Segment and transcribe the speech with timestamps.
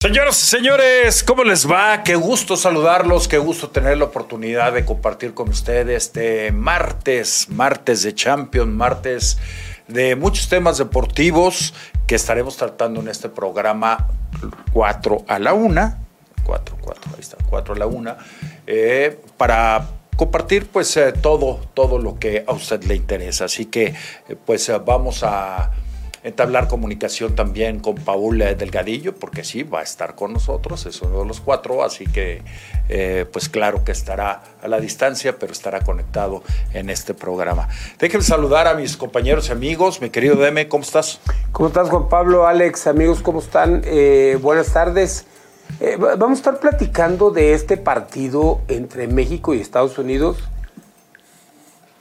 [0.00, 2.04] Señoras y señores, ¿cómo les va?
[2.04, 8.04] Qué gusto saludarlos, qué gusto tener la oportunidad de compartir con ustedes este martes, martes
[8.04, 9.38] de Champions, martes
[9.88, 11.74] de muchos temas deportivos
[12.06, 14.06] que estaremos tratando en este programa
[14.72, 15.96] 4 a la 1,
[16.44, 18.16] 4, 4, ahí está, 4 a la 1,
[18.68, 19.84] eh, para
[20.14, 23.46] compartir pues eh, todo, todo lo que a usted le interesa.
[23.46, 23.86] Así que
[24.28, 25.72] eh, pues vamos a
[26.24, 31.00] entablar comunicación también con Paul eh, Delgadillo, porque sí, va a estar con nosotros, es
[31.02, 32.42] uno de los cuatro, así que
[32.88, 37.68] eh, pues claro que estará a la distancia, pero estará conectado en este programa.
[37.98, 41.20] Déjenme saludar a mis compañeros y amigos, mi querido Deme, ¿cómo estás?
[41.52, 43.82] ¿Cómo estás, Juan Pablo, Alex, amigos, cómo están?
[43.84, 45.26] Eh, buenas tardes.
[45.80, 50.38] Eh, va- vamos a estar platicando de este partido entre México y Estados Unidos.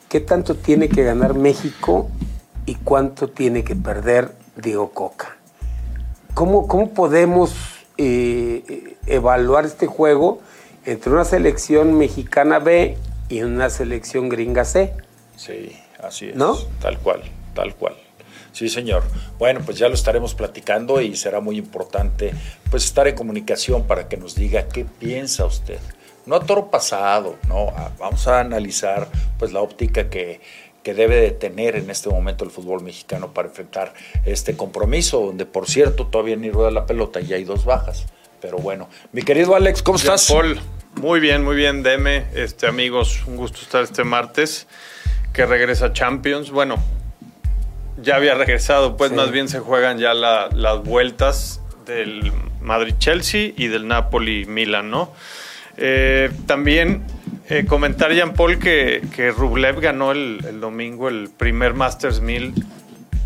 [0.10, 2.10] ¿Qué tanto tiene que ganar México
[2.68, 5.38] y cuánto tiene que perder Diego Coca?
[6.36, 7.56] ¿Cómo, cómo podemos
[7.98, 10.40] eh, evaluar este juego
[10.86, 12.96] entre una selección mexicana B
[13.30, 14.94] y una selección gringa C?
[15.36, 16.36] Sí, así es.
[16.36, 16.56] ¿No?
[16.80, 17.24] Tal cual,
[17.56, 17.96] tal cual.
[18.52, 19.04] Sí, señor.
[19.40, 22.34] Bueno, pues ya lo estaremos platicando y será muy importante
[22.70, 25.80] pues estar en comunicación para que nos diga qué piensa usted.
[26.26, 29.08] No a toro pasado, no, vamos a analizar
[29.40, 30.42] pues la óptica que,
[30.84, 33.94] que debe de tener en este momento el fútbol mexicano para enfrentar
[34.26, 38.06] este compromiso, donde por cierto todavía ni rueda la pelota y hay dos bajas.
[38.40, 40.28] Pero bueno, mi querido Alex, ¿cómo estás?
[40.32, 40.60] Paul,
[40.96, 42.26] muy bien, muy bien, Deme.
[42.36, 44.68] Este, amigos, un gusto estar este martes
[45.34, 46.52] que regresa Champions.
[46.52, 46.78] Bueno,
[48.02, 49.16] ya había regresado, pues Sí.
[49.16, 52.32] más bien se juegan ya la- las vueltas del
[52.62, 55.12] Madrid-Chelsea y del Napoli-Milan, ¿no?
[55.78, 57.04] Eh, también
[57.50, 62.54] eh, comentar, Jean Paul, que, que Rublev ganó el, el domingo el primer Masters 1000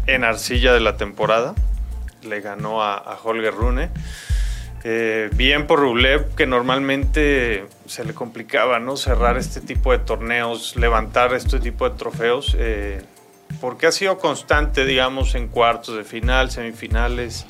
[0.06, 1.56] en arcilla de la temporada.
[2.22, 3.90] Le ganó a, a Holger Rune.
[4.84, 8.96] Eh, bien por Rublev, que normalmente se le complicaba, ¿no?
[8.96, 13.02] Cerrar este tipo de torneos, levantar este tipo de trofeos, eh,
[13.60, 17.48] porque ha sido constante, digamos, en cuartos de final, semifinales,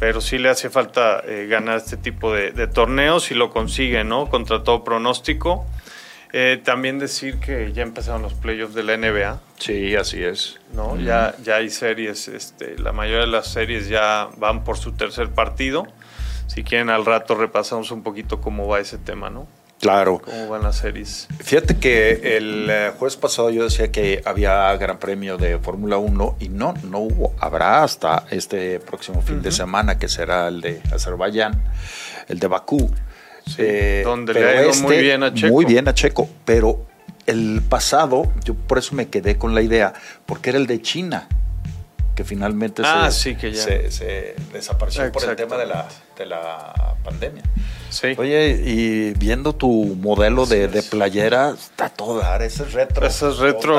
[0.00, 4.30] pero sí le hace falta ganar este tipo de torneos y lo consigue, ¿no?
[4.30, 5.66] Contra todo pronóstico.
[6.32, 9.40] Eh, también decir que ya empezaron los playoffs de la NBA.
[9.58, 10.60] Sí, así es.
[10.72, 10.96] ¿no?
[10.96, 15.30] Ya, ya hay series, este, la mayoría de las series ya van por su tercer
[15.30, 15.86] partido.
[16.46, 19.46] Si quieren al rato repasamos un poquito cómo va ese tema, ¿no?
[19.80, 20.20] Claro.
[20.22, 21.26] Cómo van las series.
[21.38, 26.36] Fíjate que el eh, jueves pasado yo decía que había gran premio de Fórmula 1
[26.38, 27.34] y no, no hubo.
[27.38, 31.62] Habrá hasta este próximo fin de semana que será el de Azerbaiyán,
[32.28, 32.90] el de Bakú.
[33.58, 35.52] Eh, Sí, donde le ha ido muy bien a Checo.
[35.52, 36.86] Muy bien a Checo, pero
[37.26, 39.92] el pasado, yo por eso me quedé con la idea,
[40.26, 41.28] porque era el de China,
[42.20, 43.62] que finalmente Ah, se, sí, que ya.
[43.64, 45.88] se, se desapareció por el tema de la,
[46.18, 47.42] de la pandemia.
[47.88, 48.08] Sí.
[48.18, 53.06] Oye, y viendo tu modelo de, de playera, está toda, ese es retro.
[53.06, 53.74] Esa es retro,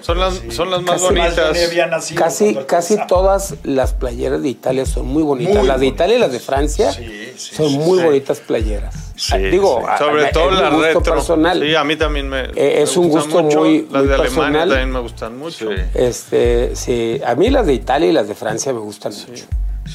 [0.00, 0.50] Son las- sí.
[0.50, 2.12] son las más Casi- bonitas.
[2.16, 5.56] Casi, casi todas las playeras de Italia son muy bonitas.
[5.56, 6.40] Muy las de Italia y las de.
[6.40, 7.04] Francia Sí,
[7.36, 8.04] sí, son sí, muy sí.
[8.06, 9.07] bonitas playeras.
[9.18, 10.04] Sí, Ah, Digo, sí.
[10.04, 11.14] Sobre a- todo la gusto retro.
[11.14, 11.60] personal.
[11.60, 12.40] Sí, a mí también me.
[12.44, 13.58] Eh, me es un gustan gusto mucho.
[13.58, 14.68] muy- Las muy de Alemania personal.
[14.68, 15.70] también me gustan mucho.
[15.70, 15.82] Sí.
[15.94, 19.26] Este, sí, a mí las de Italia y las de Francia me gustan mucho.
[19.34, 19.44] Sí,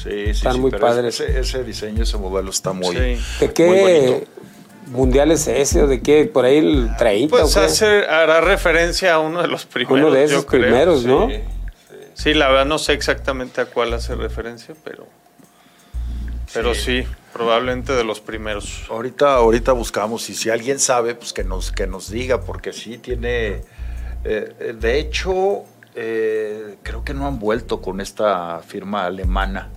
[0.02, 1.18] sí, Están sí, muy pero padres.
[1.20, 3.00] Ese, ese diseño, ese modelo está muy, Sí.
[3.00, 4.26] ¿De muy qué bonito.
[4.98, 5.82] mundial es ese?
[5.82, 6.26] ¿O de qué?
[6.26, 7.30] ¿Por ahí el 30?
[7.30, 9.98] Pues hace, hará referencia a uno de los primeros.
[10.00, 11.06] Uno de yo esos creo, primeros, sí.
[11.08, 11.28] ¿no?
[12.12, 15.06] Sí, la verdad no sé exactamente a cuál hace referencia, pero.
[16.52, 18.84] Pero sí, probablemente de los primeros.
[18.88, 22.96] Ahorita, ahorita buscamos y si alguien sabe, pues que nos, que nos diga, porque sí
[22.96, 23.60] tiene.
[24.24, 25.64] eh, de hecho,
[25.94, 29.68] eh, creo que no han vuelto con esta firma alemana.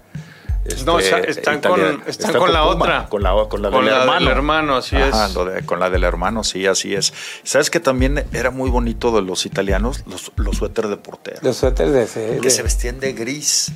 [0.85, 3.06] No, Este, está- están con- están con la Puma, otra.
[3.09, 4.31] Con la, con la Con del la del hermano.
[4.31, 5.34] hermano, así Ajá, es.
[5.34, 7.13] lo de- con la del hermano, sí, así es.
[7.44, 10.03] ¿Sabes que también era muy bonito de los italianos?
[10.07, 11.38] Los, los suéteres de portero.
[11.41, 12.35] Los suéteres de ese.
[12.41, 13.72] que de- se vestían de gris.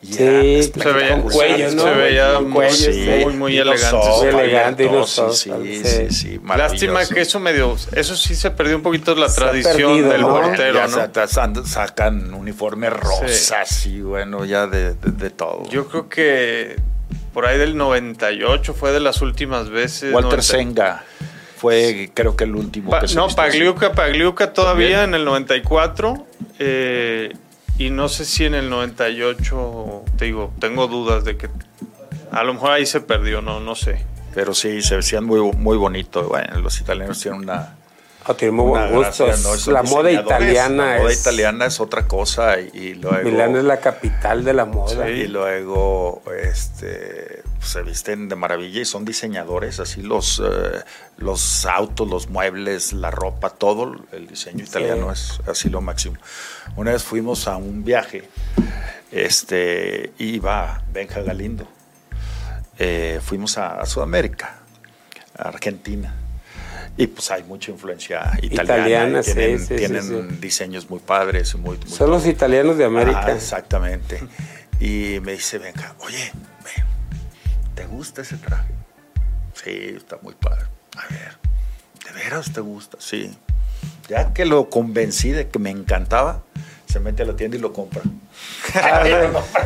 [0.00, 1.82] Y Sí, era se veía, con cuello, ¿no?
[1.82, 3.36] se veía muy, cuello, sí, sí.
[3.36, 3.82] muy, Y los
[4.22, 6.08] elegante y los abiertos, ojos, Sí, sí.
[6.08, 9.76] sí, sí, Lástima que eso medio, eso sí se perdió un poquito la Se tradición
[9.92, 10.28] perdido, del ¿no?
[10.28, 10.96] portero, ya ¿no?
[11.12, 15.68] sa- sa- sacan uniformes rosas y bueno, ya de, de- de todo.
[15.68, 16.76] Yo creo que
[17.34, 20.14] por ahí del 98 fue de las últimas veces.
[20.14, 20.42] Walter 90.
[20.42, 21.04] Senga
[21.56, 23.26] fue creo que el último Pa- que se no.
[23.28, 25.08] Pagliuca, Pagliuca todavía También.
[25.10, 26.24] en el 94.
[26.60, 27.32] eh,
[27.78, 31.48] y no sé si en el 98, te digo, tengo dudas de que
[32.30, 34.04] a lo mejor ahí se perdió, no, no sé.
[34.34, 36.24] Pero sí, se vestían muy, muy bonito.
[36.28, 37.74] Bueno, los italianos tienen una,
[38.24, 39.26] Ah, tiene muy buen gusto.
[39.72, 41.20] la moda italiana La moda es.
[41.22, 43.24] italiana es otra cosa y, y luego...
[43.24, 45.08] Milán es la capital de la moda.
[45.08, 50.82] Y luego, este, se visten de maravilla y son diseñadores, así los, eh,
[51.16, 56.16] los autos, los muebles, la ropa, todo el diseño italiano es así lo máximo.
[56.76, 58.28] Una vez fuimos a un viaje,
[59.10, 61.66] este, iba Benja Galindo,
[62.78, 64.58] eh, fuimos a, Sudamérica,
[65.36, 66.14] a Argentina.
[66.96, 69.22] Y pues hay mucha influencia italiana.
[69.22, 71.54] tienen, tienen diseños muy padres.
[71.54, 73.32] Muy, Son los italianos de América.
[73.32, 74.20] exactamente.
[74.80, 76.32] Y me dice, venga, oye,
[77.78, 78.74] ¿te gusta ese traje?
[79.54, 80.64] Sí, está muy padre.
[80.96, 81.38] A ver,
[82.04, 82.96] ¿de veras te gusta?
[83.00, 83.38] Sí.
[84.08, 86.42] Ya que lo convencí de que me encantaba,
[86.86, 88.02] se mete a la tienda y lo compra.
[88.74, 89.02] Ah,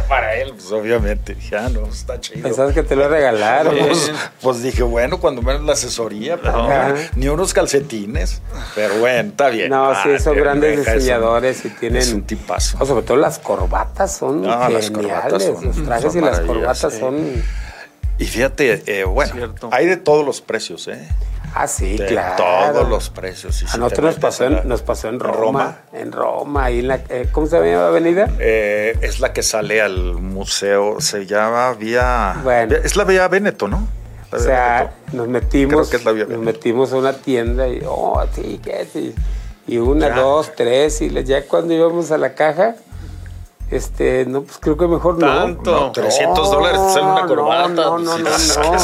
[0.08, 1.36] para él, pues obviamente.
[1.50, 2.42] Ya ah, no, está chido.
[2.42, 3.76] Pensabas que te lo regalaron.
[3.76, 8.40] Pues, pues, dije, bueno, cuando menos la asesoría, pero ni unos calcetines.
[8.74, 9.70] Pero bueno, está bien.
[9.70, 12.00] No, sí, son grandes diseñadores y tienen.
[12.00, 12.84] Es un tipazo.
[12.86, 14.90] sobre todo las corbatas son geniales.
[14.90, 17.42] Los trajes y las corbatas son.
[18.18, 21.08] Y fíjate, eh, bueno, hay de todos los precios, ¿eh?
[21.54, 22.36] Ah, sí, de claro.
[22.36, 23.62] Todos los precios.
[23.74, 27.28] a nosotros nos pasó, en, nos pasó en Roma, En Roma, ahí en la, eh,
[27.30, 28.30] ¿cómo se llama la avenida?
[28.38, 32.40] Eh, es la que sale al museo, se llama Vía...
[32.42, 32.76] Bueno.
[32.76, 33.86] Es la Vía Veneto, ¿no?
[34.34, 38.22] o sea, nos metimos, que es la Vía nos metimos a una tienda y, oh,
[38.34, 38.86] sí, ¿qué?
[38.90, 39.14] Sí.
[39.66, 42.76] Y una, dos, tres, y ya cuando íbamos a la caja
[43.72, 45.26] este, no, pues creo que mejor no.
[45.26, 45.92] Tanto.
[45.92, 47.68] 300 dólares te sale una corbata.
[47.68, 48.76] No, no, no, no.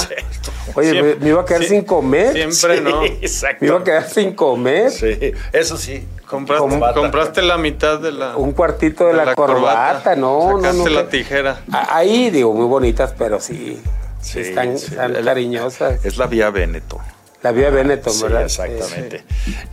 [0.75, 2.33] Oye, me, iba a quedar sin comer.
[2.33, 3.05] Siempre no.
[3.21, 3.59] Exacto.
[3.61, 4.91] Me iba a quedar sin comer.
[4.91, 6.07] Sí, eso sí.
[6.27, 8.37] Compraste, compraste la mitad de la.
[8.37, 10.17] Un cuartito de, la, corbata.
[10.17, 10.89] no, no, no.
[10.89, 11.61] la tijera.
[11.71, 13.81] Ahí, digo, muy bonitas, pero sí.
[14.21, 16.05] Sí, están, están cariñosas.
[16.05, 16.99] Es la vía Veneto.
[17.43, 18.43] La vía Veneto, sí, ¿verdad?
[18.43, 19.25] Exactamente.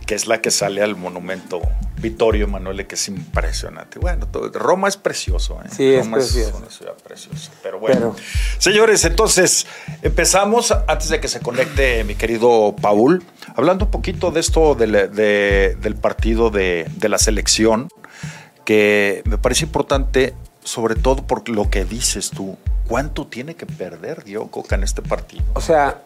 [0.06, 1.60] Que es la que sale al monumento
[1.98, 3.98] Vittorio Emanuele, que es impresionante.
[3.98, 5.58] Bueno, Roma es precioso.
[5.64, 5.68] ¿eh?
[5.74, 6.58] Sí, Roma es, precioso.
[6.58, 7.50] una ciudad preciosa.
[7.62, 8.14] Pero bueno.
[8.58, 9.66] Señores, entonces
[10.02, 13.24] empezamos, antes de que se conecte mi querido Paul,
[13.56, 17.88] hablando un poquito de esto del partido de, de la selección,
[18.64, 22.56] que me parece importante, sobre todo por lo que dices tú.
[22.86, 25.42] ¿Cuánto tiene que perder Diego Coca en este partido?
[25.54, 26.02] O sea,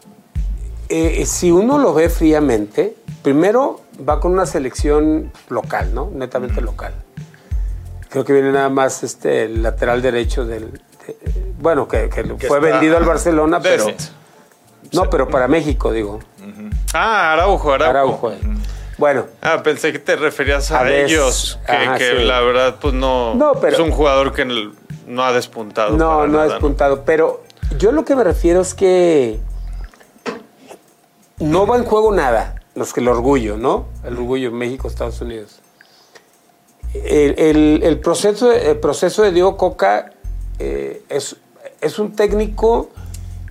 [0.91, 6.11] eh, si uno lo ve fríamente, primero va con una selección local, ¿no?
[6.13, 6.93] Netamente local.
[8.09, 10.81] Creo que viene nada más este el lateral derecho del.
[11.61, 12.11] bueno, que,
[12.47, 13.87] fue vendido al Barcelona, pero.
[14.93, 16.19] No, pero para México, digo.
[16.93, 18.29] Ah, Araujo, Araujo.
[18.29, 18.33] Araujo.
[18.99, 19.27] Bueno.
[19.41, 21.59] Ah, pensé que te referías a, ellos,
[21.97, 25.97] que, la verdad, pues no, no pero, es un jugador que no ha despuntado.
[25.97, 27.45] No, no ha despuntado, pero
[27.79, 29.39] yo lo que me refiero es que
[31.41, 33.87] no va en juego nada, los que el orgullo, ¿no?
[34.05, 35.61] El orgullo México, Estados Unidos.
[36.93, 40.13] El, proceso, el proceso de Diego Coca
[40.59, 41.37] eh, es,
[41.81, 42.91] es un técnico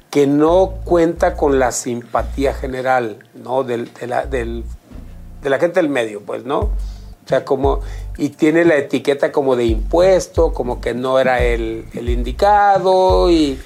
[0.10, 3.64] que no cuenta con la simpatía general, ¿no?
[3.64, 6.60] De, la, gente del medio, pues, ¿no?
[6.60, 7.82] O sea, como,
[8.18, 13.60] y tiene la etiqueta como de impuesto, como que no era el, el indicado, y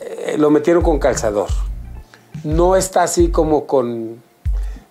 [0.00, 1.48] eh, lo metieron con calzador
[2.44, 4.22] no está así como con...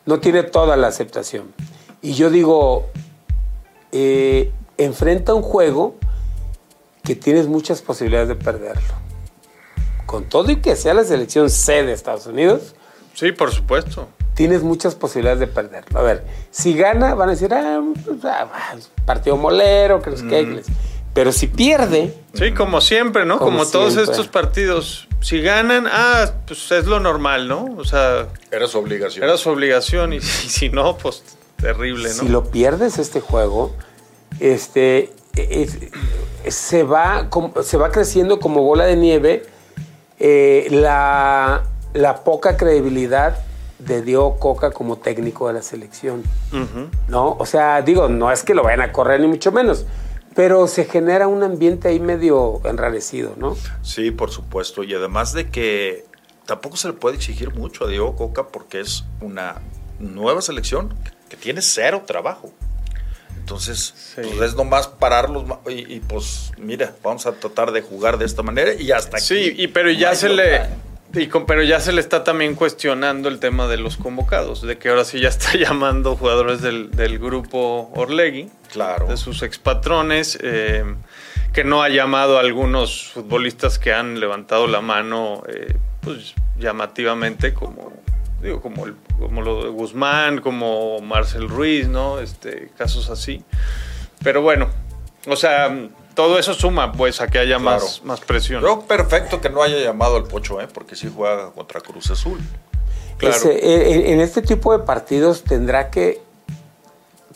[0.06, 1.54] no tiene toda la aceptación.
[2.02, 2.88] Y yo digo,
[3.92, 5.96] eh, enfrenta un juego
[7.04, 8.94] que tienes muchas posibilidades de perderlo.
[10.06, 12.76] Con todo y que sea la selección C de Estados Unidos.
[13.14, 14.08] Sí, por supuesto.
[14.34, 15.98] Tienes muchas posibilidades de perderlo.
[15.98, 18.48] A ver, si gana, van a decir, ah, pues, ah
[19.06, 20.62] partido molero, que los que
[21.14, 22.14] Pero si pierde.
[22.34, 23.40] Sí, como siempre, ¿no?
[23.40, 27.74] Como, todos estos partidos si ganan, ah, pues es lo normal, ¿no?
[27.80, 28.28] O sea.
[28.52, 29.24] Era su obligación.
[29.24, 31.24] Era su obligación y, si no, pues
[31.60, 32.14] terrible, ¿no?
[32.14, 33.74] Si lo pierdes este juego,
[34.40, 35.12] este,
[36.48, 37.28] se, va,
[37.64, 39.48] se va creciendo como bola de nieve
[40.20, 41.64] eh, la,
[42.24, 43.40] poca credibilidad
[43.80, 46.22] de Dio Coca como técnico de la selección.
[47.08, 47.36] ¿No?
[47.40, 49.88] O sea, digo, no es que lo vayan a correr ni mucho menos
[50.36, 53.58] pero se genera un ambiente ahí medio enrarecido, ¿no?
[53.82, 54.84] Sí, por supuesto.
[54.84, 56.06] Y además de que
[56.46, 59.62] tampoco se le puede exigir mucho a Diego Coca porque es una
[59.98, 60.94] nueva selección
[61.30, 62.52] que tiene cero trabajo.
[63.38, 68.42] Entonces, pues es nomás pararlos y, pues, mira, vamos a tratar de jugar de esta
[68.42, 69.26] manera y hasta aquí.
[69.26, 70.62] Sí, y, pero ya se le
[71.48, 75.06] pero ya se le está también cuestionando el tema de los convocados, de que ahora
[75.06, 79.08] sí ya está llamando jugadores del, grupo Orlegui, claro.
[79.08, 80.84] de sus expatrones, eh,
[81.54, 87.54] que no ha llamado a algunos futbolistas que han levantado la mano eh, pues, llamativamente,
[87.54, 87.94] como,
[88.42, 88.86] digo, como,
[89.18, 92.20] como lo de Guzmán, como Marcel Ruiz, ¿no?
[92.20, 93.44] Este, casos así.
[94.22, 94.70] Pero bueno,
[95.28, 95.74] o sea,
[96.16, 97.84] todo eso suma, pues, a que haya Claro.
[97.84, 98.62] más, más presión.
[98.62, 100.68] Creo perfecto que no haya llamado al Pocho, ¿eh?
[100.74, 102.40] porque sí juega contra Cruz Azul.
[103.18, 103.36] Claro.
[103.36, 106.22] Ese, eh, en, en este tipo de partidos tendrá que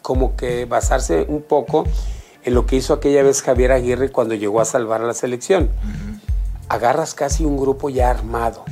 [0.01, 1.86] como que basarse un poco
[2.43, 5.69] en lo que hizo aquella vez Javier Aguirre cuando llegó a salvar a la selección.
[6.69, 8.63] Agarras casi un grupo ya armado,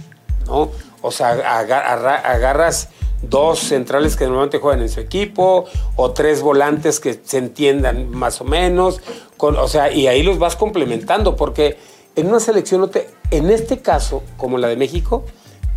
[0.45, 0.69] ¿no?
[1.01, 2.89] O sea, aga- arra- agarras
[3.21, 8.39] dos centrales que normalmente juegan en su equipo o tres volantes que se entiendan más
[8.41, 9.01] o menos,
[9.37, 11.77] con, o sea, y ahí los vas complementando porque
[12.15, 15.23] en una selección no te, en este caso, como la de México,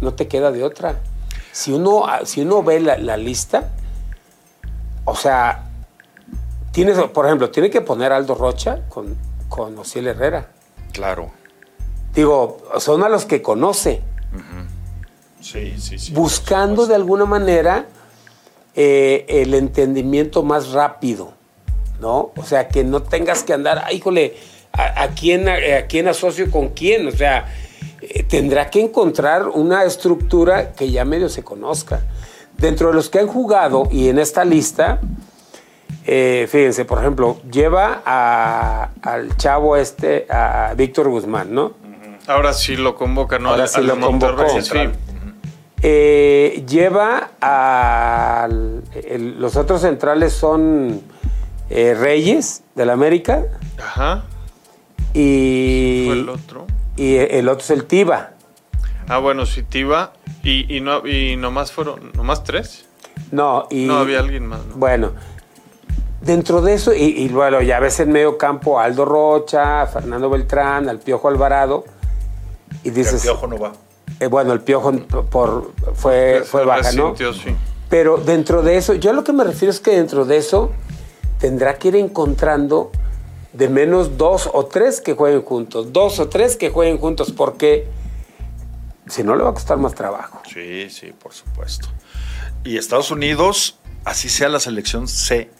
[0.00, 1.00] no te queda de otra.
[1.52, 3.70] Si uno, si uno ve la, la lista,
[5.04, 5.68] o sea,
[6.72, 9.16] tienes, por ejemplo, tiene que poner Aldo Rocha con,
[9.48, 10.50] con Ociel Herrera.
[10.92, 11.30] Claro.
[12.14, 14.02] Digo, son a los que conoce,
[15.40, 16.12] Sí, sí, sí.
[16.12, 17.86] buscando de alguna manera
[18.74, 21.32] eh, el entendimiento más rápido,
[22.00, 22.32] ¿no?
[22.36, 24.34] O sea, que no tengas que andar, "Ay, híjole,
[24.72, 27.06] ¿a, a quién, a, a quién asocio con quién?
[27.08, 27.46] O sea,
[28.02, 32.00] eh, tendrá que encontrar una estructura que ya medio se conozca.
[32.56, 35.00] Dentro de los que han jugado y en esta lista,
[36.06, 41.72] eh, fíjense, por ejemplo, lleva a- al chavo este, a Víctor Guzmán, ¿no?
[42.26, 43.50] Ahora sí lo convoca, ¿no?
[43.50, 44.42] Ahora Al- sí al lo convocó.
[45.82, 51.00] Eh, lleva a los otros centrales son
[51.70, 53.44] eh, Reyes del América
[53.78, 54.24] Ajá.
[55.14, 56.66] y, Fue el otro.
[56.96, 58.30] y el otro es el Tiba.
[59.08, 60.12] Ah, bueno, sí, Tiva.
[60.42, 62.86] Y, y, no, y nomás fueron, nomás tres.
[63.32, 64.76] No, y, No había alguien más, ¿no?
[64.76, 65.12] Bueno,
[66.20, 69.86] dentro de eso, y, y luego ya ves en medio campo a Aldo Rocha, a
[69.86, 71.84] Fernando Beltrán, al Piojo Alvarado,
[72.84, 73.72] y El dices, piojo no va.
[74.20, 74.92] eh, bueno, el Piojo
[75.30, 77.10] por, fue, fue baja, ¿no?
[77.10, 77.54] resintió, sí.
[77.88, 80.70] Pero dentro de eso, yo lo que me refiero es que dentro de eso
[81.40, 82.90] tendrá que ir encontrando
[83.52, 87.86] de menos dos o tres que jueguen juntos, dos o tres que jueguen juntos, porque
[89.08, 90.40] si no le va a costar más trabajo.
[90.52, 91.88] Sí, sí, por supuesto.
[92.62, 95.50] Y Estados Unidos, así sea la selección C,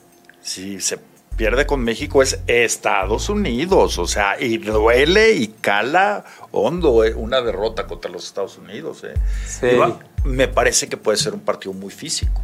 [0.42, 0.98] si se
[1.36, 7.40] pierde con México es Estados Unidos, o sea, y duele y cala hondo eh, una
[7.40, 9.02] derrota contra los Estados Unidos.
[9.04, 9.14] eh.
[9.46, 9.76] Sí.
[9.76, 12.40] Va- me parece que puede ser un partido muy físico.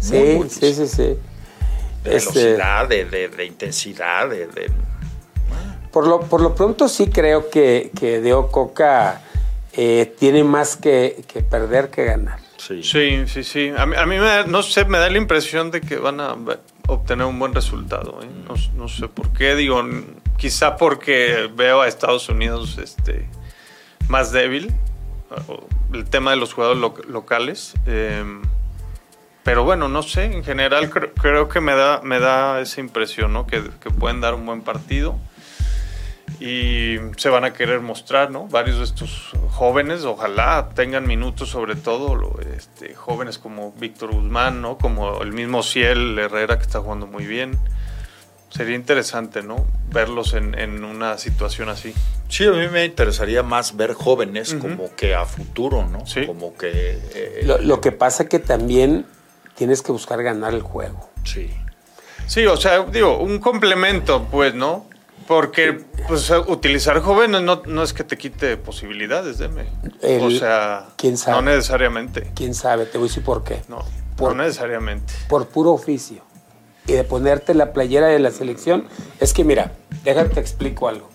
[0.00, 0.86] Sí, Muy, muy sí, físico.
[0.86, 1.18] sí, sí.
[2.04, 4.70] De Este, velocidad, de, de- de intensidad, de, de-
[5.92, 9.22] por, lo, por lo pronto sí creo que, que Deo Coca
[9.72, 12.38] eh, tiene más que, que perder que ganar.
[12.56, 12.82] sí.
[12.82, 13.72] Sí, sí, sí.
[13.76, 16.20] A mí, a mí me da- no sé, me da la impresión de que van
[16.20, 16.36] a
[16.86, 18.20] obtener un buen resultado.
[18.22, 18.28] ¿eh?
[18.48, 19.54] No, no sé por qué.
[19.56, 19.82] Digo,
[20.38, 23.28] quizá porque veo a Estados Unidos este,
[24.08, 24.72] más débil.
[25.92, 27.74] El tema de los jugadores lo- locales.
[27.86, 28.24] eh,
[29.42, 30.24] pero bueno, no sé.
[30.24, 33.46] En general cre- creo que me da, me da esa impresión, ¿no?
[33.46, 35.16] Que, que pueden dar un buen partido.
[36.38, 38.46] Y se van a querer mostrar, ¿no?
[38.46, 44.78] Varios de estos jóvenes, ojalá tengan minutos, sobre todo este, jóvenes como Víctor Guzmán, ¿no?
[44.78, 47.58] Como el mismo Ciel Herrera que está jugando muy bien.
[48.48, 49.66] Sería interesante, ¿no?
[49.90, 51.92] Verlos en, en una situación así.
[52.28, 56.06] Sí, a mí me interesaría más ver jóvenes como que a futuro, ¿no?
[56.06, 56.26] Sí.
[56.26, 56.98] Como que...
[57.14, 59.04] eh, Lo, lo que pasa que también
[59.56, 61.10] tienes que buscar ganar el juego.
[61.24, 61.50] Sí.
[62.26, 64.86] Sí, o sea, digo, un complemento, pues, ¿no?
[65.26, 69.66] Porque pues, utilizar jóvenes no, no es que te quite posibilidades, deme.
[70.02, 71.36] El- o sea, ¿quién sabe?
[71.36, 72.30] no necesariamente.
[72.34, 72.86] ¿Quién sabe?
[72.86, 73.62] Te voy a decir por qué.
[73.68, 73.84] No,
[74.16, 75.12] Por- no necesariamente.
[75.28, 76.22] por puro oficio
[76.86, 78.86] y de ponerte la playera de la selección,
[79.20, 81.08] es que mira, déjate te explico algo.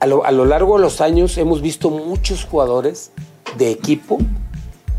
[0.00, 3.10] A lo, a lo largo de los años hemos visto muchos jugadores
[3.56, 4.18] de equipo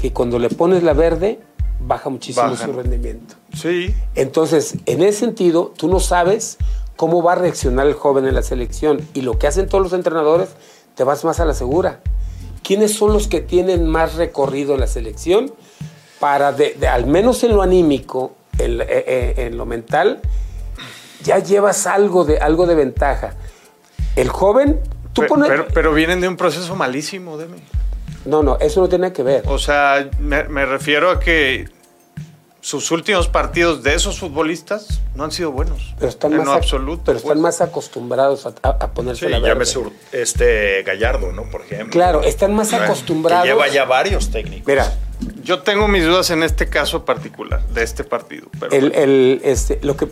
[0.06, 1.40] que cuando le pones la verde
[1.80, 2.68] baja muchísimo Bajan.
[2.68, 3.34] su rendimiento.
[3.56, 6.58] Sí, Entonces, en ese sentido, tú no sabes
[6.96, 9.94] cómo va a reaccionar el joven en la selección y lo que hacen todos los
[9.94, 10.50] entrenadores,
[10.94, 12.02] te vas más a la segura.
[12.64, 15.52] ¿Quiénes son los que tienen más recorrido en la selección
[16.20, 20.22] para, de- de- al menos en lo anímico, en, eh, eh, en lo mental,
[21.24, 23.34] ya llevas algo de, algo de ventaja?
[24.16, 24.80] El joven,
[25.14, 25.50] tú Pe- pones...
[25.50, 27.58] pero, pero vienen de un proceso malísimo, Demi.
[28.26, 29.44] No, no, eso no tiene que ver.
[29.48, 31.70] O sea, me, me refiero a que
[32.62, 35.94] sus últimos partidos de esos futbolistas no han sido buenos.
[36.00, 37.04] Pero están, en más, ac- absoluto.
[37.06, 37.40] pero están pues.
[37.42, 39.50] más acostumbrados a, a- a ponerse Sí, la verde.
[39.66, 39.80] llámese
[40.12, 41.44] este Gallardo, ¿no?
[41.52, 41.92] Por ejemplo.
[41.92, 43.46] Claro, están más Que acostumbrados.
[43.46, 44.68] lleva ya varios técnicos.
[44.68, 44.92] Mira,
[45.44, 48.48] Yo tengo mis dudas en este caso particular, de este partido.
[48.60, 48.96] Pero el, bueno.
[49.04, 50.08] el, este, lo que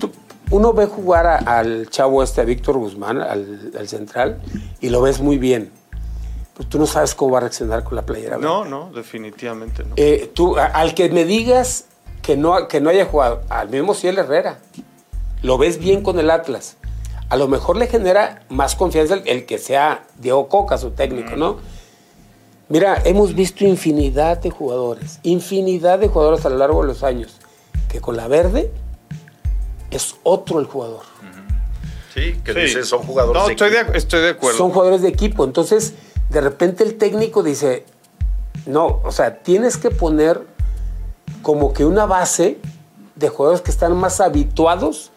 [0.00, 0.10] tú-
[0.50, 4.40] uno ve jugar a- al chavo este, a Víctor Guzmán, al, al central,
[4.80, 5.70] y lo ves muy bien.
[6.56, 8.38] Pues tú no sabes cómo va a reaccionar con la playera.
[8.38, 8.70] no, blanca.
[8.70, 9.94] no, definitivamente no.
[9.96, 11.84] Eh, tú, a- al que me digas
[12.22, 14.58] que no, que no haya jugado, al mismo Ciel Herrera.
[15.42, 16.76] lo ves bien con el Atlas.
[17.28, 21.36] A lo mejor le genera más confianza el, el que sea Diego Coca, su técnico,
[21.36, 21.58] ¿no?
[22.68, 27.36] Mira, hemos visto infinidad de jugadores, infinidad de jugadores a lo largo de los años,
[27.88, 28.72] que con la verde
[29.90, 31.02] es otro el jugador.
[32.14, 32.60] Sí, que Sí.
[32.60, 34.56] dices, son jugadores No, de estoy de, estoy de acuerdo.
[34.58, 35.44] Son jugadores de equipo.
[35.44, 35.94] Entonces,
[36.30, 37.84] de repente el técnico dice,
[38.66, 40.42] no, o sea, tienes que poner
[41.42, 42.58] como que una base
[43.14, 45.12] de jugadores que están más habituados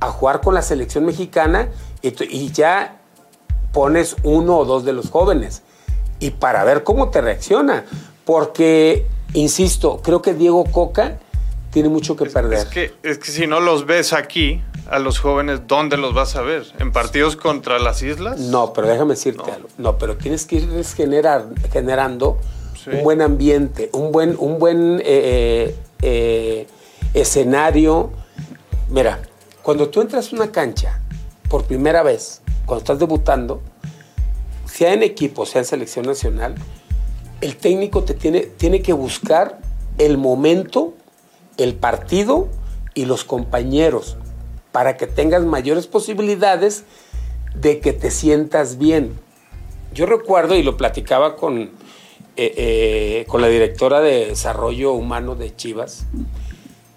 [0.00, 1.68] a jugar con la selección mexicana
[2.02, 3.00] y, ya
[3.72, 5.62] pones uno o dos de los jóvenes
[6.20, 7.84] y para ver cómo te reacciona.
[8.24, 11.18] Porque, insisto, creo que Diego Coca
[11.70, 12.58] tiene mucho que perder.
[12.58, 16.36] Es que, es que si no los ves aquí, a los jóvenes, ¿dónde los vas
[16.36, 16.64] a ver?
[16.78, 18.38] ¿En partidos contra las islas?
[18.38, 19.68] No, pero déjame decirte algo.
[19.78, 22.38] No, pero tienes que ir generar, generando
[22.82, 22.90] Sí.
[22.90, 26.66] un buen ambiente, un buen, un buen eh, eh,
[27.14, 28.10] escenario.
[28.90, 29.22] Mira,
[29.62, 31.00] cuando tú entras a una cancha
[31.48, 33.62] por primera vez, cuando estás debutando,
[34.66, 36.54] sea en equipo, sea en selección nacional,
[37.40, 39.58] el técnico te tiene, tiene que buscar
[39.98, 40.92] el momento,
[41.56, 42.48] el partido
[42.94, 44.16] y los compañeros
[44.74, 46.82] para que tengas mayores posibilidades
[47.54, 49.16] de que te sientas bien.
[49.92, 51.70] Yo recuerdo, y lo platicaba con,
[52.36, 56.06] eh, eh, con la directora de Desarrollo Humano de Chivas,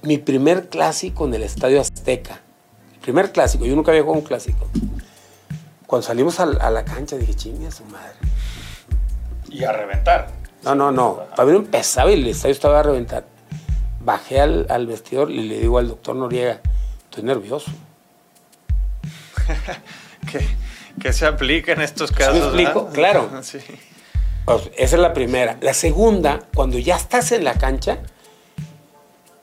[0.01, 2.41] mi primer clásico en el Estadio Azteca.
[2.95, 4.67] El primer clásico, yo nunca había jugado un clásico.
[5.85, 8.15] Cuando salimos a, a la cancha dije, chingue a su madre.
[9.51, 10.31] Y a reventar.
[10.63, 11.19] No, no, no.
[11.35, 13.27] Todavía no empezaba y el estadio estaba a reventar.
[14.03, 16.59] Bajé al, al vestidor y le digo al doctor Noriega,
[17.17, 17.71] estoy nervioso.
[20.31, 20.45] ¿Qué,
[21.01, 22.33] qué se aplica en estos casos?
[22.53, 22.85] me explico?
[22.85, 22.93] verdad?
[22.93, 23.29] Claro.
[23.43, 23.59] Sí.
[23.59, 25.57] Sea, esa es la primera.
[25.59, 27.97] La segunda, cuando ya estás en la cancha,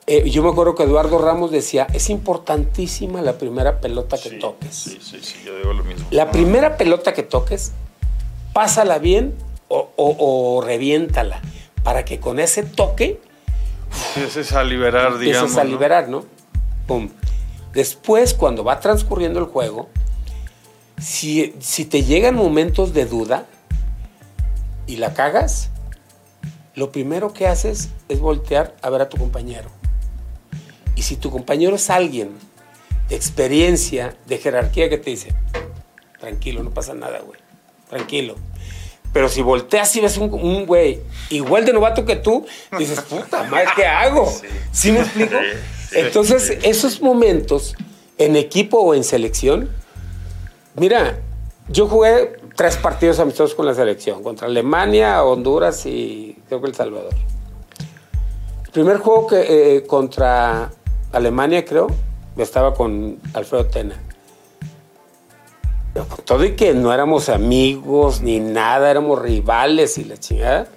[0.07, 4.73] eh, yo me acuerdo que Eduardo Ramos decía, es importantísima la primera pelota que toques.
[4.73, 6.07] Sí, sí, sí, yo digo lo mismo.
[6.09, 7.71] La primera pelota que toques,
[8.53, 9.35] pásala bien
[9.67, 11.39] o, o- o reviéntala,
[11.83, 13.19] para que con ese toque
[14.15, 15.57] Empieces a liberar, empieces digamos.
[15.57, 15.69] a ¿no?
[15.69, 16.25] liberar, ¿no?
[16.87, 17.09] Pum.
[17.75, 19.89] Después, cuando va transcurriendo el juego,
[20.97, 23.47] si, si te llegan momentos de duda
[24.87, 25.71] y la cagas,
[26.73, 29.69] lo primero que haces es voltear a ver a tu compañero.
[30.95, 32.37] Y si tu compañero es alguien
[33.09, 35.35] de experiencia, de jerarquía, que te dice,
[36.17, 37.41] tranquilo, no pasa nada, güey,
[37.89, 38.35] tranquilo.
[39.11, 42.45] Pero si volteas y ves un, un güey igual de novato que tú,
[42.79, 44.33] dices, puta madre, ¿qué hago?
[44.71, 45.35] ¿Sí, me explico?
[45.91, 47.75] Entonces, esos momentos
[48.17, 49.69] en equipo o en selección,
[50.75, 51.19] mira,
[51.69, 56.75] yo jugué tres partidos amistosos con la selección, contra Alemania, Honduras y creo que El
[56.75, 57.13] Salvador.
[58.65, 60.71] El primer juego que, eh, contra
[61.11, 61.87] Alemania, creo,
[62.37, 64.01] estaba con Alfredo Tena.
[66.25, 70.67] Todo y que no éramos amigos ni nada, éramos rivales y la chingada.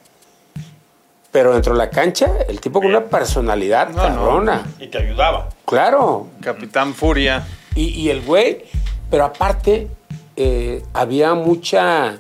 [1.30, 4.14] Pero dentro de la cancha, el tipo con una personalidad No, no.
[4.16, 4.66] cabrona.
[4.80, 5.48] Y te ayudaba.
[5.66, 6.28] Claro.
[6.40, 7.46] Capitán Furia.
[7.74, 8.64] Y, y el güey,
[9.10, 9.88] pero aparte,
[10.36, 12.18] eh, había mucha.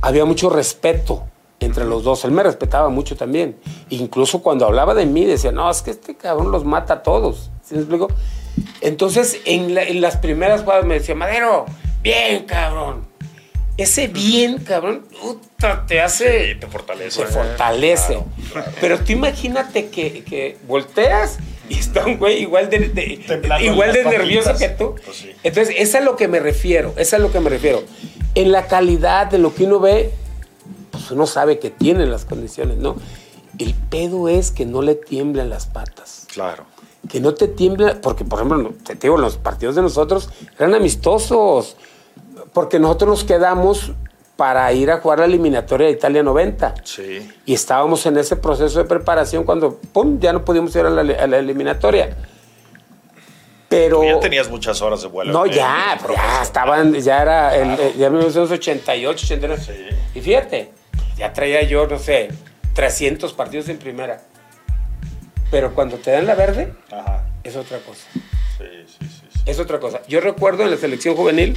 [0.00, 1.22] Había mucho respeto
[1.60, 2.24] entre los dos.
[2.24, 3.56] Él me respetaba mucho también.
[3.90, 7.50] Incluso cuando hablaba de mí, decía, no, es que este cabrón los mata a todos.
[7.62, 8.08] ¿Sí me explico?
[8.80, 11.66] Entonces, en, la- en las primeras jugadas me decía, Madero,
[12.02, 13.06] bien, cabrón.
[13.76, 16.52] Ese bien, cabrón, puta, te hace.
[16.54, 17.10] Sí, te fortalece.
[17.22, 18.06] Se fortalece.
[18.14, 18.72] Claro, claro.
[18.80, 21.38] Pero tú imagínate que, que volteas
[21.70, 23.20] y está un güey igual de, de-
[23.62, 24.94] igual de nervioso que tú.
[25.04, 25.32] Pues sí.
[25.42, 27.82] Entonces, es a lo que me refiero, es a lo que me refiero.
[28.34, 30.10] En la calidad de lo que uno ve,
[30.90, 32.96] pues uno sabe que tiene las condiciones, ¿no?
[33.58, 36.26] El pedo es que no le tiemblan las patas.
[36.32, 36.64] Claro.
[37.08, 41.76] Que no te tiembla, porque por ejemplo, te digo, los partidos de nosotros eran amistosos,
[42.52, 43.92] porque nosotros nos quedamos
[44.36, 46.74] para ir a jugar la eliminatoria de Italia 90.
[46.84, 47.30] Sí.
[47.46, 51.00] Y estábamos en ese proceso de preparación cuando, ¡pum!, ya no pudimos ir a la,
[51.00, 52.16] a la eliminatoria.
[53.68, 54.00] Pero...
[54.00, 55.32] Tú ya tenías muchas horas de vuelo.
[55.32, 59.62] No, en- ya, ya estaban, ya era, el, el- ya en 1988, 89.
[59.64, 60.18] Sí.
[60.18, 60.72] Y fíjate,
[61.16, 62.28] ya traía yo, no sé,
[62.74, 64.20] 300 partidos en primera.
[65.50, 67.24] Pero cuando te dan la verde, Ajá.
[67.44, 68.02] es otra cosa.
[68.58, 69.26] Sí, sí, sí.
[69.32, 69.40] sí.
[69.46, 70.00] Es otra cosa.
[70.08, 71.56] Yo recuerdo en la selección juvenil,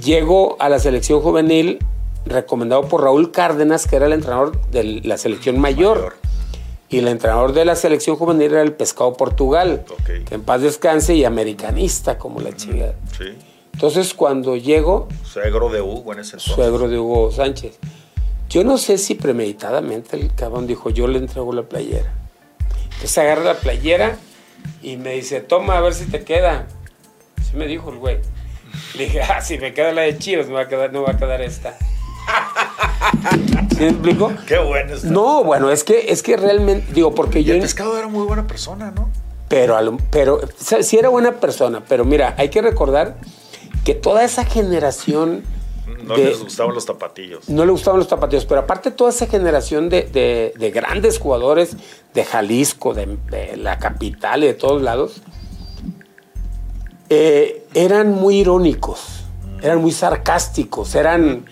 [0.00, 1.78] llego a la selección juvenil
[2.24, 5.98] recomendado por Raúl Cárdenas, que era el entrenador de la selección mayor.
[5.98, 6.16] Mayor.
[6.88, 11.14] Y el entrenador de la selección juvenil era el Pescado Portugal, que en paz descanse
[11.14, 12.94] y americanista como la chingada.
[13.16, 13.34] Sí.
[13.72, 16.54] Entonces cuando llego, Suegro de Hugo en ese entonces.
[16.54, 17.78] suegro de Hugo Sánchez,
[18.50, 22.12] yo no sé si premeditadamente el cabrón dijo, yo le entrego la playera.
[22.84, 24.18] Entonces agarra la playera
[24.82, 26.68] Y me dice, toma a ver si te queda.
[27.38, 28.18] Así me dijo el güey.
[28.96, 31.12] Le dije, ah, si me queda la de Chivas, no va a quedar, no va
[31.12, 31.76] a quedar esta.
[33.70, 34.32] ¿Sí me explico?
[34.46, 35.08] Qué bueno está.
[35.08, 37.54] No, bueno, es que, es que realmente, digo, porque Y yo...
[37.54, 39.08] el pescado era muy buena persona, ¿no?
[39.48, 43.16] Pero, pero sí era buena persona, pero mira, hay que recordar
[43.84, 45.42] que toda esa generación
[46.04, 47.48] No de- les gustaban los tapatillos.
[47.50, 51.76] no le gustaban los tapatíos, pero aparte toda esa generación de, de- de grandes jugadores
[52.14, 55.20] de Jalisco, de, de la capital y de todos lados,
[57.14, 59.24] eh, eran muy irónicos,
[59.62, 61.44] eran muy sarcásticos, eran...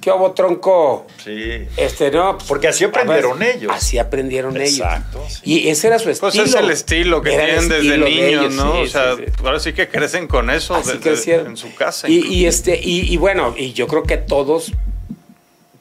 [0.00, 1.06] ¿Qué hubo, tronco?
[1.22, 1.66] Sí.
[1.76, 3.72] Este, no, pues, Porque así aprendieron ver, ellos.
[3.74, 5.32] Así aprendieron Exacto, ellos.
[5.34, 5.40] sí.
[5.64, 6.32] Y ese era su estilo.
[6.32, 8.72] Pues es el estilo que tienen desde de niños, ellos, ¿no?
[8.76, 9.32] sí, o sea, sí, sí.
[9.44, 11.46] ahora sí que crecen con eso Así desde- crecieron.
[11.48, 12.08] en su casa.
[12.08, 14.72] Y, y este, y, y bueno, y yo creo que todos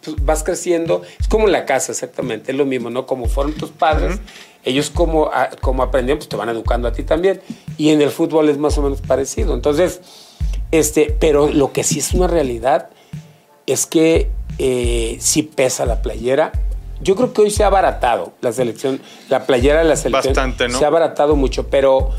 [0.04, 1.02] pues, vas creciendo.
[1.20, 2.52] Es como en la casa, exactamente.
[2.52, 3.06] Es lo mismo, ¿no?
[3.06, 4.20] Como fueron tus padres,
[4.64, 7.42] ellos como, a- como aprendieron, pues te van educando a ti también.
[7.78, 9.54] Y en el fútbol es más o menos parecido.
[9.54, 10.02] Entonces,
[10.72, 12.90] este, pero lo que sí es una realidad
[13.66, 16.52] es que eh, sí pesa la playera.
[17.02, 20.34] Yo creo que hoy se ha abaratado la selección, la playera de la selección.
[20.34, 20.78] Bastante, ¿no?
[20.78, 22.10] Se ha abaratado mucho, pero,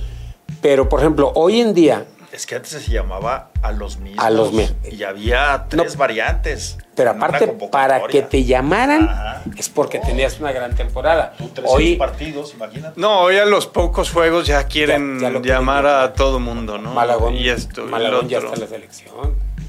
[0.63, 2.07] pero por ejemplo, hoy en día,
[2.41, 4.25] Es que antes se llamaba a los mismos.
[4.25, 4.75] A los mismos.
[4.91, 5.99] Y había tres No.
[5.99, 6.79] variantes.
[6.97, 9.43] Pero aparte, para que te llamaran, Ajá.
[9.59, 11.35] es porque tenías una gran temporada.
[11.37, 12.99] Tú 300 Hoy, partidos, imagínate.
[12.99, 16.41] No, hoy a los pocos juegos ya quieren Ya- ya lo quieren llamar a todo
[16.41, 16.95] mundo, ¿no?
[16.95, 19.15] Malagón, y esto, y Malagón ya está en la selección.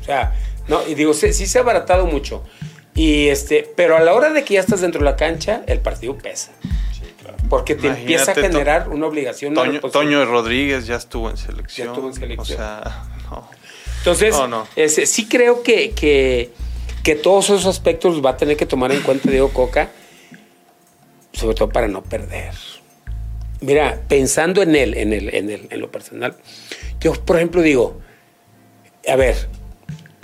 [0.01, 0.33] O sea,
[0.69, 2.41] no, y digo, sí, sí se ha abaratado mucho.
[2.95, 5.79] Y este, pero a la hora de que ya estás dentro de la cancha, el
[5.81, 6.51] partido pesa.
[7.21, 7.37] Claro.
[7.49, 9.53] Porque te Imagínate, empieza a To- generar una obligación.
[9.53, 11.87] Toño, Rodríguez ya estuvo en selección.
[11.87, 12.39] Ya estuvo en selección.
[12.39, 13.47] O sea, no.
[13.99, 14.67] Entonces, No, no.
[14.75, 16.51] este, sí creo que, que,
[17.03, 19.89] que todos esos aspectos los va a tener que tomar en cuenta Diego Coca,
[21.33, 22.53] sobre todo para no perder.
[23.61, 26.35] Mira, pensando en él, en, el, en, el, en lo personal,
[26.99, 27.99] yo, por ejemplo, digo,
[29.07, 29.47] a ver,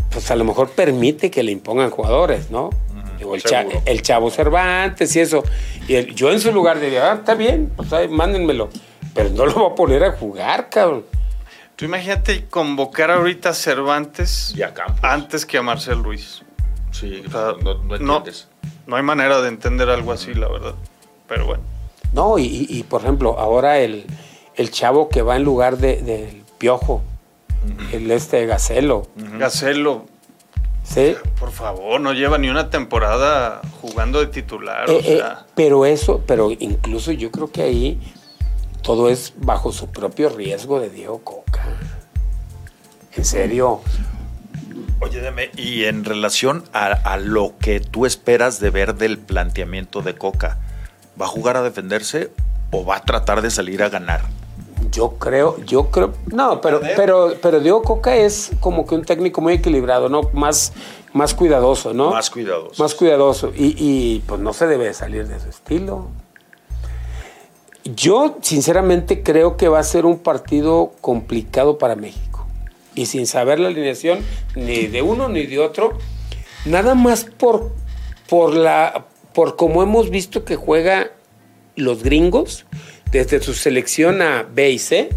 [0.09, 2.71] pues a lo mejor permite que le impongan jugadores, ¿no?
[3.17, 3.81] Digo, el, cha- seguro.
[3.85, 5.43] el chavo Cervantes y eso.
[5.87, 8.69] Y el- yo en su lugar diría, ah, está bien, pues ahí, mándenmelo.
[9.13, 11.05] Pero no lo voy a poner a jugar, cabrón.
[11.75, 14.99] Tú imagínate convocar ahorita a Cervantes Y a Campos.
[15.03, 16.41] antes que a Marcel Ruiz.
[16.91, 18.47] Sí, O sea, no, no entiendes.
[18.87, 20.73] no hay manera de entender algo así, la verdad.
[21.27, 21.63] Pero bueno.
[22.13, 24.05] No, y, por ejemplo, ahora el,
[24.55, 27.03] el chavo que va en lugar de- del piojo,
[27.91, 30.05] el este Gacelo, Gacelo,
[30.87, 31.15] ¿sí?
[31.39, 34.89] por favor, no lleva ni una temporada jugando de titular.
[34.89, 37.99] Eh, o eh, sea, pero eso, pero incluso yo creo que ahí
[38.81, 41.65] todo es bajo su propio riesgo de Diego Coca.
[43.15, 43.81] En serio.
[44.99, 50.01] Oye, deme, y en relación a, a lo que tú esperas de ver del planteamiento
[50.01, 50.57] de Coca,
[51.19, 52.31] ¿va a jugar a defenderse
[52.71, 54.21] o va a tratar de salir a ganar?
[54.91, 59.41] Yo creo, yo creo, no, pero, pero, pero Diego Coca es como que un técnico
[59.41, 60.29] muy equilibrado, ¿no?
[60.33, 60.73] Más,
[61.13, 62.11] más cuidadoso, ¿no?
[62.11, 62.81] Más cuidadoso.
[62.81, 63.51] Más cuidadoso.
[63.55, 66.07] Y, y, pues no se debe salir de su estilo.
[67.83, 72.45] Yo, sinceramente, creo que va a ser un partido complicado para México.
[72.95, 74.19] Y sin saber la alineación
[74.55, 75.97] ni de uno ni de otro,
[76.65, 77.71] nada más por,
[78.27, 79.05] por la
[79.37, 81.11] por como hemos visto que juega
[81.75, 82.65] los gringos
[83.11, 85.09] desde su selección a B y C,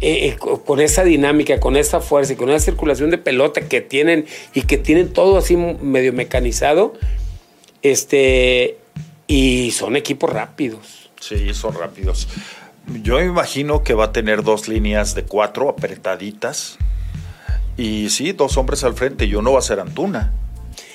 [0.00, 3.62] eh, eh, co- con esa dinámica, con esa fuerza y con esa circulación de pelota
[3.62, 6.94] que tienen y que tienen todo así medio mecanizado,
[7.82, 8.78] este
[9.26, 11.10] y son equipos rápidos.
[11.20, 12.28] Sí, son rápidos.
[13.02, 16.76] Yo me imagino que va a tener dos líneas de cuatro apretaditas.
[17.76, 19.24] Y sí, dos hombres al frente.
[19.24, 20.32] Y uno va a ser Antuna,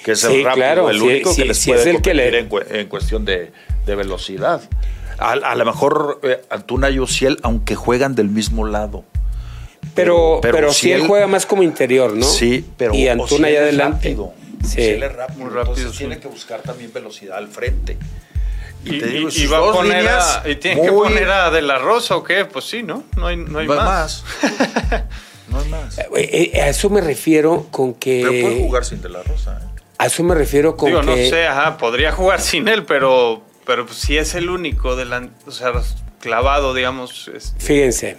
[0.06, 2.02] que es Sí, el rápido, claro, el único sí, que les sí, puede es el
[2.04, 3.52] que le- en, cu- en cuestión de,
[3.88, 4.62] de velocidad.
[5.20, 9.04] A, a lo mejor eh, Antuna y Ociel, aunque juegan del mismo lado.
[9.96, 12.26] Pero, pero, si él Ociel- juega más como interior, ¿no?
[12.26, 14.08] Sí, pero y Antuna Ociel ya adelante.
[14.10, 14.34] rápido.
[14.64, 14.68] Sí.
[14.82, 15.98] Ociel es rápido, Muy rápido, entonces sí.
[16.00, 17.98] tiene que buscar también velocidad al frente.
[18.86, 21.10] y, te digo, y- y va a dos poner líneas a, y tiene que muy-
[21.10, 23.04] poner a De La Rosa o qué, pues sí, ¿no?
[23.18, 24.24] No hay, no hay No más.
[24.24, 25.04] más.
[25.50, 25.98] no hay más.
[26.16, 28.22] Eh, eh, a eso me refiero con que.
[28.26, 29.60] Pero puede jugar sin De La Rosa.
[29.62, 29.80] ¿eh?
[29.98, 31.08] A eso me refiero con Digo, que.
[31.08, 35.30] no sé, ajá, podría jugar sin él, pero, pero pues, si es el único, delan-
[35.46, 35.72] o sea,
[36.20, 37.28] clavado, digamos.
[37.28, 38.18] este, Fíjense.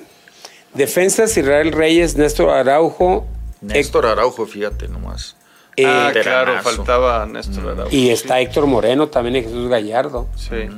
[0.75, 3.27] Defensas Israel Reyes, Néstor Araujo.
[3.61, 5.37] Néstor Araujo, fíjate nomás.
[5.77, 7.89] eh, ah, claro, faltaba Néstor Araujo.
[7.91, 8.11] y sí.
[8.11, 10.29] está Héctor Moreno también y Jesús Gallardo.
[10.37, 10.69] Sí.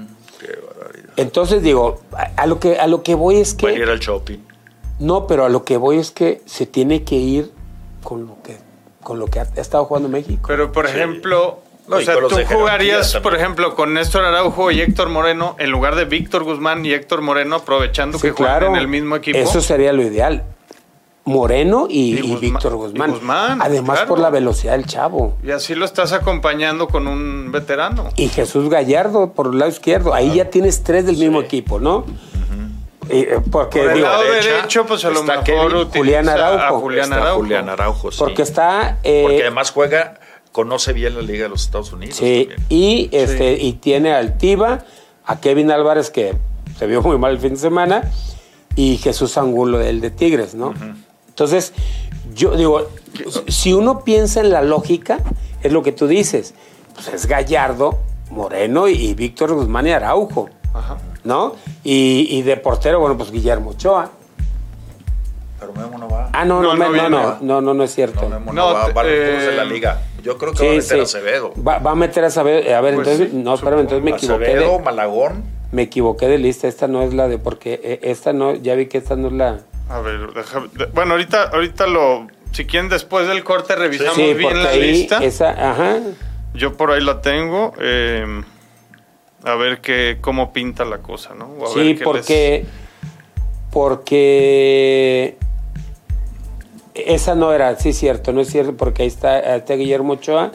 [0.40, 1.12] Qué barbaridad.
[1.16, 3.90] Entonces digo, a, a lo que a lo que voy es Va a ir que
[3.90, 4.38] al shopping.
[5.00, 7.52] no, pero a lo que voy es que se tiene que ir
[8.02, 8.56] con lo que
[9.02, 10.44] con lo que ha, ha estado jugando México.
[10.46, 10.94] Pero, por Sí.
[10.96, 11.60] ejemplo,
[11.92, 12.14] No, o sea,
[12.46, 13.22] tú jugarías, también.
[13.22, 17.20] por ejemplo, con Néstor Araujo y Héctor Moreno en lugar de Víctor Guzmán y Héctor
[17.22, 18.74] Moreno, aprovechando Sí, que juegan claro.
[18.74, 19.38] en el mismo equipo.
[19.38, 20.44] Eso sería lo ideal.
[21.24, 23.10] Moreno y, Y y Guzmán- Víctor y Guzmán.
[23.12, 24.08] Guzmán, Además claro.
[24.08, 25.36] por la velocidad del chavo.
[25.44, 28.08] Y así lo estás acompañando con un veterano.
[28.16, 30.14] Y Jesús Gallardo por el lado izquierdo.
[30.14, 32.04] Ahí ya tienes tres del mismo equipo, ¿no?
[33.08, 36.28] Y, eh, porque Por el digo, lado derecha derecho, pues a lo mejor Kevin, Julián
[36.28, 36.62] Araujo.
[36.64, 37.38] a Julián Está Araujo.
[37.40, 38.16] Julián Araujo, sí.
[38.18, 40.14] porque está eh, Porque además juega,
[40.52, 42.16] conoce bien la Liga de los Estados Unidos.
[42.16, 42.66] sí, también.
[42.68, 44.84] y este y tiene al Tiva,
[45.24, 46.34] a Kevin Álvarez que
[46.78, 48.10] se vio muy mal el fin de semana
[48.76, 50.74] y Jesús Angulo el de Tigres, ¿no?
[51.28, 51.72] Entonces,
[52.34, 52.88] yo digo,
[53.48, 55.18] si uno piensa en la lógica,
[55.62, 56.54] es lo que tú dices,
[56.94, 57.98] pues es Gallardo,
[58.30, 60.98] Moreno y, y Víctor Guzmán y Araujo, Ajá.
[61.24, 61.54] ¿no?
[61.84, 64.10] Y, y de portero, bueno, pues Guillermo Ochoa.
[65.60, 66.11] Pero Memo no.
[66.32, 68.28] Ah, no, No, no, no, no no, no, no, no, no es cierto.
[68.28, 68.88] No, no, No, va.
[68.88, 70.00] Van eh, de la Liga.
[70.22, 71.52] Yo creo que va a meter a Acevedo.
[71.66, 72.76] Va, va a meter a Acevedo.
[72.76, 74.44] A ver, Pues entonces, sí, no, espérame, entonces me equivoqué.
[74.44, 75.44] Acevedo, De, Malagón.
[75.72, 76.68] me equivoqué de lista.
[76.68, 77.38] Esta no es la de.
[77.38, 79.58] Porque eh, esta no, ya vi que esta no es la.
[79.90, 84.32] A ver, déjame- de- bueno, ahorita, ahorita lo, si quieren después del corte revisamos Sí,
[84.32, 85.22] bien la ahí, lista.
[85.22, 85.98] esa, ajá.
[86.54, 87.74] Yo por ahí la tengo.
[87.80, 88.42] eh,
[89.44, 91.46] a ver qué, cómo pinta la cosa, ¿no?
[91.58, 92.64] O a Sí, ver qué porque.
[93.72, 95.36] Porque.
[96.94, 100.52] Esa no era, sí, cierto, no es cierto, porque ahí está, ahí está Guillermo Ochoa.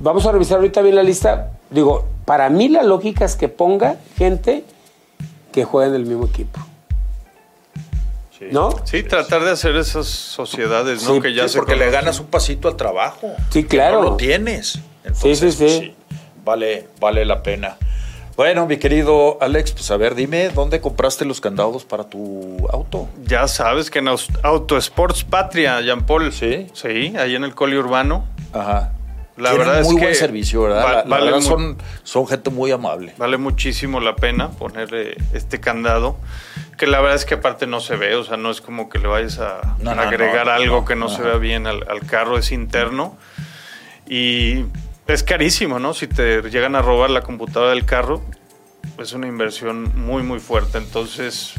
[0.00, 1.52] Vamos a revisar ahorita bien la lista.
[1.70, 4.64] Digo, para mí la lógica es que ponga gente
[5.52, 6.60] que juegue en el mismo equipo.
[8.52, 8.68] ¿No?
[8.70, 11.14] les- Sí, tratar de hacer esas sociedades, ¿no?
[11.14, 13.32] Sí, que ya Sí, se porque le ganas un pasito al trabajo.
[13.50, 14.02] Sí, que claro.
[14.02, 14.78] No lo tienes.
[15.04, 15.94] Entonces, Sí, sí, pues, sí.
[16.44, 17.76] Vale, vale la pena.
[18.36, 23.08] Bueno, mi querido Alex, pues a ver, dime, ¿dónde compraste los candados para tu auto?
[23.24, 26.30] Ya sabes que en Aus- Auto Sports Patria, Jean Paul.
[26.32, 26.66] Sí.
[26.74, 28.26] Sí, ahí en el Coli Urbano.
[28.52, 28.92] Ajá.
[29.38, 30.84] La Tienen verdad es muy que buen servicio, ¿verdad?
[30.84, 33.14] va- La- la vale verdad son, son gente muy amable.
[33.16, 36.16] Vale muchísimo la pena ponerle este candado,
[36.78, 38.98] que la verdad es que aparte no se ve, o sea, no es como que
[38.98, 42.00] le vayas a No, no, agregar no, algo que no se vea bien al, al
[42.06, 43.16] carro, es interno.
[44.08, 44.64] Y
[45.06, 45.94] es carísimo, ¿no?
[45.94, 48.22] Si te llegan a robar la computadora del carro,
[48.98, 50.78] es una inversión muy, muy fuerte.
[50.78, 51.54] Entonces,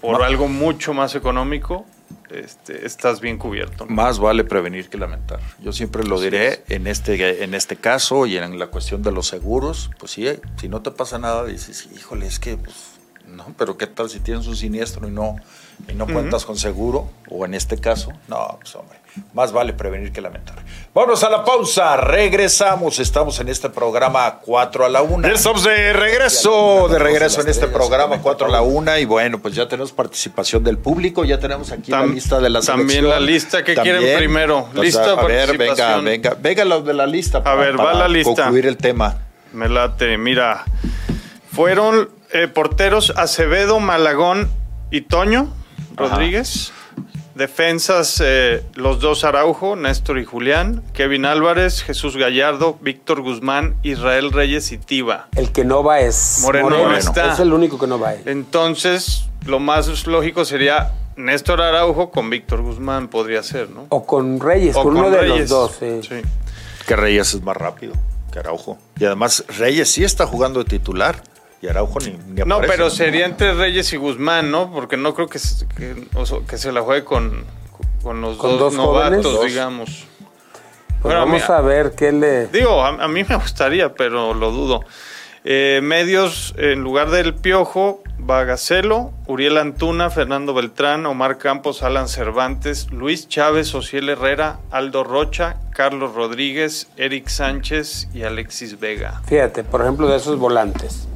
[0.00, 1.86] por algo mucho más económico,
[2.30, 3.86] este, estás bien cubierto.
[3.86, 3.94] ¿no?
[3.94, 5.40] Más vale prevenir que lamentar.
[5.60, 9.12] Yo siempre lo Así diré en este, en este caso y en la cuestión de
[9.12, 9.90] los seguros.
[9.98, 10.26] Pues sí,
[10.60, 12.92] si no te pasa nada, dices, híjole, es que, pues,
[13.26, 15.36] no, pero ¿qué tal si tienes un siniestro y no,
[15.88, 17.10] y no cuentas con seguro?
[17.28, 18.98] O en este caso, no, pues hombre,
[19.34, 20.56] más vale prevenir que lamentar.
[20.94, 22.98] Vámonos a la pausa, regresamos.
[22.98, 25.28] Estamos en este programa 4 a la 1.
[25.28, 28.98] Ya estamos de regreso, de regreso en este programa 4 a la 1.
[28.98, 32.60] Y bueno, pues ya tenemos participación del público, ya tenemos aquí la lista de la
[32.60, 34.68] también la lista, ¿qué quieren primero?
[34.72, 37.42] Pues, Lista a, a ver, venga, venga, venga lo de la lista.
[37.44, 38.34] A ver, va la lista.
[38.34, 39.18] concluir el tema.
[39.52, 40.64] Me late, mira.
[41.52, 44.50] Fueron eh, porteros Acevedo, Malagón
[44.90, 45.52] y Toño
[45.96, 46.72] Rodríguez.
[47.34, 50.82] Defensas, eh, los dos Araujo, Néstor y Julián.
[50.92, 55.28] Kevin Álvarez, Jesús Gallardo, Víctor Guzmán, Israel Reyes y Tiva.
[55.34, 57.32] El que no va es Moreno no está.
[57.32, 58.14] Es el único que no va.
[58.26, 63.86] Entonces, lo más lógico sería Néstor Araujo con Víctor Guzmán, podría ser, ¿no?
[63.88, 65.76] O con Reyes, O con uno de los dos.
[65.80, 66.00] sí.
[66.02, 66.16] Sí.
[66.86, 67.94] Que Reyes es más rápido
[68.32, 68.76] que Araujo.
[68.98, 71.22] Y además, Reyes sí está jugando de titular.
[71.62, 74.70] Y Araujo ni, ni No, pero sería entre Reyes y Guzmán, ¿no?
[74.72, 77.44] Porque no creo que, se- que, o sea, que se la juegue con,
[78.02, 80.06] con los ¿Con dos, novatos, digamos.
[81.00, 81.56] Pues Bueno, vamos mira.
[81.58, 82.48] a ver qué le.
[82.48, 84.80] Digo, a, a mí me gustaría, pero lo dudo.
[85.44, 92.06] Eh, medios, en lugar del Piojo, va Gacelo, Uriel Antuna, Fernando Beltrán, Omar Campos, Alan
[92.08, 99.20] Cervantes, Luis Chávez, Ociel Herrera, Aldo Rocha, Carlos Rodríguez, Eric Sánchez y Alexis Vega.
[99.26, 101.08] Fíjate, por ejemplo, de esos volantes.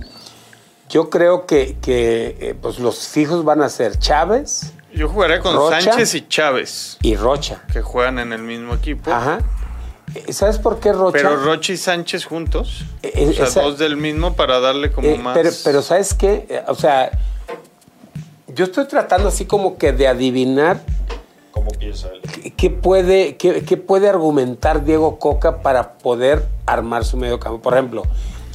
[0.89, 5.55] Yo creo que, que, eh, pues los fijos van a ser Chávez Yo jugaré con
[5.57, 5.81] Rocha.
[5.81, 7.63] Sánchez y Chávez, y Rocha.
[7.73, 9.11] que juegan en el mismo equipo.
[9.13, 9.41] Ajá.
[10.15, 11.13] Eh, ¿Sabes por qué Rocha?
[11.19, 12.85] Pero Rocha y Sánchez juntos.
[13.03, 15.37] Eh, o sea, esa- dos del mismo para darle como Eh, más.
[15.37, 16.47] pero, pero ¿sabes qué?
[16.49, 17.11] Eh, O sea,
[18.55, 20.81] yo estoy tratando así como que de adivinar
[21.51, 22.21] ¿Cómo piensa él?
[22.23, 27.61] qué- qué puede, qué, qué puede argumentar Diego Coca para poder armar su medio campo.
[27.61, 28.03] Por ejemplo,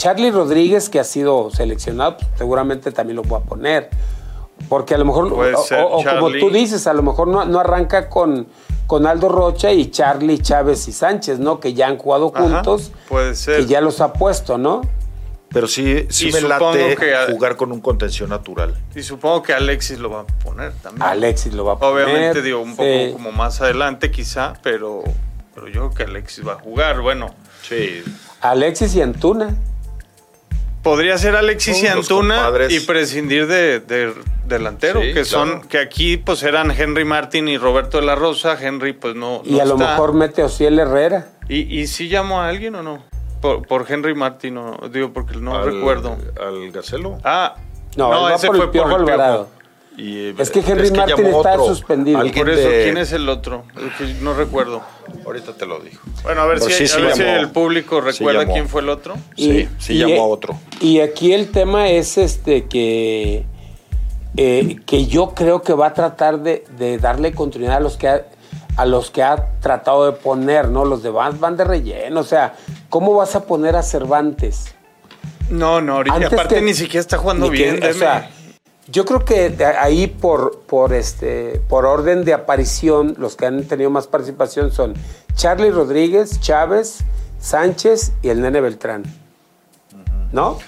[0.02, 3.90] Charlie Rodríguez, que ha sido seleccionado, pues, seguramente también lo voy a poner.
[4.68, 7.28] Porque a lo mejor, Puede o, ser o- o como tú dices, a lo mejor
[7.28, 8.48] no, no arranca con,
[8.88, 11.60] con Aldo Rocha y Charlie, Chávez y Sánchez, ¿no?
[11.60, 12.92] Que ya han jugado Ajá, juntos.
[13.08, 13.58] puede ser.
[13.58, 14.82] Que ya los ha puesto, ¿no?
[15.50, 18.76] Pero sí, sí Y me supongo late que jugar con un contención natural.
[18.96, 21.04] Y supongo que Alexis lo va a poner también.
[21.04, 22.06] Alexis lo va a poner.
[22.06, 23.10] Obviamente, digo, un poco sí.
[23.14, 25.04] como más adelante quizá, pero,
[25.54, 27.02] pero yo creo que Alexis va a jugar.
[27.02, 27.28] Bueno,
[27.62, 28.04] Sí.
[28.42, 29.56] Alexis y Antuna.
[30.84, 34.14] Podría ser Alexis y Antuna y prescindir de, de
[34.46, 35.68] delantero, Sí, que son claro.
[35.70, 38.58] que aquí pues eran Henry Martin y Roberto de la Rosa.
[38.60, 39.92] Henry pues no, Y no a lo está.
[39.92, 41.28] mejor mete Ociel Herrera.
[41.48, 43.04] ¿Y, y sí llamó a alguien o no?
[43.42, 46.18] Por, por Henry Martin, o no, digo porque no Al- recuerdo.
[46.40, 47.18] Al Gacelo.
[47.24, 47.56] Ah,
[47.96, 49.50] No, él va por el Piojo Alvarado.
[49.98, 52.20] Y, Es que Henry Martin llamó está otro, suspendido.
[52.20, 53.66] Por eso, de- ¿quién es el otro?
[54.22, 54.82] No recuerdo.
[55.26, 56.00] Ahorita te lo digo.
[56.24, 57.36] Bueno, a ver, si, sí, a sí ver si llamó.
[57.38, 59.16] el público recuerda quién fue el otro.
[59.36, 60.58] Sí, sí llamó a otro.
[60.80, 63.44] Y aquí el tema es este que,
[64.38, 68.08] eh, que yo creo que va a tratar de, de darle continuidad a los que
[68.08, 68.26] ha,
[68.78, 70.86] a los que ha tratado de poner, ¿no?
[70.86, 72.22] Los demás van de relleno.
[72.22, 72.56] O sea,
[72.90, 74.74] ¿cómo vas a poner a Cervantes?
[75.50, 77.84] No, no, ahorita, Antes aparte que- ni siquiera está jugando Ni que- bien.
[77.84, 78.32] o sea,
[78.92, 83.90] yo creo que ahí por, por, este, por orden de aparición, los que han tenido
[83.90, 84.94] más participación son
[85.36, 87.00] Charlie Rodríguez, Chávez,
[87.40, 89.04] Sánchez y el Nene Beltrán.
[90.32, 90.60] ¿No?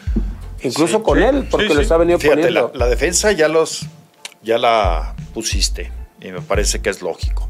[0.62, 2.80] Incluso Sí, con sí, él, porque sí, los ha venido Fíjate, la, poniendo.
[2.80, 3.86] la defensa ya los
[4.42, 7.50] ya la pusiste y me parece que es lógico.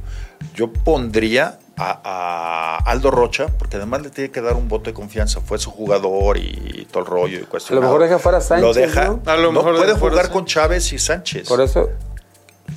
[0.56, 4.94] Yo pondría a, a Aldo Rocha, porque además le tiene que dar un voto de
[4.94, 5.42] confianza.
[5.42, 7.80] Fue su jugador y, todo el rollo y cuestión.
[7.80, 9.06] mejor deja fuera a Sánchez, Lo deja.
[9.06, 9.22] ¿no?
[9.26, 11.48] A lo no, mejor puede a jugar con Chávez y Sánchez.
[11.48, 11.90] Por eso,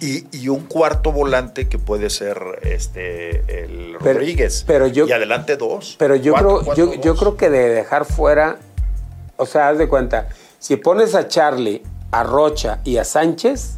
[0.01, 4.65] Y, y un cuarto volante que puede ser este el Pero- Rodríguez.
[4.67, 5.97] pero yo- y adelante dos.
[5.99, 8.57] pero yo Cuatro, creo, cuatro, yo, yo creo que de dejar fuera,
[9.37, 10.29] o sea, haz de cuenta,
[10.59, 13.77] si pones a Charlie, a Rocha y a Sánchez,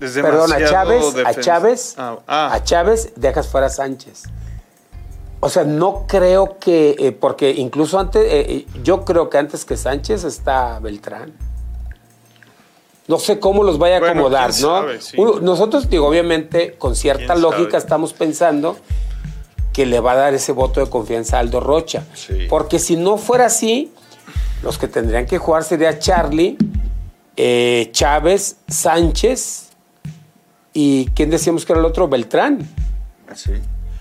[0.00, 1.34] Perdón, a Chávez, a.
[1.34, 2.50] Chávez, Ah, ah.
[2.54, 4.24] a Chávez dejas fuera a Sánchez.
[5.40, 9.64] O sea, no creo que, eh, porque incluso antes, eh, eh, yo creo que antes
[9.64, 11.32] que Sánchez está Beltrán.
[13.08, 14.54] No sé cómo los vaya a Bueno, acomodar, ¿no?
[14.54, 15.16] sabe, sí.
[15.18, 17.78] Uno- nosotros, digo, obviamente, con cierta lógica sabe.
[17.78, 18.76] estamos pensando
[19.72, 22.04] que le va a dar ese voto de confianza a Aldo Rocha.
[22.14, 22.46] Sí.
[22.48, 23.92] Porque si no fuera así,
[24.62, 26.56] los que tendrían que jugar sería Charlie,
[27.36, 29.69] eh, Chávez, Sánchez
[30.72, 32.08] y ¿quién decíamos que era el otro?
[32.08, 32.68] Beltrán,
[33.34, 33.52] Sí.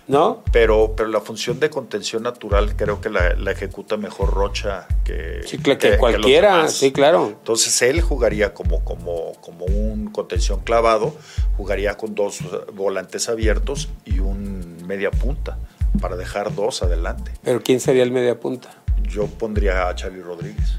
[0.07, 0.43] ¿no?
[0.51, 5.41] Pero, pero la función de contención natural creo que la, la ejecuta mejor Rocha que,
[5.45, 6.73] Sí, que, que los cualquiera, demás.
[6.73, 7.27] sí, claro.
[7.27, 11.15] Entonces él jugaría como, como, como un contención clavado,
[11.57, 12.39] jugaría con dos
[12.73, 15.59] volantes abiertos y un media punta
[16.01, 17.31] para dejar dos adelante.
[17.43, 18.69] Pero ¿quién sería el media punta?
[19.03, 20.73] Yo pondría a Charlie Rodríguez.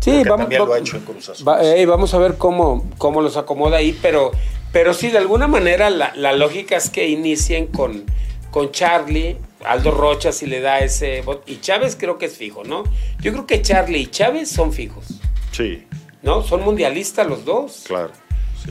[0.00, 1.46] Sí, vamos, también lo ha hecho en Cruz Azul.
[1.46, 4.30] va- eh, vamos a ver cómo, cómo los acomoda ahí, pero,
[4.72, 8.04] pero sí, de alguna manera la, la lógica es que inicien con,
[8.50, 12.64] con Charlie, Aldo Rocha si le da ese voto, y Chávez creo que es fijo,
[12.64, 12.84] ¿no?
[13.20, 15.04] Yo creo que Charlie y Chávez son fijos,
[15.52, 15.86] Sí,
[16.22, 16.42] ¿no?
[16.42, 17.84] Son mundialistas los dos.
[17.86, 18.10] claro.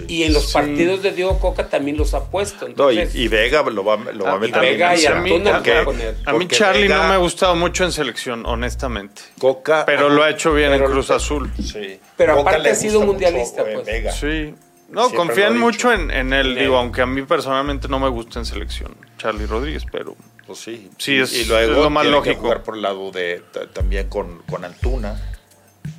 [0.07, 0.13] Sí.
[0.15, 0.53] Y en los Sí.
[0.53, 2.67] partidos de Diego Coca también los ha puesto.
[2.75, 5.17] No, y, Vega lo va, lo va Ah, a y meter Vega en y esa,
[5.17, 6.15] Antuna porque- va a poner.
[6.25, 9.21] A mí Charlie Vega- no me ha gustado mucho en selección, honestamente.
[9.39, 11.51] Coca, Pero lo ha hecho bien en Cruz Azul.
[11.61, 11.99] Sí.
[12.17, 13.85] Pero Coca aparte ha sido mundialista, mucho, eh, pues.
[13.85, 14.11] Vega.
[14.11, 14.53] Sí.
[14.89, 18.39] No, Siempre confían mucho en, en él, digo, aunque a mí personalmente no me gusta
[18.39, 20.15] en selección, Charlie Rodríguez, pero
[20.47, 20.89] Pues sí.
[20.97, 22.41] Sí, Y- es- y luego es lo más lógico.
[22.41, 25.15] jugar por el lado de ta- también con, con Antuna.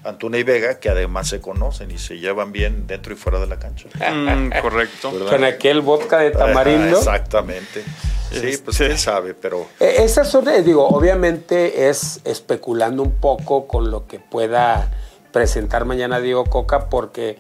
[0.05, 3.47] Antuna y Vega, que además se conocen y se llevan bien dentro y fuera de
[3.47, 3.89] la cancha.
[4.13, 5.13] mm, correcto.
[5.13, 5.31] ¿Verdad?
[5.31, 6.99] con aquel vodka de tamarindo.
[6.99, 7.83] exactamente.
[8.31, 13.13] Sí, pues Este- quién sabe, pero Eh, Esas son, eh, digo, obviamente es especulando un
[13.13, 14.91] poco con lo que pueda
[15.33, 17.39] presentar mañana Diego Coca, porque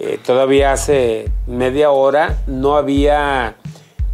[0.00, 3.56] eh, todavía hace media hora no había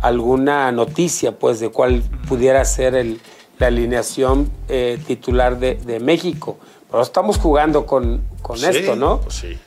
[0.01, 3.21] alguna noticia, pues, de cuál pudiera ser el-
[3.59, 6.59] la alineación eh, titular de, de México.
[6.95, 9.21] Pero estamos jugando con, con sí, esto, ¿no?
[9.21, 9.59] Pues sí.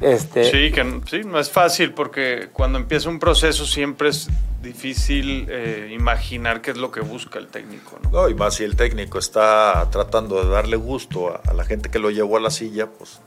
[0.00, 4.30] Este, Sí, que sí, no es fácil porque cuando empieza un proceso siempre es
[4.62, 8.10] difícil eh, imaginar qué es lo que busca el técnico, ¿no?
[8.10, 11.90] No, y más si el técnico está tratando de darle gusto a, a la gente
[11.90, 13.20] que lo llevó a la silla, pues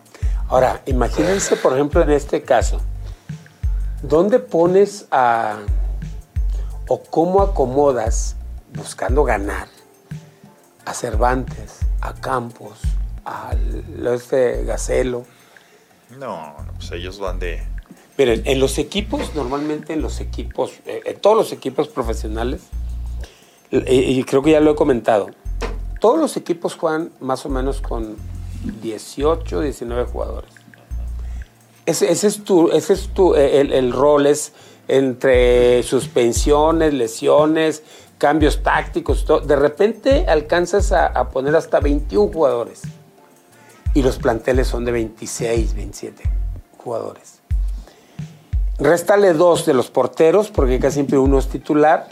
[0.48, 2.82] Ahora, imagínense, por ejemplo, en este caso,
[4.02, 5.60] ¿dónde pones a
[6.88, 8.38] o cómo acomodas
[8.74, 9.68] buscando ganar
[10.84, 12.80] a Cervantes, a Campos,
[13.26, 13.56] a
[14.14, 15.26] este Gacelo?
[16.20, 17.62] no, pues ellos van de...
[18.18, 22.62] Miren, en los equipos, normalmente en los equipos, eh, en todos los equipos profesionales,
[23.72, 25.32] y, y creo que ya lo he comentado,
[26.00, 28.16] todos los equipos juegan más o menos con
[28.82, 30.52] 18, 19 jugadores.
[31.86, 34.54] Ese, ese es tu, ese es tu, eh, el, el rol es
[34.88, 37.84] entre suspensiones, lesiones,
[38.18, 39.42] cambios tácticos, todo.
[39.42, 42.84] de repente alcanzas a, a poner hasta 21 jugadores
[43.96, 46.24] y los planteles son de 26, 27
[46.78, 47.40] jugadores.
[48.78, 52.08] Réstale dos de los porteros, porque casi siempre uno es titular.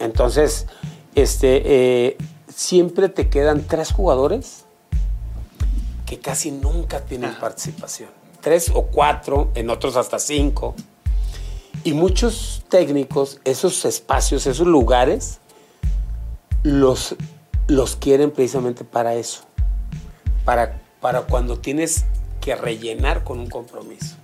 [0.00, 0.66] Entonces,
[1.14, 2.16] este, eh,
[2.52, 4.64] siempre te quedan tres jugadores
[6.04, 8.10] que casi nunca tienen participación.
[8.40, 10.74] Tres o cuatro, en otros hasta cinco.
[11.84, 15.38] Y muchos técnicos, esos espacios, esos lugares,
[16.64, 17.14] los,
[17.68, 19.42] los quieren precisamente para eso.
[20.44, 22.06] Para, para cuando tienes
[22.40, 24.16] que rellenar con un compromiso.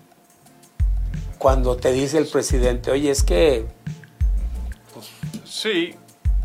[1.36, 3.66] Cuando te dice el presidente, oye, es que
[5.44, 5.94] Sí.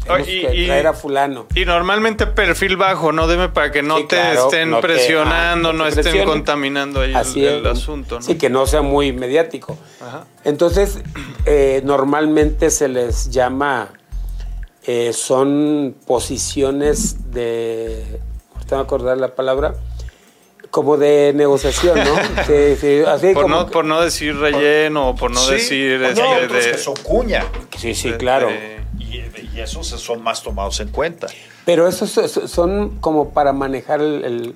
[0.04, 1.46] tenemos Y- que traer a fulano.
[1.56, 3.30] Y normalmente perfil bajo, ¿no?
[3.30, 6.26] Dime para que no Sí, te claro, estén no te- presionando, ah, no, te estén
[6.26, 7.72] contaminando ahí Así el, el es.
[7.72, 8.22] asunto, ¿no?
[8.22, 9.78] Sí, que no sea muy mediático.
[10.02, 10.26] Ajá.
[10.44, 11.00] Entonces,
[11.46, 13.94] eh, normalmente se les llama,
[14.86, 18.20] eh, son posiciones de,
[18.54, 19.76] ahorita me acordar la palabra,
[20.76, 22.03] como de negociación, ¿no?
[22.45, 25.53] Sí, sí, así Por como no, que- por no decir relleno o por no Sí,
[25.53, 27.45] decir porque este, hay otros de- que son cuña.
[27.78, 28.47] sí, sí, de- claro.
[28.49, 29.23] de- Y,
[29.55, 31.28] y esos son más tomados en cuenta.
[31.63, 34.55] Pero esos so- so- son como para manejar el- el-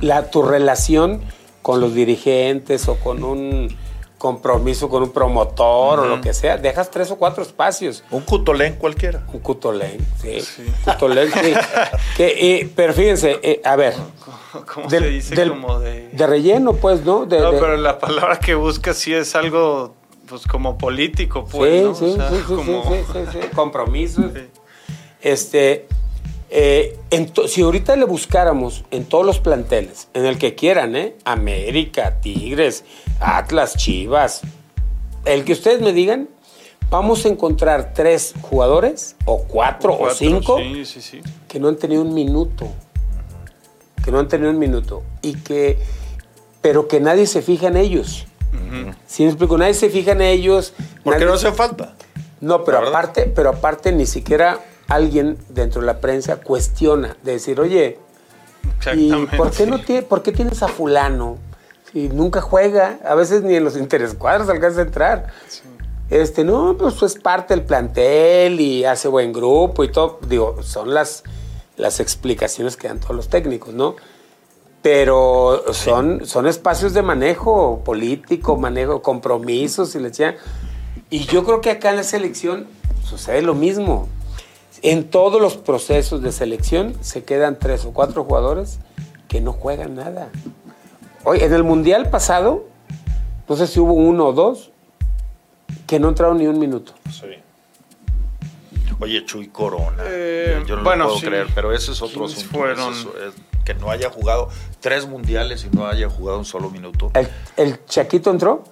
[0.00, 1.20] la, tu relación
[1.60, 3.76] con los dirigentes o con un
[4.20, 6.58] compromiso con un promotor o lo que sea.
[6.58, 8.04] Dejas tres o cuatro espacios.
[8.10, 9.22] Un cutolén cualquiera.
[9.32, 10.38] Un cutolén, sí.
[10.84, 11.54] Cutolén, sí.
[12.18, 12.26] Que,
[12.60, 13.94] eh, pero fíjense, eh, a ver,
[14.74, 15.34] ¿Cómo del- se dice?
[15.34, 16.10] del- como de...
[16.12, 17.24] de relleno, pues, ¿no?
[17.24, 19.94] De, No, de- pero la palabra que buscas sí es algo,
[20.28, 21.94] pues, como político, pues, sí, ¿no?
[21.94, 23.38] sí, O sea, sí, sí, como- sí, sí, sí.
[24.34, 24.48] Sí.
[25.22, 25.86] Este,
[26.50, 30.96] eh, en to- si ahorita le buscáramos en todos los planteles, en el que quieran,
[30.96, 31.14] ¿eh?
[31.24, 32.84] América, Tigres,
[33.20, 34.40] Atlas, Chivas,
[35.24, 36.28] el que ustedes me digan,
[36.90, 41.20] vamos a encontrar tres jugadores, o cuatro, o Cuatro, cinco, Sí, sí, sí.
[41.46, 42.66] que no han tenido un minuto.
[44.04, 45.02] Que no han tenido un minuto.
[45.22, 45.78] Y que,
[46.62, 48.26] pero que nadie se fija en ellos.
[49.06, 49.56] ¿Sí me explico?
[49.58, 50.72] Nadie se fija en ellos.
[51.04, 51.94] Porque nadie- no hace falta.
[52.40, 54.58] no, pero aparte, pero aparte ni siquiera
[54.90, 57.98] alguien dentro de la prensa cuestiona de decir, oye,
[58.94, 61.38] ¿y por qué no tiene, por qué tienes a fulano?
[61.92, 65.26] Si nunca juega, a veces ni en los interescuadros alcanza a entrar.
[66.10, 70.18] Este, no, pues es parte del plantel y hace buen grupo y todo.
[70.28, 71.22] Digo, son las,
[71.76, 73.94] las explicaciones que dan todos los técnicos, ¿no?
[74.82, 80.36] Pero son, son espacios de manejo político, manejo, compromisos y decía.
[81.10, 82.66] Y yo creo que acá en la selección
[83.04, 84.08] sucede lo mismo.
[84.82, 88.78] En todos los procesos de selección se quedan tres o cuatro jugadores
[89.28, 90.30] que no juegan nada.
[91.24, 92.64] Hoy, en el Mundial pasado,
[93.48, 94.70] no sé si hubo uno o dos
[95.86, 96.92] que no entraron ni un minuto.
[97.10, 97.26] Sí.
[99.00, 100.02] Oye, Chuy Corona.
[100.06, 101.26] Eh, yo no bueno, lo puedo sí.
[101.26, 102.58] creer, pero ese es otro ¿Quiénes asunto.
[102.58, 102.92] fueron?
[102.94, 104.48] Es- que no haya jugado
[104.80, 107.10] tres mundiales y no haya jugado un solo minuto.
[107.14, 108.64] ¿El, el Chaquito entró?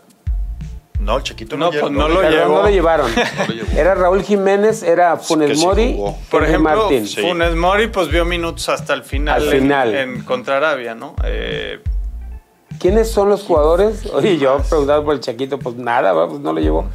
[1.00, 2.54] No, el chiquito No, no, pues no lo llevó.
[2.56, 3.10] no lo llevaron.
[3.38, 3.70] No lo llevó.
[3.78, 6.18] Era Raúl Jiménez, era Funes sí Mori, jugó.
[6.30, 7.06] Por ejemplo, Martín.
[7.06, 7.20] Sí.
[7.22, 9.94] Funes Mori pues vio minutos hasta el final, Al en- final.
[9.94, 11.14] En, contra Arabia, ¿no?
[11.24, 11.80] Eh,
[12.80, 14.06] ¿Quiénes son los jugadores?
[14.12, 16.86] Oye, yo preguntaba por el Chaquito, pues nada, pues no lo llevó.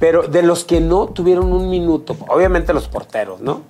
[0.00, 3.62] Pero de los que no tuvieron un minuto, obviamente los porteros, ¿no?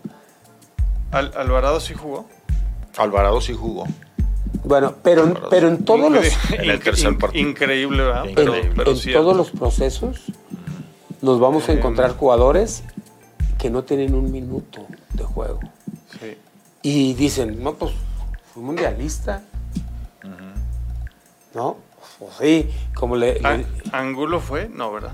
[1.10, 2.26] Al- Alvarado sí jugó.
[2.98, 3.84] Alvarado sí jugó.
[4.64, 7.48] Bueno, pero, pero en todos los, En el tercer partido.
[7.48, 8.28] Increíble, ¿verdad?
[8.28, 8.74] en, Pero, Increíble.
[8.76, 9.20] pero en cierto.
[9.22, 10.20] todos los procesos
[11.22, 12.82] nos vamos a encontrar jugadores
[13.58, 15.60] que no tienen un minuto de juego.
[16.20, 16.36] Sí.
[16.82, 17.92] Y dicen, no, pues
[18.52, 19.42] fui mundialista.
[21.54, 21.76] ¿No?
[22.18, 23.40] Pues sí, como le...
[23.42, 24.68] Ah, le- ¿Angulo fue?
[24.72, 25.12] No, ¿verdad?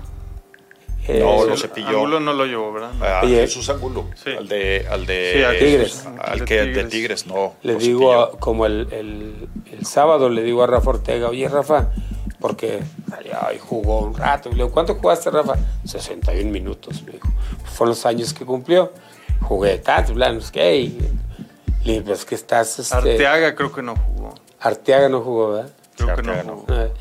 [1.07, 1.87] Eh, No, lo El- cepilló.
[1.89, 2.91] Angulo no lo llevó, ¿verdad?
[3.21, 3.37] A Oye.
[3.41, 4.07] Jesús Angulo.
[4.23, 4.31] Sí.
[4.37, 4.85] Al de.
[4.89, 6.07] Al de Sí, a Tigres.
[6.19, 6.89] Al De que de Tigres.
[6.89, 7.53] Tigres, no.
[7.63, 11.91] le digo, a- como el, el- el sábado, le digo a Rafa Ortega, oye Rafa,
[12.39, 12.81] porque
[13.41, 14.49] ay, jugó un rato.
[14.49, 15.55] Y le digo, ¿cuánto jugaste, Rafa?
[15.83, 17.27] 61 minutos, me dijo.
[17.65, 18.91] Fueron los años que cumplió.
[19.41, 20.75] Jugué tanto, bla, no sé qué.
[20.77, 20.97] Y
[21.83, 22.79] le digo, pues que estás...
[22.79, 24.33] Este, Arteaga creo que no jugó.
[24.59, 25.71] Arteaga no jugó, ¿verdad?
[25.95, 26.73] Creo Sí, que no Arteaga no jugó.
[26.73, 26.91] Eh,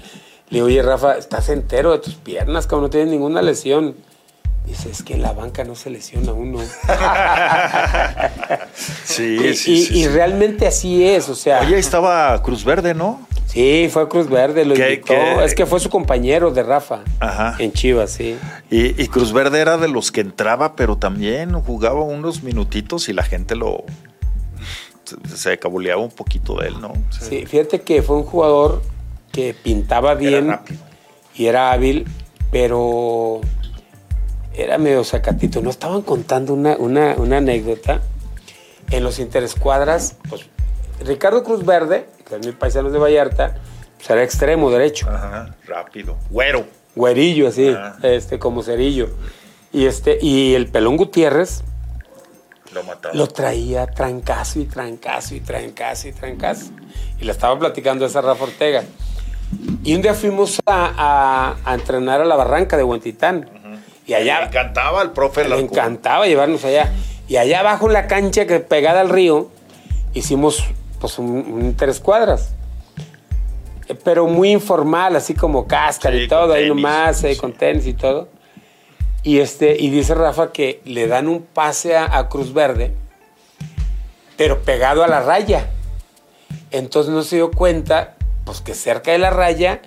[0.55, 3.97] Le digo, oye, Rafa, estás entero de tus piernas, como no tienes ninguna lesión.
[4.67, 6.61] Dice, es que en la banca no se lesiona uno.
[9.05, 10.09] Sí, y, sí, y- sí, y sí.
[10.09, 11.61] realmente así es, o sea.
[11.61, 13.27] Oye, estaba Cruz Verde, ¿no?
[13.47, 15.07] sí, fue Cruz Verde, lo ¿Qué- invitó.
[15.15, 15.45] qué?
[15.45, 17.55] Es que fue su compañero de Rafa Ajá.
[17.59, 18.37] en Chivas, sí.
[18.71, 23.13] Y, y Cruz Verde era de los que entraba, pero también jugaba unos minutitos y
[23.13, 23.85] la gente lo.
[25.05, 26.93] Se, se cabuleaba un poquito de él, ¿no?
[27.11, 28.83] Sí, fíjate que fue un jugador
[29.35, 30.59] que pintaba bien
[31.35, 32.07] y era hábil,
[32.53, 33.41] pero
[34.55, 35.61] era medio sacatito.
[35.61, 38.01] No estaban contando una, una- una anécdota.
[38.91, 40.43] En los interescuadras, pues
[41.05, 43.57] Ricardo Cruz Verde, que es mi paisano de Vallarta,
[43.97, 46.16] pues era extremo derecho, Ajá, rápido.
[46.30, 46.66] Güero.
[46.95, 49.09] güerillo así, este, como cerillo.
[49.72, 51.64] Y, este, y el Pelón Gutiérrez,
[52.72, 53.14] Lo mataba.
[53.14, 56.66] lo traía trancazo y trancazo y trancazo y trancazo.
[57.18, 58.85] Y le estaba platicando a esa Rafa Ortega.
[59.83, 63.49] Y un día fuimos a, a- a entrenar a la barranca de Huentitán.
[64.07, 66.93] Y Le allá encantaba al profe le encantaba llevarnos allá.
[67.29, 69.51] Y allá abajo en la cancha que pegada al río,
[70.13, 70.65] hicimos
[71.01, 72.55] pues un, un tres cuadras.
[73.89, 77.35] Eh, Pero muy informal, así como cáscara Sí, y todo, con ahí tenis, nomás, ahí
[77.35, 77.41] sí.
[77.41, 78.29] con tenis y todo.
[79.23, 82.93] Y, este, y dice Rafa que le dan un pase a, a Cruz Verde,
[84.37, 85.71] pero pegado a la raya.
[86.71, 89.80] Entonces no se dio cuenta, pues que cerca de la raya,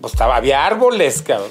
[0.00, 1.50] pues estaba, había árboles, cabrón.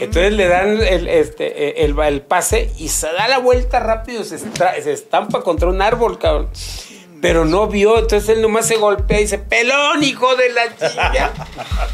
[0.00, 4.36] Entonces le dan el, este, el, el pase y se da la vuelta rápido, se,
[4.36, 6.50] estra- se estampa contra un árbol, cabrón.
[7.22, 11.32] Pero no vio, entonces él nomás se golpea y dice, pelón, hijo de la chica.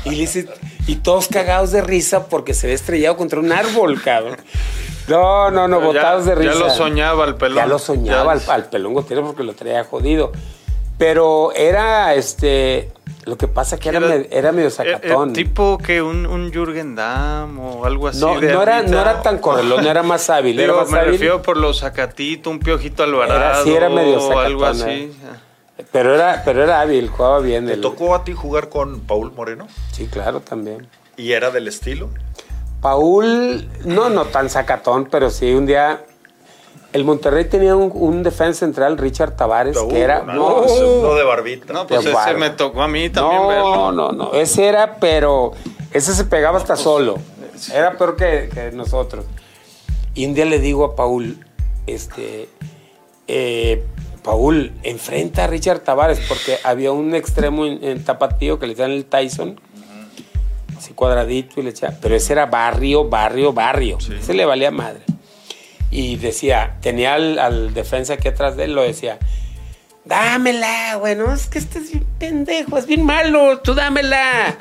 [0.05, 0.47] y, le dice,
[0.87, 4.37] y todos cagados de risa porque se ve estrellado contra un árbol, cabrón.
[5.09, 6.53] No, no, no, botados de risa.
[6.53, 7.57] Ya lo soñaba el pelón.
[7.57, 10.33] Ya lo soñaba Ya- al, al pelón Gutiérrez porque lo traía jodido.
[10.99, 12.91] Pero era, este,
[13.25, 15.33] lo que pasa que era, Era- me- era medio sacatón.
[15.33, 18.21] tipo que un, un Jürgen Damm o algo así.
[18.21, 20.57] no, de no, era, no era tan correlón, era más hábil.
[20.57, 23.65] Digo, era más me hábil, refiero por los sacatitos, un piojito alvarado.
[23.65, 25.01] sí era medio o algo sacatón, así.
[25.79, 25.85] eh.
[25.91, 27.67] pero, era, pero era hábil, jugaba bien.
[27.67, 29.67] ¿Te el- tocó a ti jugar con Paul Moreno?
[29.93, 30.87] Sí, claro, también.
[31.17, 32.11] ¿Y era del estilo?
[32.81, 36.05] Paul, no, no tan sacatón, pero sí, un día.
[36.95, 40.23] El Monterrey tenía un, un defensa central, Richard Tavares, que era.
[40.23, 41.73] no, no, uno de barbita.
[41.73, 42.39] No, pues ese bárbaro.
[42.39, 43.93] me tocó a mí también no, verlo.
[43.93, 44.33] no, no.
[44.33, 45.53] Ese era, pero.
[45.93, 47.17] Ese se pegaba hasta solo.
[47.73, 49.25] Era peor que, que nosotros.
[50.15, 51.45] Y un día le digo a Paul,
[51.89, 52.49] este.
[53.27, 53.85] eh,
[54.23, 58.93] Paul, enfrenta a Richard Tavares, porque había un extremo en, en Tapatío que le decían
[58.93, 59.61] el Tyson.
[60.79, 61.95] Así cuadradito y le echaba.
[62.01, 63.99] Pero ese era barrio, barrio, barrio.
[63.99, 65.01] Ese le valía madre.
[65.95, 69.21] Y decía, tenía al, al defensa aquí atrás de él, lo decía.
[70.05, 74.59] Dámela, güey, no, es que este es bien pendejo, es bien malo, tú dámela.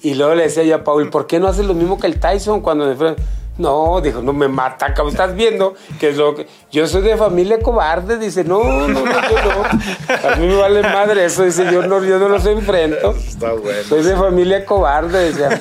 [0.00, 2.20] Y luego le decía yo a Paul, ¿por qué no haces lo mismo que el
[2.20, 3.20] Tyson cuando me enfrenta?
[3.58, 6.46] No, dijo, no me mata, cabrón, estás viendo que es lo que.
[6.70, 10.28] Yo soy de familia cobarde, dice, no, no, no, yo no.
[10.30, 13.10] A mí me vale madre eso, dice, yo no, yo no los enfrento.
[13.10, 13.82] Está bueno.
[13.88, 15.60] Soy de familia cobarde, decía.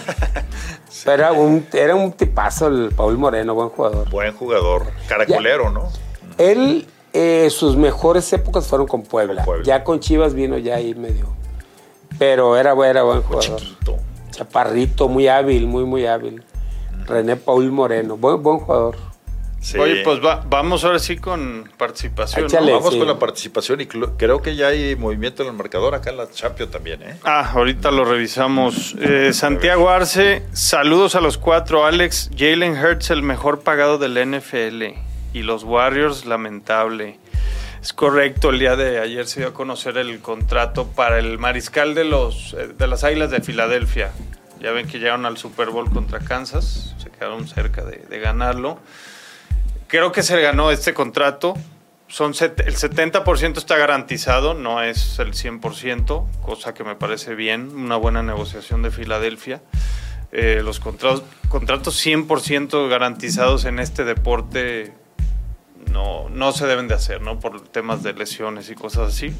[1.05, 4.09] Pero era un, era un tipazo el Paul Moreno, buen jugador.
[4.09, 4.85] Buen jugador.
[5.07, 5.89] Caracolero, ¿no?
[6.37, 9.43] Él, eh, sus mejores épocas fueron con Puebla.
[9.43, 9.65] Con Puebla.
[9.65, 11.27] Ya con Chivas vino ya ahí medio.
[12.17, 13.59] Pero era, era buen jugador.
[13.59, 13.97] Chiquito.
[14.31, 16.43] Chaparrito, muy hábil, muy, muy hábil.
[17.05, 19.08] René Paul Moreno, buen, buen jugador.
[19.61, 19.77] Sí.
[19.77, 22.47] Oye, pues va- vamos ahora sí con participación.
[22.51, 22.65] ¿no?
[22.71, 22.97] Vamos sí.
[22.99, 26.29] con la participación y creo que ya hay movimiento en el marcador acá en la
[26.31, 27.15] Champions también, ¿eh?
[27.25, 28.95] Ah, ahorita lo revisamos.
[29.01, 31.85] Eh, Santiago Arce, saludos a los cuatro.
[31.85, 34.83] Alex, Jalen Hurts, el mejor pagado del NFL.
[35.33, 37.19] Y los Warriors, lamentable.
[37.81, 41.95] Es correcto, el día de ayer se dio a conocer el contrato para el mariscal
[41.95, 44.11] de, los, eh, de las Águilas de Filadelfia.
[44.59, 48.79] Ya ven que llegaron al Super Bowl contra Kansas, se quedaron cerca de, de ganarlo.
[49.89, 51.55] Creo que se ganó este contrato.
[52.07, 57.97] Son el 70% está garantizado, no es el 100%, cosa que me parece bien, una
[57.97, 59.63] buena negociación de Filadelfia.
[60.31, 64.93] Eh, los contratos, contratos 100% garantizados en este deporte
[65.91, 67.39] no, no se deben de hacer, ¿no?
[67.39, 69.33] Por temas de lesiones y cosas así.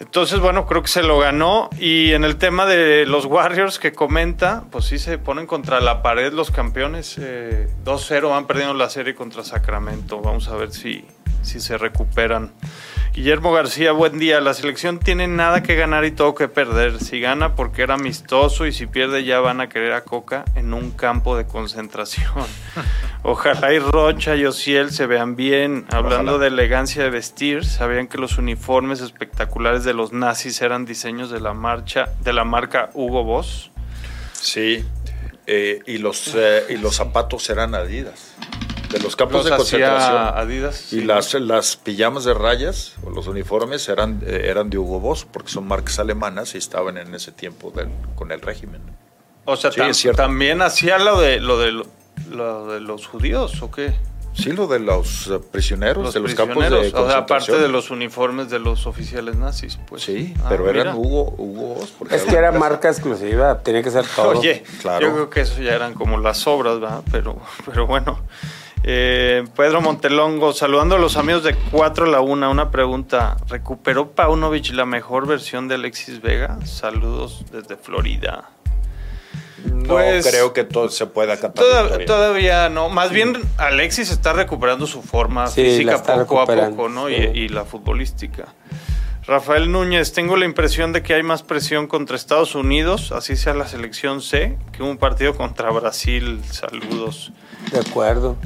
[0.00, 1.68] Entonces, bueno, creo que se lo ganó.
[1.78, 6.02] Y en el tema de los Warriors que comenta, pues sí se ponen contra la
[6.02, 7.16] pared los campeones.
[7.20, 10.20] eh, 2-0 van perdiendo la serie contra Sacramento.
[10.20, 11.04] Vamos a ver si,
[11.42, 12.52] si se recuperan.
[13.12, 14.40] Guillermo García, buen día.
[14.40, 17.00] La selección tiene nada que ganar y todo que perder.
[17.00, 20.72] Si gana porque era amistoso y si pierde ya van a querer a Coca en
[20.72, 22.30] un campo de concentración.
[23.24, 25.86] Ojalá y Rocha y Ociel se vean bien.
[25.90, 26.44] Hablando Ojalá.
[26.44, 31.40] de elegancia de vestir, sabían que los uniformes espectaculares de los nazis eran diseños de
[31.40, 33.72] la marcha de la marca Hugo Boss.
[34.32, 34.84] Sí.
[35.46, 38.36] Eh, y, los, eh, y los zapatos eran Adidas.
[38.90, 40.16] De los campos Los de concentración.
[40.36, 40.92] Adidas.
[40.92, 41.04] Y sí.
[41.04, 45.50] las, las pijamas de rayas o los uniformes eran, eh, eran de Hugo Boss, porque
[45.50, 48.80] son marcas alemanas y estaban en ese tiempo del- con el régimen.
[49.44, 50.22] O sea, Sí, tam- es cierto.
[50.22, 51.84] también hacía lo de lo de
[52.30, 53.94] lo de los judíos o qué?
[54.32, 57.34] Sí, lo de los eh, prisioneros, Los de los campos de prisioneros, o sea, aparte
[57.34, 57.62] concentración.
[57.62, 60.02] de los uniformes de los oficiales nazis, pues.
[60.04, 60.96] Sí, Ah, pero eran mira.
[60.96, 61.92] Hugo, Hugo Boss.
[61.98, 64.38] porque Es que era marca exclusiva, tenía que ser todo.
[64.38, 65.06] Oye, Claro.
[65.06, 67.02] yo creo que eso ya eran como las obras, ¿verdad?
[67.10, 68.20] Pero, pero bueno.
[68.82, 73.36] Eh, Pedro Montelongo, saludando a los amigos de 4 a la 1, una pregunta.
[73.48, 76.58] ¿Recuperó Paunovic la mejor versión de Alexis Vega?
[76.64, 78.48] Saludos desde Florida.
[79.66, 81.36] No Pues- creo que todo se pueda.
[81.38, 82.88] Toda- todavía no.
[82.88, 87.08] Más bien, Alexis está recuperando su forma Sí, física poco a poco, ¿no?
[87.08, 87.14] sí.
[87.34, 88.54] Y, y la futbolística.
[89.26, 93.52] Rafael Núñez, tengo la impresión de que hay más presión contra Estados Unidos, así sea
[93.52, 96.40] la selección C, que un partido contra Brasil.
[96.50, 97.30] Saludos.
[97.70, 98.36] De acuerdo.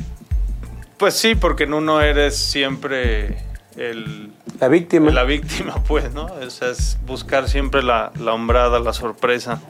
[1.05, 3.37] Pues sí, porque en uno eres siempre
[3.77, 5.11] el, La víctima.
[5.11, 6.25] la víctima, pues, ¿no?
[6.25, 9.61] O sea, es buscar siempre la, la hombrada, la sorpresa.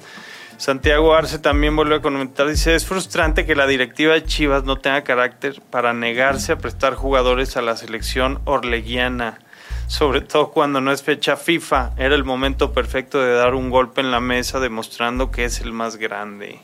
[0.58, 4.78] Santiago Arce también volvió a comentar, dice, es frustrante que la directiva de Chivas no
[4.78, 9.40] tenga carácter para negarse a prestar jugadores a la selección orleguiana,
[9.88, 11.94] sobre todo cuando no es fecha FIFA.
[11.96, 15.72] Era el momento perfecto de dar un golpe en la mesa demostrando que es el
[15.72, 16.60] más grande.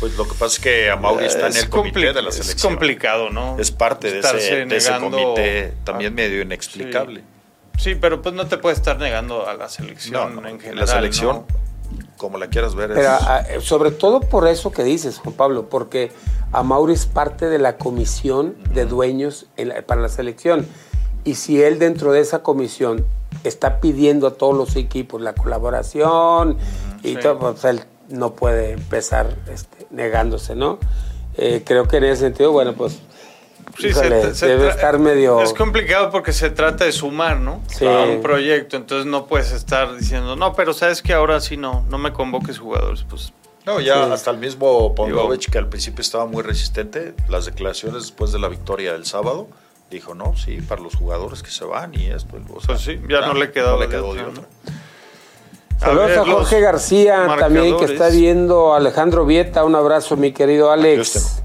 [0.00, 2.36] Pues lo que pasa es que Amauri está en Es el comité de la Es
[2.36, 2.72] selección.
[2.74, 3.58] complicado, ¿no?
[3.58, 7.22] Es parte de ese, de ese negando comité a- también medio inexplicable.
[7.78, 10.60] Sí, pero pues no te puedes estar negando a la selección No, no, en en
[10.60, 10.80] general.
[10.80, 11.64] la selección, ¿no?
[12.16, 15.68] como la quieras ver, es- Pero ah, sobre todo por eso que dices, Juan Pablo,
[15.68, 16.12] porque
[16.52, 20.66] Amauri es parte de la comisión de dueños en la- para la selección.
[21.24, 23.04] Y si él dentro de esa comisión
[23.42, 26.56] está pidiendo a todos los equipos la colaboración
[27.02, 27.16] y Sí.
[27.20, 30.78] todo, pues él no puede empezar este, negándose, ¿no?
[31.36, 33.00] Eh, creo que en ese sentido, bueno, pues
[33.78, 35.40] Sí, híjole, se- se debe estar medio...
[35.40, 37.60] Es complicado porque se trata de sumar, ¿no?
[37.66, 37.84] Sí.
[37.86, 38.76] A un proyecto.
[38.76, 42.58] Entonces no puedes estar diciendo, no, pero sabes que ahora sí no, no me convoques
[42.58, 43.04] jugadores.
[43.08, 43.32] Pues
[43.66, 44.12] No, ya Sí.
[44.12, 48.48] hasta el mismo Pondovich, que al principio estaba muy resistente, las declaraciones después de la
[48.48, 49.48] victoria del sábado,
[49.90, 52.36] dijo, no, sí, para los jugadores que se van y esto.
[52.54, 54.28] o sea, Pues sí, ya no le quedaba no le quedó de ¿no?
[54.28, 54.42] otra.
[55.80, 57.90] Saludos ver, a, Jorge García también que marcadores.
[57.90, 61.42] está viendo, Alejandro Vieta, un abrazo mi querido Alex.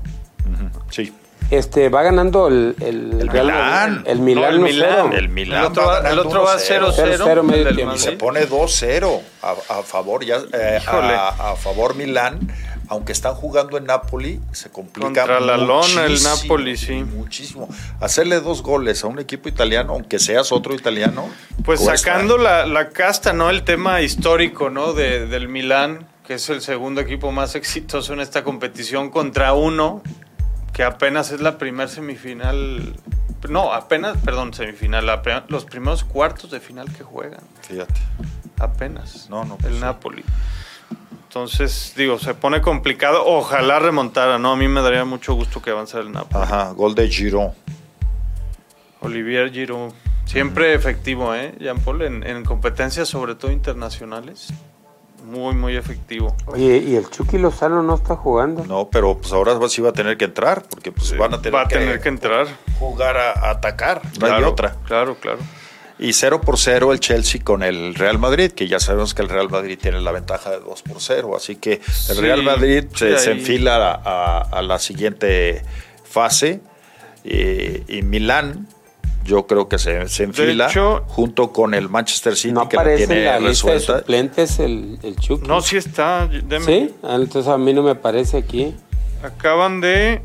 [0.89, 1.13] Sí.
[1.51, 3.91] Este, va ganando el, el, El Real Milán.
[3.95, 4.07] Madrid.
[4.11, 4.51] El Milán.
[4.51, 4.63] No, el 1-0.
[4.63, 5.13] Milán.
[5.13, 6.93] El Milán El otro va, el va 1-0.
[6.93, 7.17] 0-0.
[7.17, 7.95] 0-0 medio el del tiempo.
[7.95, 12.39] Y se pone 2-0 a, a favor ya eh, a, a favor Milán,
[12.89, 17.03] aunque están jugando en Napoli, se complica Contra la lona, el Napoli, sí.
[17.03, 17.69] Muchísimo.
[17.99, 21.29] Hacerle dos goles a un equipo italiano, aunque seas otro italiano.
[21.63, 21.97] Pues cuesta.
[21.97, 23.51] sacando la, la casta, ¿no?
[23.51, 24.93] El tema histórico, ¿no?
[24.93, 30.01] De, del Milán, que es el segundo equipo más exitoso en esta competición, contra uno
[30.73, 32.95] que apenas es la primer semifinal.
[33.47, 35.05] No, apenas, perdón, semifinal.
[35.05, 37.41] la los primeros cuartos de final que juegan.
[37.61, 38.01] Fíjate.
[38.57, 39.29] Apenas.
[39.29, 39.81] No, no, pues el sí.
[39.81, 40.23] Napoli.
[41.29, 43.23] Entonces, digo, se pone complicado.
[43.23, 44.53] Ojalá remontara, ¿no?
[44.53, 46.43] A mí me daría mucho gusto que avanzara el Napoli.
[46.43, 47.51] Ajá, gol de Giroud.
[49.01, 49.93] Olivier Giroud.
[50.25, 51.53] Siempre efectivo, ¿eh?
[51.59, 54.47] Jean Paul, en, en competencias, sobre todo internacionales.
[55.23, 56.35] Muy, muy efectivo.
[56.47, 58.65] Oye, y el Chucky Lozano no está jugando.
[58.65, 61.53] No, pero pues ahora sí va a tener que entrar, porque pues van a tener,
[61.55, 62.47] Va a tener que entrar.
[62.79, 64.75] jugar a, a atacar, no hay otra.
[64.85, 65.37] Claro, claro.
[65.99, 69.27] Y 0 por 0 el Chelsea con el Real Madrid, que ya sabemos que el
[69.29, 71.35] Real Madrid tiene la ventaja de 2 por 0.
[71.35, 75.61] Así que el Sí, Real Madrid se, enfila a, a- a la siguiente
[76.05, 76.61] fase.
[77.25, 78.67] Y, y Milán,
[79.25, 82.81] yo creo que se, se enfila hecho- junto con el Manchester City, No que la
[82.83, 85.47] aparece en tiene la lista de suplentes el, el Chucky.
[85.49, 86.29] No, sí está.
[86.29, 86.95] deme- ¿Sí?
[87.03, 88.73] Entonces a mí no me aparece aquí.
[89.21, 90.21] Acaban de.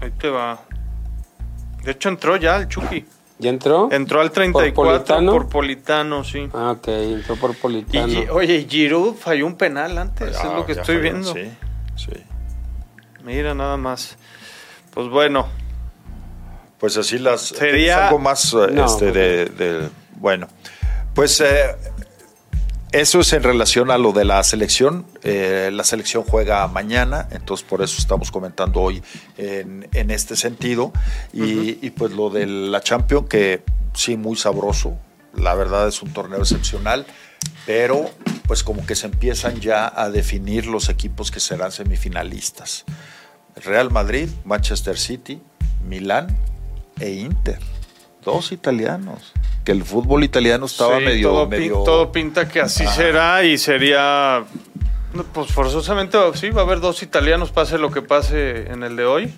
[0.00, 0.60] Ahí te va.
[1.90, 3.04] De hecho, entró ya el Chucky.
[3.40, 3.88] ¿Ya entró?
[3.90, 5.32] Entró al 34 Politano?
[5.32, 6.48] por Politano, sí.
[6.54, 8.06] Ah, ok, entró por Y, Politano.
[8.06, 11.32] Gi- oye, Giroud falló un penal antes, Ah, es lo que estoy falló, viendo.
[11.34, 11.50] Sí,
[11.96, 12.12] sí.
[13.24, 14.16] Mira, nada más.
[14.94, 15.48] Pues bueno,
[16.78, 17.40] Pues así las.
[17.48, 20.46] Sería- ¿tienes algo más eh, No, este, de, de- Bueno,
[21.12, 21.74] pues eh,
[22.92, 25.06] eso es en relación a lo de la selección.
[25.22, 29.02] Eh, la selección juega mañana, entonces por eso estamos comentando hoy
[29.36, 30.92] en, en este sentido.
[31.32, 33.62] Y, y, pues lo de la Champions, que
[33.94, 34.98] sí, muy sabroso.
[35.34, 37.06] La verdad es un torneo excepcional,
[37.64, 38.10] pero
[38.48, 42.84] pues como que se empiezan ya a definir los equipos que serán semifinalistas.
[43.54, 45.40] Real Madrid, Manchester City,
[45.86, 46.36] Milán
[46.98, 47.60] e Inter.
[48.32, 49.32] Dos italianos.
[49.64, 53.58] Que el fútbol italiano estaba sí, medio, todo, pin- todo pinta que así será y
[53.58, 54.44] sería.
[55.34, 59.04] Pues forzosamente sí, va a haber dos italianos, pase lo que pase en el de
[59.04, 59.34] hoy.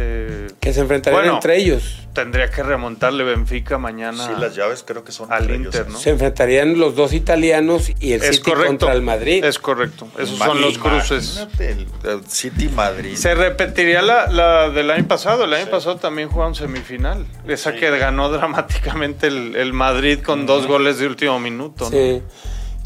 [0.00, 1.34] Eh, que se enfrentarían Bueno.
[1.34, 2.06] entre ellos.
[2.12, 4.26] tendría que remontarle Benfica mañana.
[4.26, 5.98] Sí, las llaves creo que son Al entre Inter, ellos, ¿no?
[5.98, 8.66] Se enfrentarían los dos italianos y el es City correcto.
[8.68, 9.44] contra el Madrid.
[9.44, 10.06] Es correcto.
[10.18, 11.36] Esos son los cruces.
[11.36, 13.16] Imagínate, el, el City Madrid.
[13.16, 15.44] Se repetiría la, la del año pasado.
[15.44, 17.26] El año pasado también jugaron semifinal.
[17.46, 21.84] Esa que ganó dramáticamente el, el Madrid con dos goles de último minuto.
[21.84, 21.90] ¿no?
[21.90, 22.22] Sí.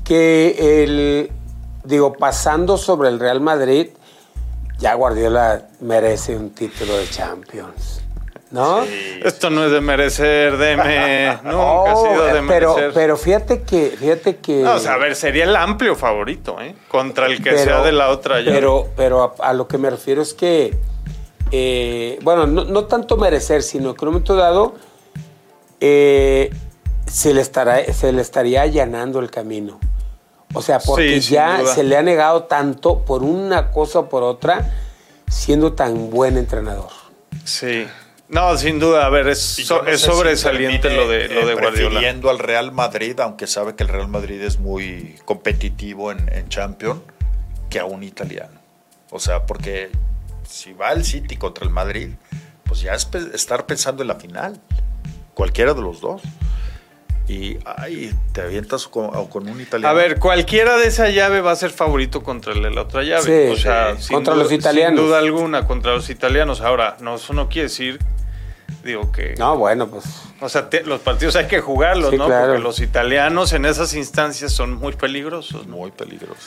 [0.05, 1.31] Que el,
[1.85, 3.89] digo, pasando sobre el Real Madrid,
[4.83, 8.01] ya Guardiola merece un título de Champions.
[8.51, 8.83] ¿no?
[9.25, 11.29] Esto no es de merecer, deme.
[11.43, 12.91] Nunca ha Oh, sido de pero, merecer.
[12.93, 14.57] pero fíjate que, fíjate que.
[14.61, 16.75] No, o sea, a ver, sería el amplio favorito, ¿eh?
[16.89, 18.53] Contra el que pero- sea de la otra llave.
[18.53, 20.77] Pero, pero a, a lo que me refiero es que,
[21.51, 24.75] eh, bueno, no, no tanto merecer, sino que en un momento dado
[25.81, 26.51] eh,
[27.07, 29.81] se, le estará, se le estaría allanando el camino.
[30.55, 34.23] O sea, porque Sí, ya se le ha negado tanto por una cosa o por
[34.23, 34.71] otra,
[35.29, 36.91] siendo tan buen entrenador.
[37.45, 37.87] Sí.
[38.29, 41.07] No, sin duda, a ver, es, Y yo so- no es sé si sobresaliente lo
[41.09, 41.91] de, lo de Guardiola.
[41.91, 46.49] prefiriendo al Real Madrid, aunque sabe que el Real Madrid es muy competitivo en, en
[46.49, 47.01] Champions,
[47.69, 48.59] que a un italiano.
[49.11, 49.91] O sea, porque
[50.49, 52.11] si va el City contra el Madrid,
[52.65, 54.59] pues ya es pe- estar pensando en la final.
[55.35, 56.23] Cualquiera de los dos.
[57.29, 59.89] Y ay, te avientas con, o con un italiano.
[59.89, 63.03] A ver, cualquiera de esa llave va a ser favorito contra el de la otra
[63.05, 63.23] llave.
[63.23, 64.13] Sí, o sea, sí.
[64.13, 64.99] Contra duda- los italianos.
[65.01, 66.61] Sin duda alguna, contra los italianos.
[66.61, 67.99] Ahora, no, eso no quiere decir,
[68.85, 69.35] digo que...
[69.39, 70.05] No, bueno, pues.
[70.41, 72.27] O sea, te- los partidos hay que jugarlos, Sí, ¿no?
[72.27, 72.47] claro.
[72.49, 75.77] Porque los italianos en esas instancias son muy peligrosos, ¿no?
[75.77, 76.45] Muy peligrosos.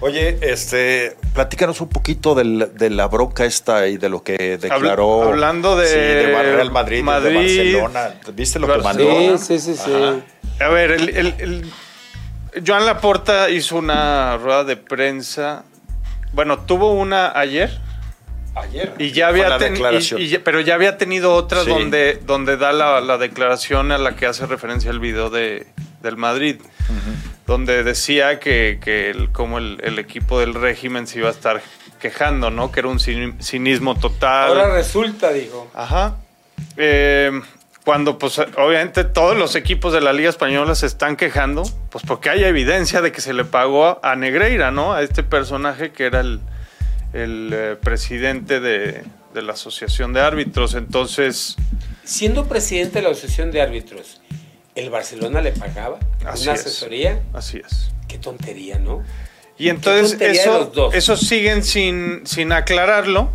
[0.00, 5.22] Oye, este, platícanos un poquito del- de la bronca esta y de lo que declaró.
[5.24, 8.14] hablando de sí, de Real Madrid, Madrid, de Barcelona.
[8.34, 9.38] ¿Viste lo que mandó?
[9.38, 10.22] Sí, sí, sí, sí.
[10.62, 11.72] A ver, el, el- el-
[12.66, 15.64] Joan Laporta hizo una rueda de prensa.
[16.32, 17.80] Bueno, tuvo una ayer.
[18.54, 18.92] Ayer.
[18.98, 20.20] Y ya había la ten- declaración.
[20.20, 21.70] y- y pero ya había tenido otra Sí.
[21.70, 25.66] donde, donde da la, la declaración a la que hace referencia el video de,
[26.02, 26.56] del Madrid,
[27.46, 31.62] donde decía que, que el, como el, el equipo del régimen se iba a estar
[32.00, 32.70] quejando, ¿no?
[32.72, 34.48] Que era un cin- cinismo total.
[34.48, 35.70] Ahora resulta, dijo.
[35.74, 36.16] Ajá.
[36.76, 37.30] Eh,
[37.84, 42.30] cuando, pues, obviamente todos los equipos de la Liga Española se están quejando, pues porque
[42.30, 44.92] hay evidencia de que se le pagó a Negreira, ¿no?
[44.92, 46.40] A este personaje que era el,
[47.12, 49.02] el, eh, presidente de,
[49.34, 50.74] de la Asociación de Árbitros.
[50.74, 51.56] Entonces,
[52.04, 54.20] Siendo presidente de la Asociación de Árbitros,
[54.74, 56.60] ¿el Barcelona le pagaba Así una es.
[56.60, 57.22] asesoría?
[57.32, 57.90] así es.
[58.08, 59.02] Qué tontería, ¿no?
[59.58, 63.30] Y entonces eso, eso siguen sin, sin aclararlo.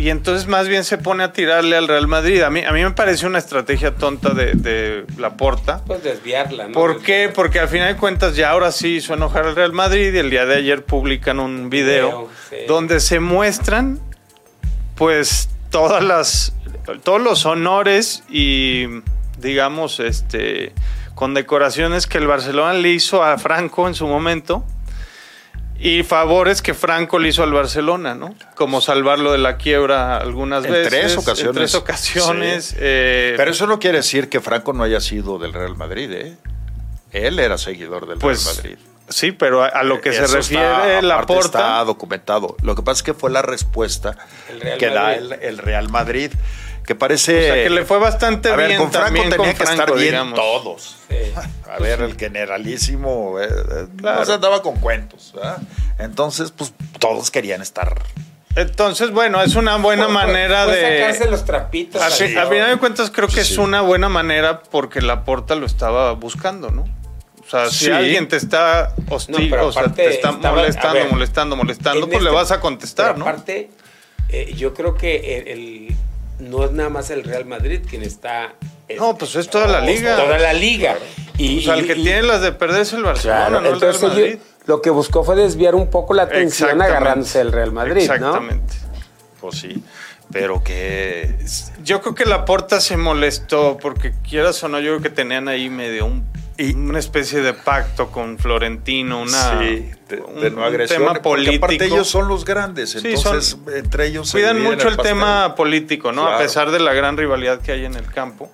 [0.00, 2.40] Y entonces más bien se pone a tirarle al Real Madrid.
[2.40, 5.82] A mí, a mí me parece una estrategia tonta de, de Laporta.
[5.86, 6.72] Pues desviarla, ¿no?
[6.72, 7.30] ¿Por qué?
[7.34, 10.30] Porque al final de cuentas ya ahora sí hizo enojar al Real Madrid y el
[10.30, 12.56] día de ayer publican un video Video, sí.
[12.66, 14.00] donde se muestran
[14.94, 16.54] pues todas las
[17.02, 18.86] todos los honores y
[19.38, 20.72] digamos este
[21.14, 24.64] condecoraciones que el Barcelona le hizo a Franco en su momento
[25.82, 28.34] y favores que Franco le hizo al Barcelona, ¿no?
[28.54, 30.88] Como salvarlo de la quiebra algunas En veces.
[30.90, 31.46] tres ocasiones.
[31.46, 32.64] En tres ocasiones.
[32.66, 32.76] Sí.
[32.78, 36.36] eh, Pero eso no quiere decir que Franco no haya sido del Real Madrid, ¿eh?
[37.12, 38.78] Él era seguidor del pues Real Madrid.
[39.08, 42.56] sí, pero a, a lo que se refiere la aparte Está documentado.
[42.62, 44.16] Lo que pasa es que fue la respuesta
[44.78, 46.30] que da el Real Madrid,
[46.90, 47.38] que parece...
[47.38, 49.62] O sea, que le fue bastante a ver, bien con Franco también tenía con que
[49.62, 50.34] estar bien digamos.
[50.34, 50.96] todos.
[51.08, 51.16] Sí.
[51.70, 54.18] A ver, el generalísimo eh, eh, Claro.
[54.18, 55.30] no se andaba con cuentos.
[55.36, 55.58] ¿verdad?
[56.00, 58.02] Entonces, pues todos querían estar.
[58.56, 60.98] Entonces, bueno, es una buena Fue- manera fue de.
[61.00, 62.02] sacarse los trapitos.
[62.02, 63.52] A, a final de cuentas, creo que Sí.
[63.52, 66.82] es una buena manera porque la porta lo estaba buscando, ¿no?
[66.82, 71.08] O sea, si alguien te está hostil, No, o sea, te está estaba- molestando, ver,
[71.12, 73.24] molestando, molestando, pues le este- vas a contestar, pero ¿no?
[73.30, 73.70] Aparte,
[74.28, 75.96] eh, yo creo que el, el-
[76.40, 78.54] no es nada más el Real Madrid quien está.
[78.96, 80.16] No, pues es toda la liga.
[80.16, 80.96] Toda la liga.
[81.38, 83.58] Y, o sea, el que y- tiene las de perder es el Barcelona, Claro, no
[83.58, 84.38] el Real entonces Madrid.
[84.38, 88.14] yo- lo que buscó fue desviar un poco la atención agarrándose el Real Madrid, ¿no?
[88.14, 88.74] Exactamente.
[89.40, 89.82] Pues sí,
[90.30, 91.34] pero que.
[91.82, 95.48] Yo creo que la porta se molestó porque quieras o no, yo creo que tenían
[95.48, 96.24] ahí medio un,
[96.62, 101.00] Y- una especie de pacto con Florentino, una, sí, de, de un- no un agresión.
[101.02, 101.64] tema político.
[101.66, 105.14] aparte ellos son los grandes, Sí, entonces entre ellos Cuidan mucho el, pastel.
[105.14, 106.26] tema político, ¿no?
[106.28, 108.50] A pesar de la gran rivalidad que hay en el campo.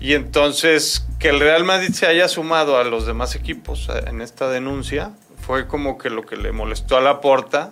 [0.00, 4.20] Y entonces que el Real Madrid se haya sumado a los demás equipos eh, en
[4.20, 5.12] esta denuncia
[5.46, 7.70] fue como que lo que le molestó a la porta.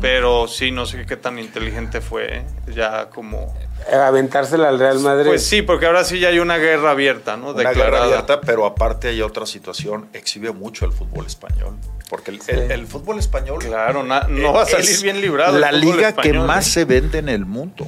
[0.00, 2.38] Pero sí, no sé qué tan inteligente fue.
[2.38, 2.44] ¿eh?
[2.74, 3.54] Ya como.
[3.92, 5.28] Aventársela al Real Madrid.
[5.28, 7.50] Pues sí, porque ahora sí ya hay una guerra abierta, ¿no?
[7.50, 8.04] Una guerra Declarada.
[8.04, 11.74] abierta, pero aparte hay otra situación, exhibe mucho el fútbol español.
[12.10, 15.58] Porque el, el- el fútbol español Claro, na- no va a salir es bien librado.
[15.58, 16.70] La liga que más ¿eh?
[16.70, 17.86] se vende en el mundo,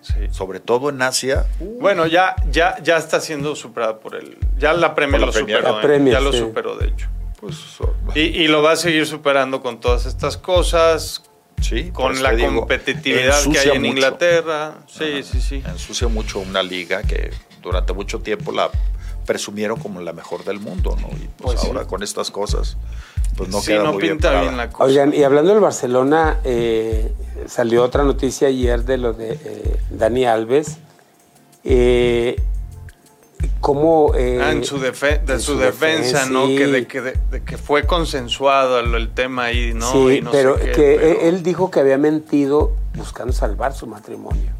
[0.00, 0.14] Sí.
[0.32, 1.46] sobre todo en Asia.
[1.80, 4.36] Bueno, ya, ya, ya está siendo superada por el.
[4.58, 5.58] Ya la Premier la lo Premier.
[5.58, 5.74] superó.
[5.74, 5.82] La ¿eh?
[5.86, 7.08] Premier, ya lo superó, de hecho.
[7.40, 7.56] Pues,
[8.14, 11.22] Y, y lo va a seguir superando con todas estas cosas,
[11.62, 13.92] sí, con eso la digo, competitividad que hay en mucho.
[13.94, 14.74] Inglaterra.
[14.86, 15.22] Sí, Ajá.
[15.22, 15.62] sí, sí.
[15.66, 17.30] Ensucia mucho una liga que
[17.62, 18.70] durante mucho tiempo la
[19.26, 21.08] presumieron como la mejor del mundo, ¿no?
[21.08, 21.66] Y pues, Pues sí.
[21.68, 22.76] ahora con estas cosas
[23.36, 24.84] pues no sí, queda no muy bien pinta bien la cosa.
[24.84, 27.10] Oigan, y hablando del Barcelona, eh,
[27.46, 30.76] salió otra noticia ayer de lo de eh, Dani Alves.
[31.64, 32.36] Eh,
[33.60, 34.12] ¿Cómo.
[34.16, 36.46] eh, Ah, en su, defe- de en su su defensa, defensa, ¿no?
[36.46, 36.56] sí.
[36.56, 39.90] Que de, que de- de que fue consensuado el, el tema ahí, ¿no?
[39.90, 43.74] sí, Y no pero sé qué, que pero- él dijo que había mentido buscando salvar
[43.74, 44.50] su matrimonio.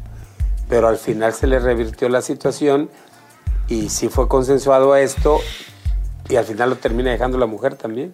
[0.69, 2.89] Pero al final se le revirtió la situación
[3.67, 5.39] y sí fue consensuado esto
[6.29, 8.13] y al final lo termina dejando la mujer también.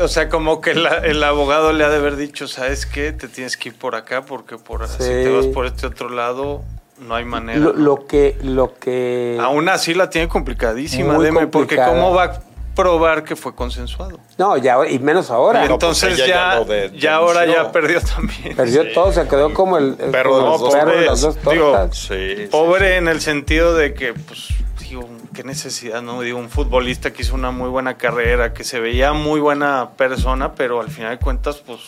[0.00, 3.12] O sea, como que la- el abogado le ha de haber dicho, ¿sabes qué?
[3.12, 5.04] Te tienes que ir por acá porque por, si Sí.
[5.04, 6.62] te vas por este otro lado,
[7.00, 7.58] no hay manera.
[7.58, 7.78] Lo, ¿no?
[7.78, 9.38] lo que, lo que.
[9.40, 11.76] Aún así la tiene complicadísima, Muy deme, porque.
[11.76, 12.40] ¿cómo va a
[12.74, 14.20] probar que fue consensuado?
[14.36, 15.60] No, ya, y menos ahora.
[15.62, 18.54] No, pues Entonces ya ya, lo de- ya ahora ya perdió también.
[18.56, 18.88] Perdió Sí.
[18.94, 21.36] todo, se quedó como el, el- Perro como de los los dos perros las dos
[21.52, 21.96] Digo, tortas.
[21.98, 26.20] Sí, sí, Pobre en el sentido de que, pues, digo, qué necesidad, ¿no?
[26.20, 30.54] Digo, un futbolista que hizo una muy buena carrera, que se veía muy buena persona,
[30.54, 31.80] pero al final de cuentas, pues,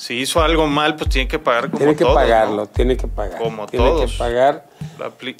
[0.00, 2.20] si hizo algo mal, pues tiene que pagar como tiene que todos, ¿no?
[2.22, 3.38] pagarlo, tiene que pagar.
[3.38, 4.12] Como tiene todos.
[4.12, 4.66] que pagar.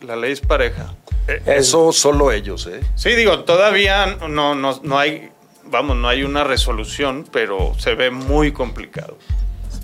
[0.02, 0.92] La ley es pareja.
[1.26, 2.80] Eh, Eso solo ellos, ¿eh?
[2.94, 5.30] Sí, digo, todavía no, no, no hay,
[5.64, 9.16] vamos, no hay una resolución, pero se ve muy complicado.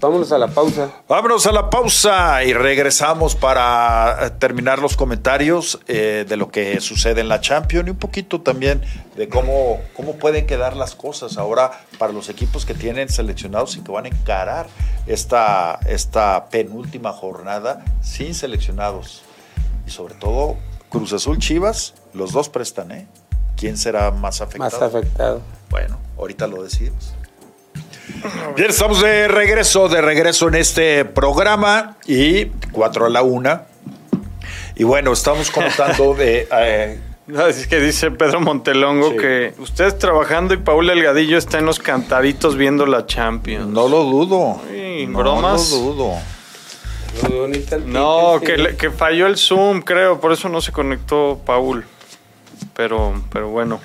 [0.00, 0.90] Vámonos a la pausa.
[1.08, 7.22] Vámonos a la pausa y regresamos para terminar los comentarios eh, de lo que sucede
[7.22, 8.82] en la Champions y un poquito también
[9.16, 13.80] de cómo, cómo pueden quedar las cosas ahora para los equipos que tienen seleccionados y
[13.80, 14.66] que van a encarar
[15.06, 19.22] esta, esta penúltima jornada sin seleccionados.
[19.86, 20.56] Y sobre todo,
[20.90, 23.06] Cruz Azul Chivas, los dos prestan, ¿eh?
[23.56, 24.70] ¿Quién será más afectado?
[24.70, 25.40] Más afectado.
[25.70, 27.14] Bueno, ahorita lo decidimos.
[28.56, 33.62] Bien, estamos de regreso, de regreso en este programa y 4 a la una.
[34.76, 36.46] Y bueno, estamos contando de...
[36.52, 39.16] eh, No, es que dice Pedro Montelongo Sí.
[39.16, 43.66] que ustedes trabajando y Paul Delgadillo está en los cantaritos viendo la Champions.
[43.68, 44.60] no lo dudo.
[44.70, 45.70] Sí, no bromas.
[45.72, 46.12] lo dudo.
[47.86, 51.84] No, que, le- que falló el Zoom, creo, por eso no se conectó Paul.
[52.74, 53.80] Pero, pero bueno,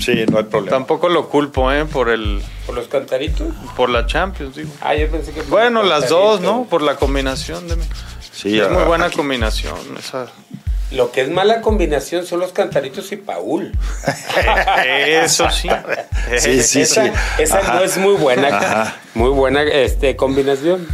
[0.00, 0.70] Sí, no hay problema.
[0.76, 1.84] tampoco lo culpo, ¿eh?
[1.86, 3.48] Por el, ¿Por los cantaritos?
[3.76, 4.70] por la Champions, digo.
[4.80, 5.40] Ah, yo pensé que.
[5.40, 6.40] por Bueno, los las dos.
[6.40, 6.64] ¿no?
[6.68, 7.76] Por la combinación de.
[8.32, 9.76] Sí, es muy buena aquí- combinación.
[9.98, 10.26] Esa.
[10.90, 13.72] Lo que es mala combinación son los cantaritos y Paul.
[15.06, 15.68] Eso sí.
[16.38, 17.12] Sí, sí, esa sí.
[17.38, 17.74] esa Ajá.
[17.76, 18.96] no es muy buena, Ajá.
[19.14, 20.86] muy buena este, combinación.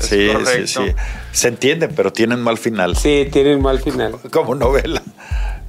[0.00, 0.66] Sí, sí, correcto.
[0.66, 0.94] sí.
[1.32, 2.96] Se entienden, pero tienen mal final.
[2.96, 4.16] Sí, tienen mal final.
[4.32, 5.02] Como novela.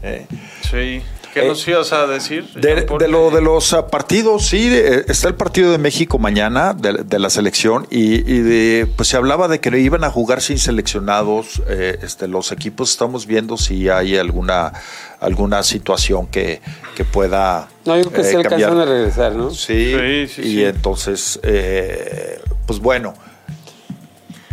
[0.03, 0.25] Eh.
[0.71, 1.01] Sí.
[1.39, 2.47] ¿Qué Eh, nos ibas a decir?
[2.53, 7.03] De, lo de los ah, partidos, sí, de- está el partido de México mañana de,
[7.03, 10.57] de la selección y, y de, pues se hablaba de que iban a jugar sin
[10.57, 12.89] seleccionados eh, este, los equipos.
[12.91, 14.73] Estamos viendo si hay alguna
[15.19, 16.61] alguna situación que,
[16.95, 19.49] que pueda No, yo creo que eh, alcanzan a regresar, ¿no?
[19.49, 20.63] Sí, Sí, sí, y sí.
[20.63, 23.13] entonces, eh, pues bueno,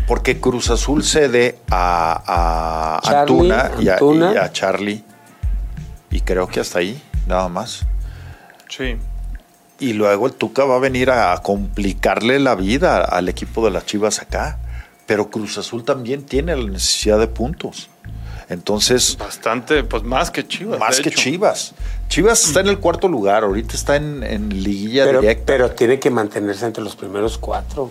[0.06, 3.20] porque Cruz Azul cede a, a Charlie,
[3.52, 4.32] Antuna, y a- Antuna.
[4.34, 5.04] y a Charlie
[6.14, 7.82] y creo que hasta ahí, nada más.
[8.68, 8.96] Sí.
[9.80, 13.84] Y luego el Tuca va a venir a complicarle la vida al equipo de las
[13.84, 14.58] Chivas acá.
[15.06, 17.90] Pero Cruz Azul también tiene la necesidad de puntos.
[18.48, 20.78] Entonces, Bastante, pues más que Chivas.
[20.78, 21.18] más que hecho.
[21.20, 21.74] Chivas.
[22.08, 25.42] Chivas está en el cuarto lugar, ahorita está en, en liguilla Pero, directa.
[25.46, 27.90] pero tiene que mantenerse entre los primeros cuatro.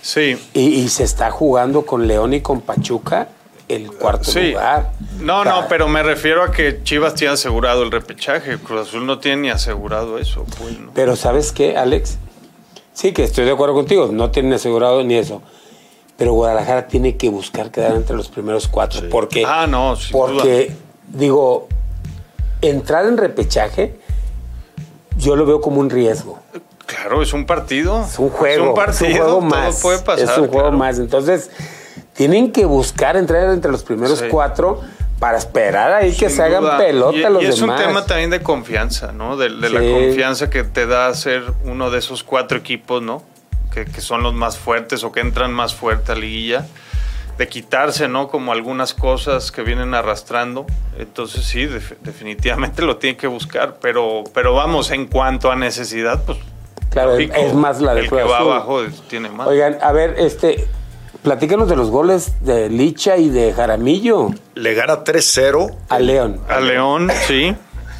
[0.00, 0.36] Sí.
[0.54, 3.28] Y, y se está jugando con León y con Pachuca
[3.68, 4.50] el cuarto Sí.
[4.52, 4.92] lugar.
[5.20, 8.58] No, no, pero me refiero a que Chivas tiene asegurado el repechaje.
[8.58, 10.44] Cruz Azul no tiene ni asegurado eso.
[10.58, 10.90] Pues, ¿no?
[10.94, 12.18] Pero ¿sabes qué, Alex?
[12.92, 15.42] Sí, que estoy de acuerdo contigo, no tienen asegurado ni eso.
[16.18, 19.08] Pero Guadalajara tiene que buscar quedar entre los primeros cuatro.
[19.10, 20.72] Porque, Ah, no, sin porque
[21.08, 21.68] digo,
[22.60, 23.98] entrar en repechaje,
[25.16, 26.38] yo lo veo como un riesgo.
[26.86, 28.04] Claro, es un partido.
[28.04, 28.64] Es un juego.
[28.64, 29.06] Es un partido.
[29.08, 29.80] es un juego todo más.
[29.80, 30.24] puede pasar.
[30.24, 30.76] es un juego claro.
[30.76, 30.98] más.
[30.98, 31.50] Entonces,
[32.14, 34.26] tienen que buscar entrar entre los primeros Sí.
[34.30, 34.80] cuatro
[35.18, 37.80] para esperar ahí que se hagan pelota y, los y es demás.
[37.80, 39.36] un tema también de confianza, ¿no?
[39.36, 43.22] De, de la confianza que te da ser uno de esos cuatro equipos, ¿no?
[43.72, 46.66] Que, que son los más fuertes o que entran más fuerte a liguilla.
[47.38, 48.28] De quitarse, ¿no?
[48.28, 50.66] Como algunas cosas que vienen arrastrando.
[50.98, 53.76] Entonces sí, def- definitivamente lo tiene que buscar.
[53.80, 56.36] Pero, pero vamos, en cuanto a necesidad, pues...
[56.90, 59.46] Claro, lógico, es más la de El que va abajo tiene más.
[59.48, 60.66] Oigan, a ver, este,
[61.22, 65.70] platícanos de los goles de Licha y de Jaramillo Le gana 3-0.
[65.88, 66.40] a León.
[66.48, 67.54] A León, sí.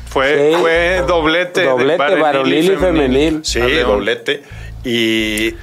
[0.08, 0.58] Fue, Sí.
[0.60, 1.60] fue doblete.
[1.62, 3.40] de Doblete varonil y femenil.
[3.44, 4.42] Sí, doblete.
[4.84, 5.54] Y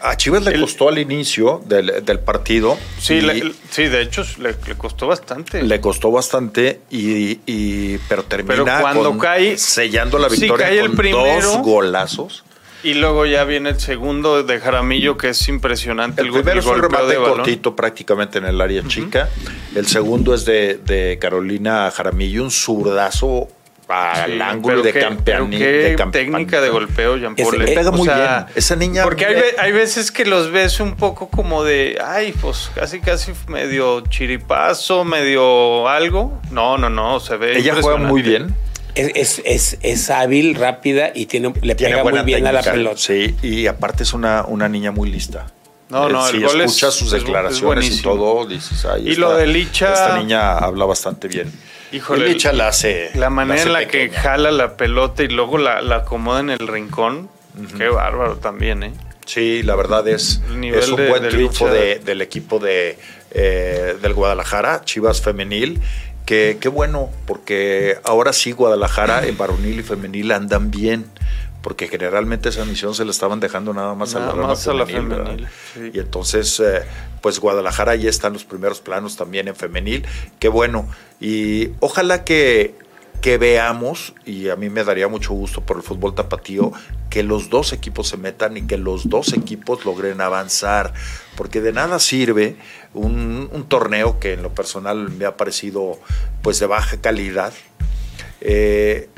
[0.00, 2.78] A Chivas le El- costó al inicio del, del partido.
[3.00, 5.60] Sí, le- sí, de hecho le, le costó bastante.
[5.60, 10.68] le costó bastante, y, y- pero termina Pero cuando con- cae- sellando la sí, victoria
[10.68, 11.42] el con primero.
[11.42, 12.44] dos golazos.
[12.84, 16.22] Y luego ya viene el segundo de Jaramillo, que es impresionante.
[16.22, 19.28] El go- primero es un remate de cortito prácticamente en el área chica.
[19.74, 23.48] El segundo es de, de Carolina Jaramillo, un zurdazo
[23.88, 25.50] al Sí, ángulo de qué- campeón.
[25.50, 27.58] qué técnica de golpeo, Jean Paul.
[27.58, 28.52] Le pega O muy sea, bien.
[28.54, 29.02] Esa niña.
[29.02, 33.00] Porque hay, ve- hay veces que los ves un poco como de, ay, pues casi,
[33.00, 36.38] casi medio chiripazo, medio algo.
[36.50, 37.58] No, no, no, se ve.
[37.58, 38.54] Ella juega muy bien.
[38.98, 42.60] Es, es, es, es hábil, rápida y tiene, le Tiene pega muy bien a la
[42.62, 42.96] técnica, pelota.
[42.98, 45.46] Sí, y aparte es una, una niña muy lista.
[45.88, 48.44] No, no, Eh, el si gol es- escuchas sus es bu- es declaraciones y todo,
[48.46, 51.50] dices, ay, Y esta- lo de Licha- Esta niña habla bastante bien.
[51.92, 53.10] Híjole, Y Licha la hace.
[53.14, 54.20] La manera hace en la que pequeña.
[54.20, 57.30] jala la pelota y luego la, la acomoda en el rincón,
[57.78, 58.92] qué bárbaro también, ¿eh?
[59.24, 62.98] Sí, la verdad es, El es un de- buen de triunfo de- del equipo de,
[63.30, 65.80] eh, del Guadalajara, Chivas Femenil.
[66.28, 71.06] Que qué bueno, porque ahora sí Guadalajara en varonil y femenil andan bien,
[71.62, 74.84] porque generalmente esa misión se la estaban dejando nada más a la, más a la
[74.84, 75.90] femenil, femenil, sí.
[75.94, 76.82] Y entonces, eh,
[77.22, 80.04] pues Guadalajara ya está en los primeros planos también en femenil,
[80.38, 80.86] qué bueno.
[81.18, 82.74] Y ojalá que,
[83.20, 86.72] que veamos, y a mí me daría mucho gusto por el fútbol tapatío,
[87.10, 90.92] que los dos equipos se metan y que los dos equipos logren avanzar,
[91.36, 92.56] porque de nada sirve
[92.94, 95.98] un, torneo que en lo personal me ha parecido
[96.42, 97.52] pues de baja calidad.
[98.40, 99.08] eh,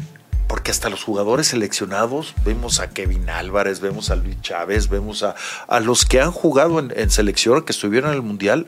[0.48, 5.36] porque hasta los jugadores seleccionados, vemos a Kevin Álvarez, vemos a Luis Chávez, vemos a,
[5.68, 8.66] a los que han jugado en selección, que estuvieron en el Mundial,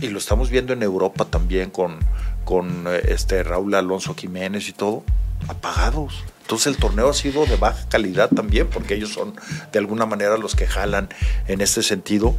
[0.00, 1.98] y lo estamos viendo en Europa también con,
[2.44, 5.02] con eh, este Raúl Alonso Jiménez y todo,
[5.48, 6.22] apagados.
[6.42, 9.34] Entonces el torneo ha sido de baja calidad también, porque ellos son
[9.72, 11.08] de alguna manera los que jalan
[11.48, 12.34] en este sentido,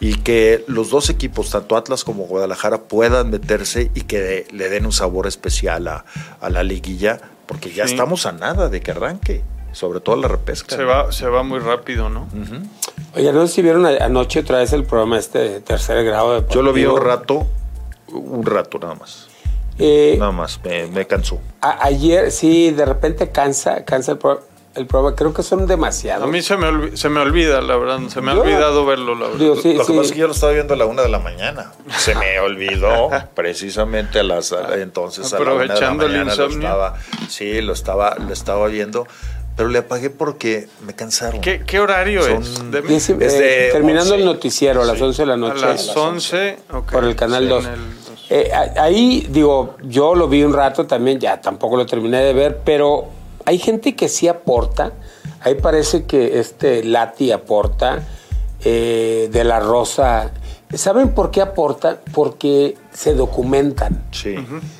[0.00, 4.86] y que los dos equipos, tanto Atlas como Guadalajara, puedan meterse y que le den
[4.86, 6.04] un sabor especial a,
[6.40, 7.92] a la liguilla, porque ya Sí.
[7.92, 10.74] estamos a nada de que arranque, sobre todo la repesca.
[10.74, 10.88] Se ¿no?
[10.88, 12.22] va, se va muy rápido, ¿no?
[12.22, 12.66] Ujú.
[13.14, 16.46] Oye, no sé si vieron a- anoche otra vez el programa este de tercer grado.
[16.48, 17.46] Yo lo vi un rato,
[18.08, 19.28] un rato nada más.
[19.78, 21.40] Eh, Nada más, me, me cansó.
[21.60, 24.42] a- ayer, sí, de repente cansa, cansa el, pro-
[24.76, 25.16] el programa.
[25.16, 26.22] Creo que son demasiados.
[26.22, 27.98] A mí se me, olvi- se me olvida, la verdad.
[28.08, 29.38] Se me ha Yo- olvidado verlo, la verdad.
[29.40, 29.92] Digo, sí, lo que sí.
[29.92, 31.72] pasa es que yo lo estaba viendo a la una de la mañana.
[31.96, 36.12] Se me olvidó precisamente a las a- entonces a la una de la Aprovechando el
[36.12, 36.68] mañana lo insomnio.
[36.68, 36.94] estaba,
[37.28, 39.06] sí, lo estaba, lo estaba viendo,
[39.56, 41.40] pero le apagué porque me cansaron.
[41.40, 42.70] ¿Qué, qué horario Son- es?
[42.70, 44.20] De- Es de eh, terminando 11.
[44.20, 45.02] el noticiero a las Sí.
[45.04, 45.60] 11 de la a noche.
[45.66, 46.58] las 11.
[46.72, 46.90] ok.
[46.92, 47.64] Por el canal Sí, 2.
[48.30, 48.36] El.
[48.36, 52.32] Eh, a- ahí, digo, yo lo vi un rato también, ya tampoco lo terminé de
[52.32, 53.06] ver, pero
[53.44, 54.92] hay gente que sí aporta.
[55.40, 58.02] Ahí parece que este Lati aporta,
[58.64, 60.32] eh, de la Rosa.
[60.72, 62.00] ¿Saben por qué aporta?
[62.14, 64.34] Porque se documentan Sí.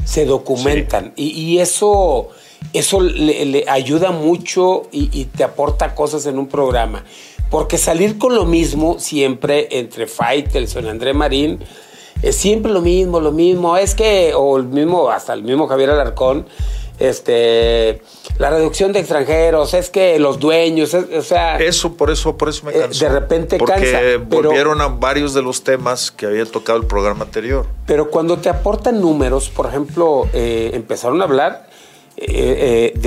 [0.04, 2.30] se documentan y, y eso
[2.72, 7.04] eso le, le ayuda mucho y, y te aporta cosas en un programa
[7.50, 11.60] porque salir con lo mismo siempre entre Faitelson André Marín
[12.28, 15.90] es siempre lo mismo lo mismo es que o el mismo hasta el mismo Javier
[15.90, 16.46] Alarcón
[16.98, 18.02] este
[18.38, 22.48] la reducción de extranjeros es que los dueños es- o sea Eso, por eso, por
[22.48, 23.04] eso me Eh, cansó.
[23.04, 23.98] de repente porque cansa,
[24.28, 27.66] pero- volvieron a varios de los temas que había tocado el programa anterior.
[27.86, 31.68] Pero cuando te aportan números, por ejemplo, eh, empezaron a hablar
[32.16, 32.98] eh, eh,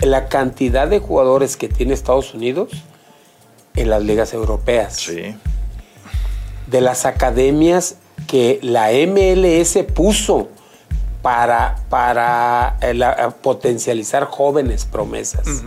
[0.00, 2.70] de la cantidad de jugadores que tiene Estados Unidos
[3.74, 5.34] en las ligas europeas, Sí.
[6.66, 7.96] de las academias
[8.26, 10.48] que la MLS puso
[11.22, 15.62] para, para eh, la- a potencializar jóvenes promesas,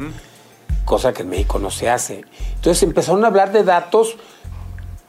[0.85, 2.23] cosa que en México no se hace.
[2.55, 4.15] Entonces empezaron a hablar de datos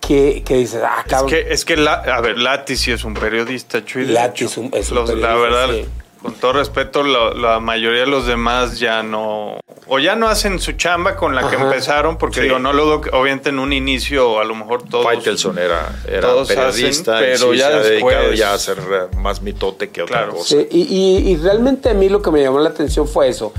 [0.01, 3.05] que, que dices, ah, Es cabrón, que, es que la- a ver, Lati sí es
[3.05, 4.07] un periodista, Chuy.
[4.07, 5.89] Lati es un- es un Los- La periodista, verdad, sí.
[6.23, 9.59] Con todo respeto, la, la mayoría de los demás ya no.
[9.87, 12.43] O ya no hacen su chamba con la que empezaron, porque Sí.
[12.43, 15.05] digo, no lo obviamente en un inicio, a lo mejor todos.
[15.05, 18.55] Faitelson era, era todos periodista, hacen, pero sí ya se ha dedicado después- ya a
[18.55, 20.33] hacer eh, más mitote que otra Claro.
[20.35, 20.49] cosa.
[20.49, 23.53] Sí, y, y- y realmente a mí lo que me llamó la atención fue eso,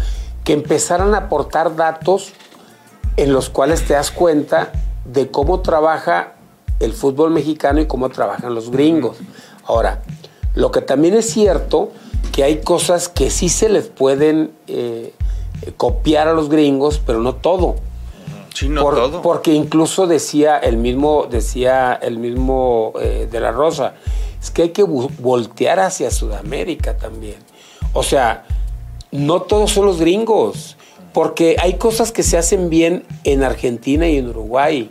[0.46, 2.32] que empezaran a aportar datos
[3.18, 4.72] en los cuales te das cuenta
[5.04, 6.34] de cómo trabaja
[6.80, 9.18] el fútbol mexicano y cómo trabajan los gringos.
[9.66, 10.02] Ahora,
[10.56, 11.92] lo que también es cierto,
[12.32, 15.14] que hay cosas que sí se les pueden eh,
[15.78, 17.76] copiar a los gringos, pero no todo.
[18.54, 19.22] Sí, no Por- todo.
[19.22, 23.94] Porque incluso decía el mismo, decía el mismo eh, de la Rosa,
[24.42, 27.38] es que hay que voltear hacia Sudamérica también.
[27.94, 28.46] O sea,
[29.12, 30.78] no todos son los gringos,
[31.14, 34.90] porque hay cosas que se hacen bien en Argentina y en Uruguay.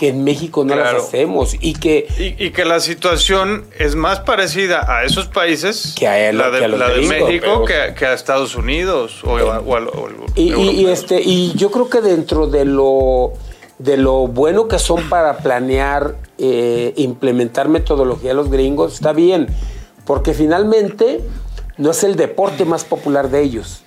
[0.00, 0.96] Que en México no Claro.
[0.96, 5.94] las hacemos y que Y, y que la situación es más parecida a esos países,
[5.94, 8.06] Que a él- la de, que a los la de gringos, México, pero- que, que
[8.06, 13.34] a Estados Unidos o, a- o Y, este, y yo creo que dentro de lo,
[13.78, 19.48] de lo bueno que son para planear, eh, implementar metodología los gringos, está bien,
[20.06, 21.20] porque finalmente
[21.76, 23.82] no es el deporte más popular de ellos,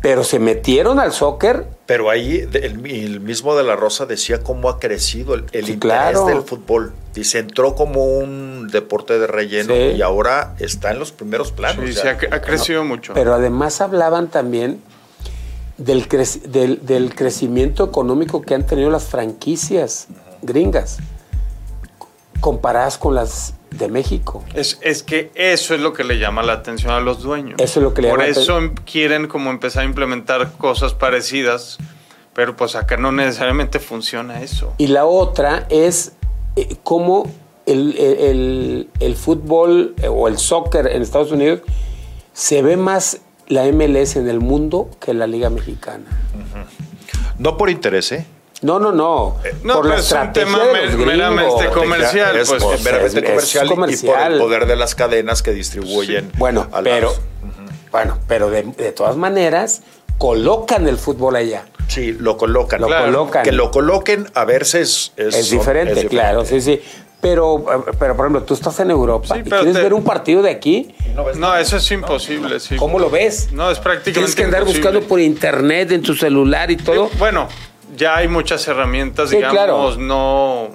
[0.00, 4.68] pero se metieron al soccer Pero ahí el, el mismo de la Rosa decía cómo
[4.70, 5.78] ha crecido el, el Sí, interés
[6.12, 6.24] claro.
[6.26, 6.92] del fútbol.
[7.14, 9.96] Dice, entró como un deporte de relleno Sí.
[9.96, 11.84] y ahora está en los primeros planos.
[11.86, 12.18] Sí, ya.
[12.18, 13.12] sí, ha, ha crecido mucho.
[13.14, 14.80] Pero además hablaban también
[15.76, 20.06] del, crec- del, del crecimiento económico que han tenido las franquicias
[20.42, 20.98] gringas
[22.40, 24.44] comparadas con las de México.
[24.54, 27.60] Es, es que eso es lo que le llama la atención a los dueños.
[27.60, 30.92] Eso es lo que le Por llama la eso quieren como empezar a implementar cosas
[30.94, 31.78] parecidas,
[32.34, 34.74] pero pues acá no necesariamente funciona eso.
[34.78, 36.12] Y la otra es
[36.56, 37.30] eh, cómo
[37.66, 41.60] el, el- el- el fútbol eh, o el soccer en Estados Unidos
[42.32, 43.18] se ve más
[43.48, 46.04] la MLS en el mundo que la Liga Mexicana.
[47.38, 48.26] No por interés, ¿eh?
[48.62, 49.36] No, no, no.
[49.62, 51.06] No, por pero la es un tema gringos.
[51.06, 54.94] meramente comercial, Es pues, por- es- meramente es comercial, y por el poder de las
[54.94, 56.30] cadenas que distribuyen.
[56.36, 57.12] Bueno, a las- pero,
[57.90, 59.80] bueno, pero de, de todas maneras
[60.18, 61.64] colocan el fútbol allá.
[61.88, 62.80] Sí, lo colocan.
[62.82, 63.06] Lo Claro.
[63.06, 63.42] colocan.
[63.44, 66.80] Que lo coloquen a verse es, es, Es son- diferente, es claro, sí, sí.
[67.22, 70.04] Pero, eh, pero, por ejemplo, tú estás en Europa Sí, y quieres te- ver un
[70.04, 70.94] partido de aquí,
[71.36, 72.76] No, eso es imposible, sí.
[72.76, 73.52] ¿cómo lo ves?
[73.52, 74.88] No, es prácticamente Tienes que andar imposible.
[74.90, 76.92] buscando por internet, en tu celular y todo.
[76.94, 77.46] Digo, Bueno,
[78.00, 79.96] ya hay muchas herramientas, Sí, digamos, claro.
[79.98, 80.68] no.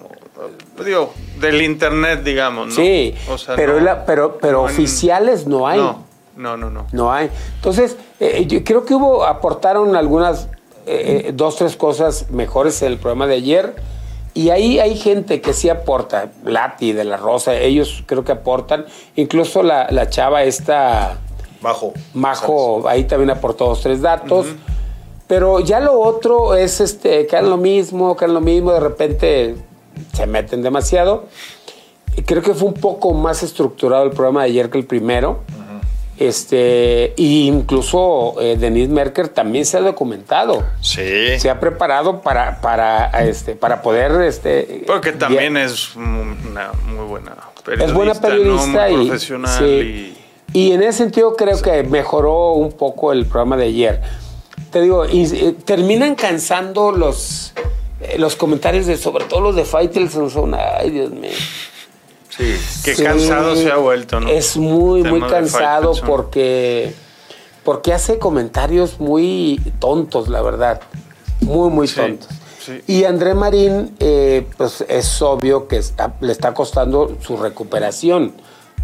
[0.85, 2.73] Digo, del internet, digamos, ¿no?
[2.75, 5.79] Sí, O sea, pero, no- la- pero, pero no en- oficiales no hay.
[5.79, 6.05] No,
[6.35, 6.69] no, no.
[6.69, 6.85] no.
[6.91, 7.29] No hay.
[7.55, 10.45] Entonces, eh, yo creo que hubo, aportaron algunas,
[10.85, 13.75] eh, eh, dos, tres cosas mejores en el programa de ayer.
[14.33, 16.29] Y ahí hay gente que sí aporta.
[16.43, 18.85] Lati, de la Rosa, ellos creo que aportan.
[19.15, 21.17] Incluso la, la chava esta,
[21.61, 21.93] Majo.
[22.13, 24.47] Majo, ahí también aportó dos, tres datos.
[25.27, 28.79] Pero ya lo otro es este, que hagan lo mismo, que hagan lo mismo, de
[28.79, 29.55] repente
[30.13, 31.25] se meten demasiado.
[32.15, 35.39] Y Creo que fue un poco más estructurado el programa de ayer que el primero.
[36.17, 40.63] Este, y incluso eh, Denise Merker también se ha documentado.
[40.79, 41.37] Sí.
[41.39, 44.11] Se ha preparado para, para, este, para poder.
[44.21, 47.85] Este, Porque ya- también es una muy buena periodista.
[47.85, 48.95] es buena periodista ¿no?
[48.95, 49.59] Muy y, profesional.
[49.59, 50.17] sí.
[50.53, 54.01] y en ese sentido creo que mejoró un poco el programa de ayer.
[54.71, 57.53] Te digo, y, eh, terminan cansando los,
[58.01, 61.31] eh, los comentarios de sobre todo los de Faitelson son, ay Dios mío.
[62.37, 64.27] y que Sí, cansado se ha vuelto, ¿no?
[64.29, 66.93] Es muy, muy cansado porque,
[67.63, 70.81] porque hace comentarios muy tontos, la verdad.
[71.39, 72.27] Muy, muy Sí, tontos.
[72.65, 72.81] sí.
[72.87, 78.33] Y André Marín, eh, pues es obvio que está- le está costando su recuperación,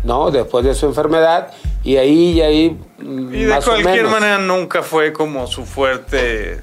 [0.03, 0.31] ¿no?
[0.31, 1.51] Después de su enfermedad.
[1.83, 2.79] Y ahí, y ahí.
[2.99, 4.11] Y de más o cualquier menos.
[4.11, 6.61] manera nunca fue como su fuerte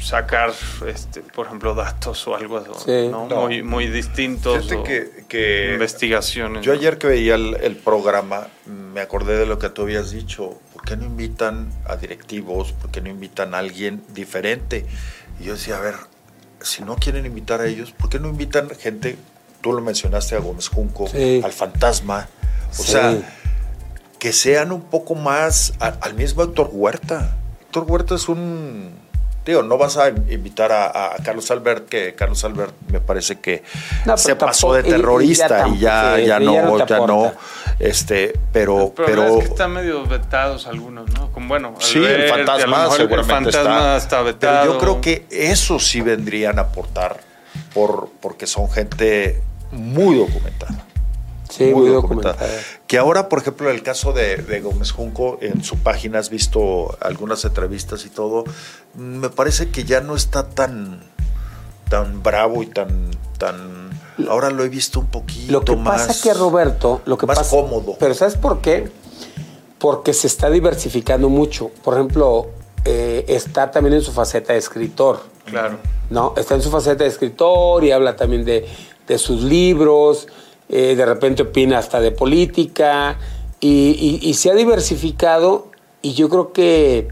[0.00, 0.52] sacar,
[0.88, 3.08] este, por ejemplo, datos o algo así, Sí.
[3.10, 3.28] ¿no?
[3.28, 3.42] No.
[3.42, 4.70] Muy, muy distintos.
[4.72, 6.64] O que, que investigaciones.
[6.64, 10.58] Yo ayer que veía el, el programa, me acordé de lo que tú habías dicho.
[10.72, 12.72] ¿Por qué no invitan a directivos?
[12.72, 14.84] ¿Por qué no invitan a alguien diferente?
[15.40, 15.94] Y yo decía, a ver,
[16.60, 19.16] si no quieren invitar a ellos, ¿por qué no invitan gente?
[19.60, 21.40] Tú lo mencionaste a Gómez Junco, Sí.
[21.44, 22.28] al Fantasma.
[22.78, 22.92] O Sí.
[22.92, 23.16] sea,
[24.18, 27.36] que sean un poco más a- al mismo Héctor Huerta.
[27.62, 29.02] Héctor Huerta es un...
[29.44, 33.62] Digo, no vas a invitar a, a Carlos Albert, que Carlos Albert me parece que
[34.06, 36.86] No, se pasó de y- y ya terrorista y ya, tampoco, sí, ya, ya no,
[36.86, 37.32] ya no,
[37.78, 41.30] este, pero, Pero, pero, es que están medio vetados algunos, ¿no?
[41.32, 44.60] Como, bueno, sí, el fantasma mejor el seguramente fantasma está, vetado.
[44.62, 47.20] pero yo creo que eso sí vendrían a aportar
[47.74, 50.86] por, porque son gente muy documentada.
[51.56, 52.36] Sí, muy, documentada.
[52.86, 56.30] Que ahora, por ejemplo, en el caso de, de Gómez Junco, en su página has
[56.30, 58.44] visto algunas entrevistas y todo,
[58.94, 61.00] me parece que ya no está tan,
[61.88, 63.90] tan bravo y tan, tan.
[64.28, 66.06] Ahora lo he visto un poquito Lo que más.
[66.06, 67.96] pasa que Roberto, lo que más pasa, cómodo.
[68.00, 68.90] Pero ¿sabes por qué?
[69.78, 71.70] Porque se está diversificando mucho.
[71.82, 72.48] Por ejemplo,
[72.84, 75.20] eh, está también en su faceta de escritor.
[75.44, 75.78] Claro.
[76.10, 76.34] ¿no?
[76.36, 78.66] Está en su faceta de escritor y habla también de,
[79.06, 80.26] de sus libros,
[80.68, 83.18] eh, de repente opina hasta de política
[83.60, 85.68] y, se ha diversificado
[86.02, 87.08] y yo creo que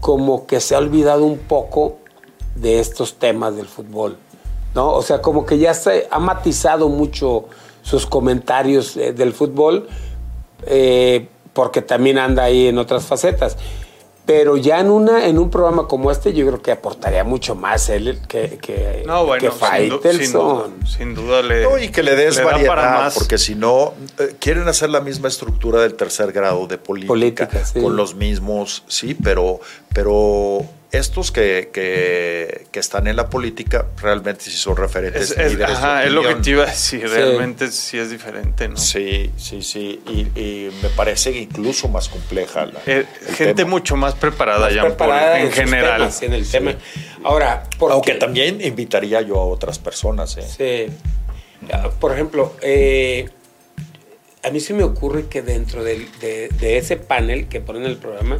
[0.00, 1.98] como que se ha olvidado un poco
[2.56, 4.18] de estos temas del fútbol,
[4.74, 4.92] ¿no?
[4.92, 7.46] O sea, como que ya se ha matizado mucho
[7.82, 9.88] sus comentarios eh, del fútbol
[10.66, 13.56] eh, porque también anda ahí en otras facetas.
[14.28, 17.88] Pero ya en una en un programa como este, yo creo que aportaría mucho más
[17.88, 21.62] él que, que, No, bueno, que sin, du- sin duda, sin duda le.
[21.62, 23.14] No, y que le des para variedad, más.
[23.14, 27.64] porque si no, eh, quieren hacer la misma estructura del tercer grado de política, Política,
[27.64, 27.80] sí.
[27.80, 29.60] con los mismos, sí, pero,
[29.94, 35.32] pero estos que, que, que están en la política realmente sí son referentes.
[35.32, 37.06] Es, es- líderes de ajá, es lo que te iba a decir.
[37.08, 38.76] Realmente sí es diferente, ¿no?
[38.78, 43.70] Sí, sí, sí, y, y me parece incluso más compleja la, Eh, el gente tema.
[43.70, 45.98] mucho más preparada, Más preparada en general.
[46.00, 46.74] temas, en el tema.
[47.22, 50.38] Ahora, ¿por Aunque también invitaría yo a otras personas.
[50.38, 50.88] ¿eh?
[50.88, 50.96] Sí.
[51.72, 53.28] Ah, Por ejemplo, eh,
[54.42, 57.96] a mí se me ocurre que dentro de, de ese panel que ponen en el
[57.98, 58.38] programa,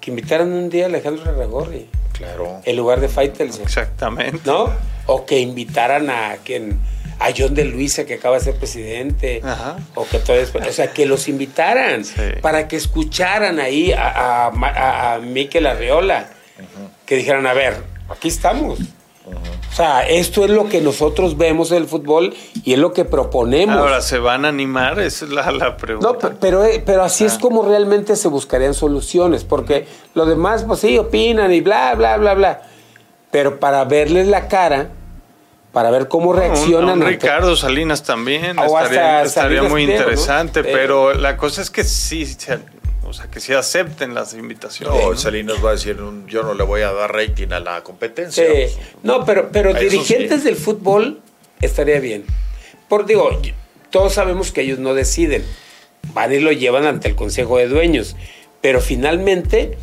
[0.00, 2.60] que invitaran un día a Alejandro Arregorri Claro.
[2.64, 4.40] en lugar de Faitelson, Exactamente.
[4.44, 4.72] ¿no?
[5.06, 6.78] O que invitaran a quien
[7.20, 9.76] a John de Luisa que acaba de ser presidente Ajá.
[9.96, 12.14] o que todo es- o sea que los invitaran Sí.
[12.42, 16.28] para que escucharan ahí a, a, a- a Miquel Arriola
[17.06, 17.74] que dijeran a ver
[18.08, 18.78] aquí estamos
[19.28, 22.34] o sea esto es lo que nosotros vemos en el fútbol
[22.64, 24.98] y es lo que proponemos Ahora, ¿se van a animar?
[24.98, 26.08] Esa es la, la pregunta.
[26.08, 27.28] no, pe- pero, eh, pero así Ah.
[27.28, 32.16] es como realmente se buscarían soluciones, porque lo demás, pues sí, opinan y bla, bla,
[32.16, 32.62] bla, bla.
[33.30, 34.88] Pero para verles la cara,
[35.72, 36.84] para ver cómo Un- reaccionan.
[36.84, 40.64] un ante- Ricardo Salinas también O estaría, estaría Salinas muy interesante, Eh.
[40.64, 42.24] pero la cosa es que sí,
[43.08, 45.02] o sea, que sí acepten las invitaciones.
[45.02, 45.16] No.
[45.16, 48.44] Salinas va a decir, "Mm, yo no le voy a dar rating a la competencia.
[48.44, 48.76] Sí.
[49.02, 50.44] No, pero, pero dirigentes sí.
[50.46, 51.20] del fútbol
[51.60, 52.24] estaría bien.
[52.88, 53.30] Por digo,
[53.90, 55.44] todos sabemos que ellos no deciden.
[56.14, 58.16] Van y lo llevan ante el Consejo de Dueños.
[58.60, 59.76] Pero finalmente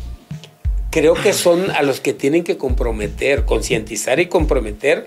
[0.90, 5.04] creo que son a los que tienen que comprometer, concientizar y comprometer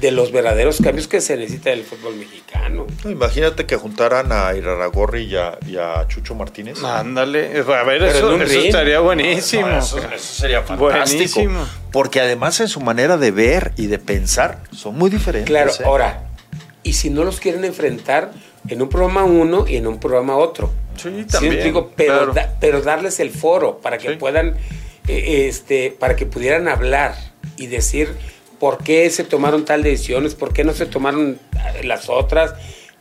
[0.00, 2.86] de los verdaderos cambios que se necesita del fútbol mexicano.
[3.04, 6.82] No, Imagínate que juntaran a Iraragorri y a, y a Chucho Martínez.
[6.84, 9.66] Ándale, a ver, eso, eso estaría buenísimo.
[9.68, 11.40] No, eso, eso sería fantástico.
[11.40, 11.66] Buenísimo.
[11.92, 15.48] Porque además en su manera de ver y de pensar son muy diferentes.
[15.48, 15.82] Claro, ¿eh?
[15.84, 16.24] ahora,
[16.82, 18.32] y si no los quieren enfrentar
[18.68, 20.72] en un programa uno y en un programa otro.
[20.96, 21.62] Sí, Sí, también.
[21.64, 22.32] digo, pero, claro.
[22.34, 24.16] da- pero darles el foro para que Sí.
[24.16, 24.56] puedan,
[25.08, 27.14] eh, este, para que pudieran hablar
[27.56, 28.14] y decir
[28.58, 32.54] por qué se tomaron tal decisiones, por qué no se tomaron eh, las otras,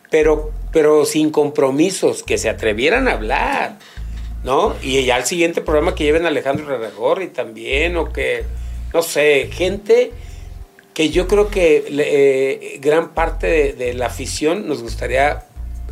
[0.10, 3.80] pero, pero sin compromisos, que se atrevieran a hablar,
[4.44, 4.76] ¿no?
[4.82, 8.44] Y ya al siguiente programa que lleven a Alejandro Raragorri también, o que,
[8.94, 10.11] no sé, gente
[10.94, 15.44] que yo creo que eh, gran parte de, de la afición nos gustaría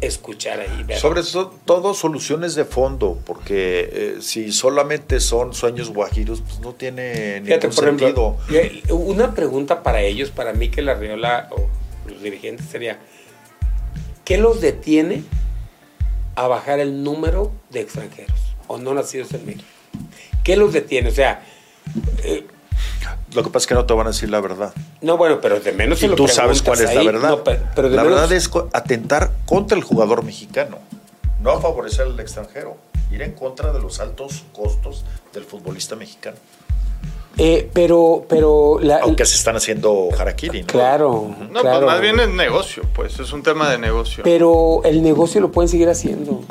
[0.06, 0.84] escuchar ahí.
[0.84, 0.98] ver.
[0.98, 6.74] Sobre so- todo soluciones de fondo, porque eh, si solamente son sueños guajiros, pues no
[6.74, 8.96] tiene Fíjate, ningún ejemplo, sentido.
[8.98, 11.68] una pregunta para ellos, para mí que la Arriola o
[12.10, 13.00] los dirigentes sería,
[14.26, 15.24] ¿qué los detiene
[16.36, 19.66] a bajar el número de extranjeros o no nacidos en México?
[20.44, 21.10] ¿Qué los detiene?
[21.10, 21.44] O sea,
[22.24, 22.46] eh,
[23.34, 24.74] Lo que pasa es que no te van a decir la verdad.
[25.02, 27.30] no, bueno, pero de menos lo tú sabes cuál es la verdad.
[27.30, 30.78] No, pero de la menos- verdad es atentar contra el jugador mexicano,
[31.42, 32.78] no a favorecer al extranjero,
[33.12, 35.04] ir en contra de los altos costos
[35.34, 36.38] del futbolista mexicano.
[37.38, 40.68] eh, pero, pero la, Aunque se están haciendo harakiri, ¿no?
[40.68, 41.80] claro, No, claro.
[41.80, 44.24] pues más bien es negocio, pues es un tema de negocio.
[44.24, 46.44] Pero el negocio lo pueden seguir haciendo.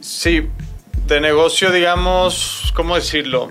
[0.00, 0.48] Sí,
[1.06, 3.50] de negocio, digamos, ¿cómo decirlo?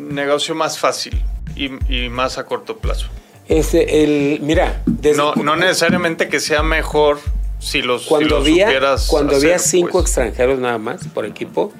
[0.00, 1.22] Negocio más fácil
[1.54, 3.08] y, y más a corto plazo.
[3.48, 7.18] Este, el, mira, desde No, no necesariamente que sea mejor
[7.58, 10.04] si los, si cuando los había, supieras cuando había cinco pues.
[10.04, 11.72] extranjeros nada más por equipo,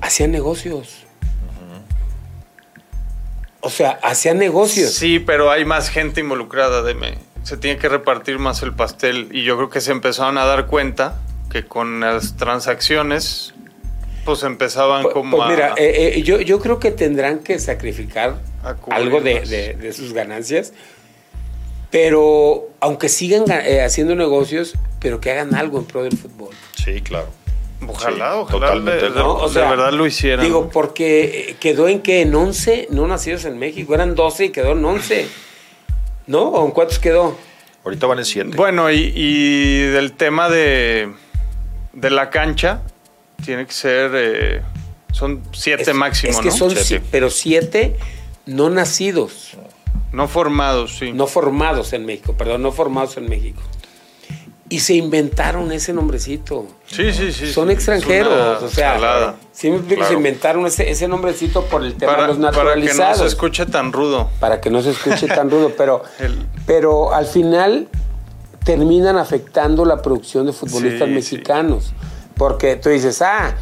[0.00, 1.04] hacían negocios.
[3.60, 4.92] O sea, hacían negocios.
[4.92, 7.18] Sí, pero hay más gente involucrada, deme.
[7.42, 10.66] Se tiene que repartir más el pastel y yo creo que se empezaron a dar
[10.66, 11.20] cuenta
[11.50, 13.54] que con las transacciones
[14.28, 15.50] pues empezaban Pues, como pues a...
[15.50, 18.36] mira, eh, eh, yo, yo creo que tendrán que sacrificar
[18.90, 20.74] algo de, de- de sus ganancias,
[21.90, 26.50] pero aunque sigan ga- eh, haciendo negocios, pero que hagan algo en pro del fútbol.
[26.76, 27.28] Sí, claro.
[27.86, 29.34] ojalá, sí, ojalá de, de- ¿no?
[29.36, 30.44] O de sea, verdad lo hicieran.
[30.44, 34.72] Digo, porque quedó en que en 11 no nacidos en México, eran 12 y quedó
[34.72, 35.26] en 11.
[36.26, 36.42] ¿No?
[36.48, 37.34] ¿O en cuántos quedó?
[37.84, 38.50] Ahorita van en siete.
[38.54, 41.08] Bueno, y, y del tema de,
[41.94, 42.82] de la cancha,
[43.44, 44.10] tiene que ser...
[44.14, 44.62] eh,
[45.12, 46.56] son siete Es- máximo, Es que ¿no?
[46.56, 46.84] son, Siete.
[46.84, 47.96] si- pero siete
[48.46, 49.50] no nacidos,
[50.12, 51.12] No formados, sí.
[51.12, 53.60] no formados en México, perdón, no formados en México.
[54.70, 56.66] Y se inventaron ese nombrecito.
[56.86, 57.50] Sí, sí, sí.
[57.52, 57.74] Son sí.
[57.74, 59.36] extranjeros, o sea, jalada.
[59.50, 62.56] sí me se inventaron ese, ese nombrecito por el tema Para, de los para que
[62.58, 63.18] no naturalizados.
[63.20, 64.28] se escuche tan rudo.
[64.40, 67.88] para que no se escuche tan rudo, pero, El- pero al final
[68.62, 71.92] terminan afectando la producción de futbolistas Sí, mexicanos.
[72.38, 73.54] Porque tú dices, ah,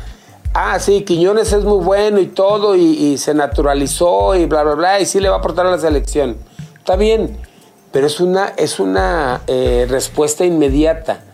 [0.54, 4.74] ah, sí, Quiñones es muy bueno y todo, y, y se naturalizó y bla, bla,
[4.74, 6.36] bla, y sí le va a aportar a la selección.
[6.78, 7.38] Está bien,
[7.92, 11.24] pero es una, es una eh, respuesta inmediata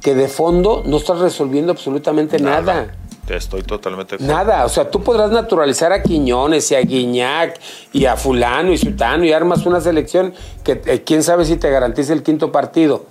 [0.00, 2.94] que de fondo no estás resolviendo absolutamente nada.
[3.28, 4.16] Estoy totalmente.
[4.20, 7.60] Nada, o sea, tú podrás naturalizar a Quiñones y a Guiñac
[7.92, 10.32] y a fulano y sutano y armas una selección
[10.64, 13.04] que eh, quién sabe si te garantiza el quinto partido.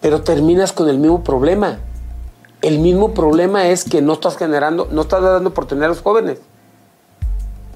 [0.00, 1.80] Pero terminas con el mismo problema.
[2.62, 6.38] El mismo problema es que no estás generando, no estás dando oportunidad a los jóvenes.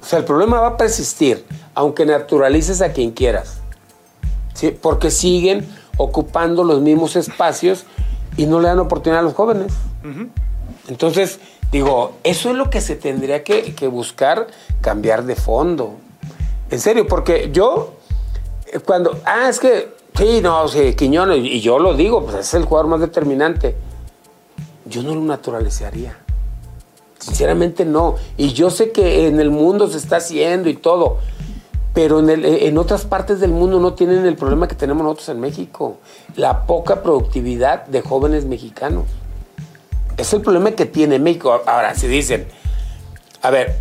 [0.02, 3.60] O sea, el problema va a persistir, aunque naturalices a quien quieras.
[4.52, 4.70] ¿sí?
[4.70, 5.66] Porque siguen
[5.96, 7.84] ocupando los mismos espacios
[8.36, 9.72] y no le dan oportunidad a los jóvenes.
[10.88, 11.38] Entonces,
[11.72, 14.48] digo, eso es lo que se tendría que, que buscar
[14.80, 15.94] cambiar de fondo.
[16.70, 17.94] En serio, porque yo,
[18.72, 22.54] eh, cuando, ah, es que, sí, no, sí, Quiñones, y yo lo digo, pues es
[22.54, 23.76] el jugador más determinante.
[24.86, 26.16] Yo no lo naturalizaría.
[27.18, 28.16] Sinceramente no.
[28.36, 31.18] Y yo sé que en el mundo se está haciendo y todo,
[31.94, 35.28] pero en, el- en otras partes del mundo no tienen el problema que tenemos nosotros
[35.30, 35.96] en México,
[36.36, 39.04] la poca productividad de jóvenes mexicanos.
[40.16, 41.52] Es el problema que tiene México.
[41.66, 42.46] Ahora, si dicen,
[43.42, 43.76] a ver,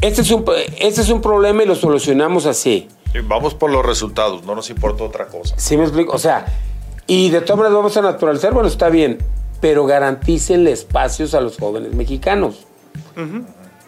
[0.00, 0.44] este es un,
[0.80, 2.88] este es un problema y lo solucionamos así.
[3.24, 5.54] Vamos por los resultados, no nos importa otra cosa.
[5.58, 6.14] ¿Sí me explico?
[6.14, 6.46] O sea,
[7.06, 9.18] y de todas maneras vamos a naturalizar, bueno, está bien,
[9.60, 12.66] pero garantícenle espacios a los jóvenes mexicanos.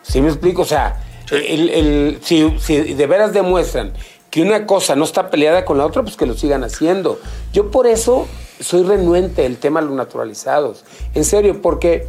[0.02, 0.62] ¿Sí me explico?
[0.62, 3.92] O sea, el- el- si, si de veras demuestran
[4.30, 7.20] que una cosa no está peleada con la otra, pues que lo sigan haciendo.
[7.52, 8.26] Yo por eso
[8.60, 10.84] soy renuente del tema de los naturalizados.
[11.14, 12.06] En serio, porque,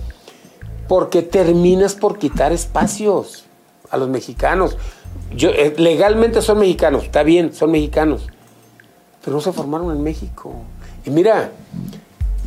[0.88, 3.46] porque terminas por quitar espacios
[3.90, 4.78] a los mexicanos.
[5.36, 8.28] Yo, eh, legalmente son mexicanos, está bien, son mexicanos
[9.24, 10.52] pero no se formaron en México.
[11.06, 11.52] Y mira,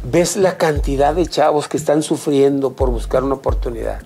[0.05, 4.01] ves la cantidad de chavos que están sufriendo por buscar una oportunidad.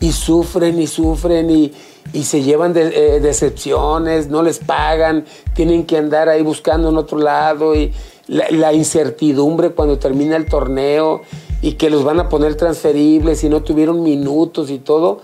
[0.00, 1.72] Y sufren y sufren y,
[2.12, 6.96] y se llevan de- eh, decepciones, no les pagan, tienen que andar ahí buscando en
[6.98, 7.92] otro lado y
[8.26, 11.22] la, la incertidumbre cuando termina el torneo
[11.62, 15.20] y que los van a poner transferibles y no tuvieron minutos y todo.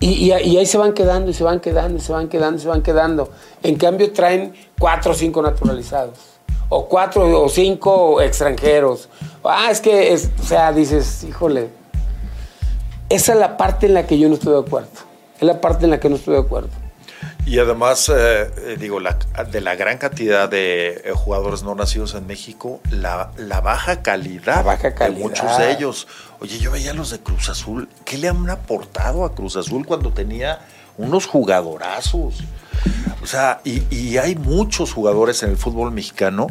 [0.00, 2.58] Y, y- y ahí se van quedando, y se van quedando, y se van quedando,
[2.58, 3.30] y se van quedando.
[3.62, 6.18] En cambio, traen cuatro o cinco naturalizados.
[6.76, 9.08] O cuatro o cinco extranjeros.
[9.44, 11.68] Ah, es que, es, o sea, dices, híjole.
[13.08, 14.88] Esa es la parte en la que yo no estoy de acuerdo.
[15.36, 16.70] Es la parte en la que no estoy de acuerdo.
[17.46, 19.18] Y además, eh, eh, digo, la-
[19.52, 24.56] de la gran cantidad de eh, jugadores no nacidos en México, la, la baja calidad,
[24.56, 25.20] La baja de calidad.
[25.20, 26.08] muchos de ellos.
[26.40, 27.88] Oye, yo veía los de Cruz Azul.
[28.04, 30.58] ¿Qué le han aportado a Cruz Azul cuando tenía
[30.98, 32.42] unos jugadorazos?
[33.22, 36.48] O sea, y, y hay muchos jugadores en el fútbol mexicano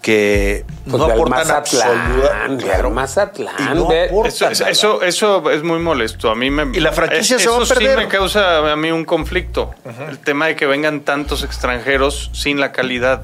[0.00, 4.70] que Pues no aportan Mazatlán, absoluta- ve al Mazatlán, Y no Eso, eso, nada.
[4.70, 6.30] eso, eso es muy molesto.
[6.30, 6.68] A mí me.
[6.76, 7.98] Y la franquicia es- se va a eso perder.
[7.98, 9.74] sí me causa a mí un conflicto.
[10.08, 13.22] El tema de que vengan tantos extranjeros sin la calidad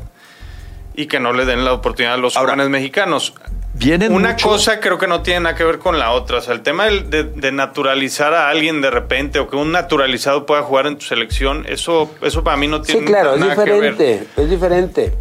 [0.94, 3.34] y que no le den la oportunidad a los Ahora, jóvenes mexicanos.
[3.74, 6.38] Vienen Una mucho- cosa creo que no tiene nada que ver con la otra.
[6.38, 10.46] O sea, el tema de, de naturalizar a alguien de repente o que un naturalizado
[10.46, 13.54] pueda jugar en tu selección, eso, eso para mí no tiene Sí, claro, es nada
[13.56, 13.74] que ver.
[13.96, 15.14] diferente, es diferente.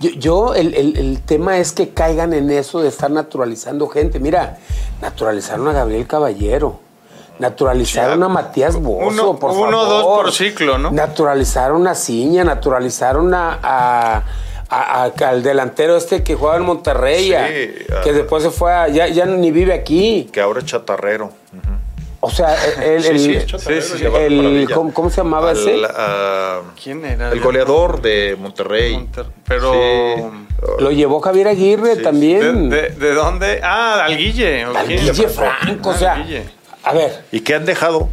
[0.00, 4.18] Yo, yo, el, el- el tema es que caigan en eso de estar naturalizando gente.
[4.18, 4.58] Mira,
[5.02, 6.80] naturalizaron a Gabriel Caballero.
[7.38, 9.88] Naturalizaron Sí, a Matías Bozo, uno- por uno o favor.
[9.88, 10.90] dos por ciclo, ¿no?
[10.92, 14.22] Naturalizaron a Ciña, naturalizaron a, a-
[14.72, 18.50] a- a- al delantero este que jugaba en Monterrey, Sí, a- a- que después se
[18.50, 20.28] fue a, ya, ya ni vive aquí.
[20.32, 21.30] Que ahora es chatarrero.
[22.24, 22.54] O sea,
[22.84, 23.18] el, Sí, el-
[23.48, 24.68] sí, sí, el-.
[24.72, 25.76] ¿cómo, cómo se llamaba Al, ese?
[26.82, 27.32] ¿Quién era?
[27.32, 28.94] el goleador de Monterrey.
[28.94, 29.72] Monter- Pero.
[29.72, 30.22] Sí.
[30.78, 32.70] Lo llevó Javier Aguirre Sí, ¿De, también.
[32.70, 33.60] de, de dónde?
[33.64, 34.64] Ah, al Guille.
[34.66, 35.00] ¿o Al quién?
[35.00, 36.44] Guille Franco, o sea, al Guille.
[36.84, 38.08] a ver, ¿Y qué han dejado?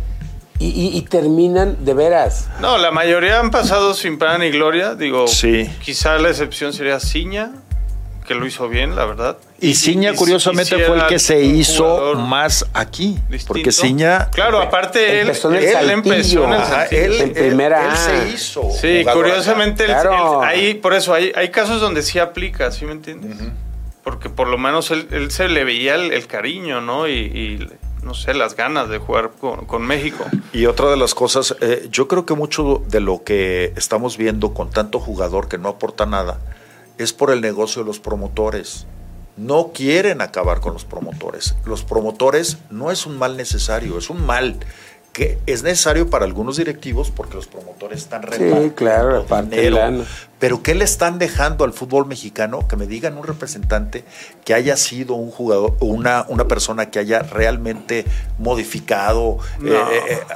[0.59, 2.49] Y, y- y terminan de veras.
[2.59, 4.93] No, la mayoría han pasado sin pena ni gloria.
[4.95, 5.69] Digo, Sí.
[5.83, 7.51] quizá la excepción sería Ciña,
[8.27, 9.37] que lo hizo bien, la verdad.
[9.59, 13.17] Y Ciña, curiosamente, y fue el que se hizo más aquí.
[13.29, 13.47] distinto.
[13.53, 14.29] Porque Ciña.
[14.31, 15.93] Claro, aparte él, Empezó en el él Saltillo.
[15.93, 18.69] empezó en el Ajá, él, primera él se hizo.
[18.71, 20.43] Sí, jugador curiosamente, él- Claro.
[20.43, 23.35] él- ahí, por eso, hay, hay casos donde sí aplica, ¿sí me entiendes?
[24.03, 27.07] Porque por lo menos él, él se le veía el, el cariño, ¿no?
[27.07, 27.67] Y, y,
[28.03, 30.25] no sé, las ganas de jugar con, con México.
[30.53, 34.53] Y otra de las cosas, eh, yo creo que mucho de lo que estamos viendo
[34.53, 36.39] con tanto jugador que no aporta nada
[36.97, 38.85] es por el negocio de los promotores.
[39.37, 41.55] No quieren acabar con los promotores.
[41.65, 44.59] Los promotores no es un mal necesario, es un mal
[45.19, 50.05] que es necesario para algunos directivos porque los promotores están Sí, repartiendo claro, reparten dinero.
[50.39, 52.65] Pero ¿qué le están dejando al fútbol mexicano?
[52.69, 54.05] Que me digan un representante
[54.45, 58.05] que haya sido un jugador, una, una persona que haya realmente
[58.37, 59.71] modificado No.
[59.73, 60.33] eh, eh, eh,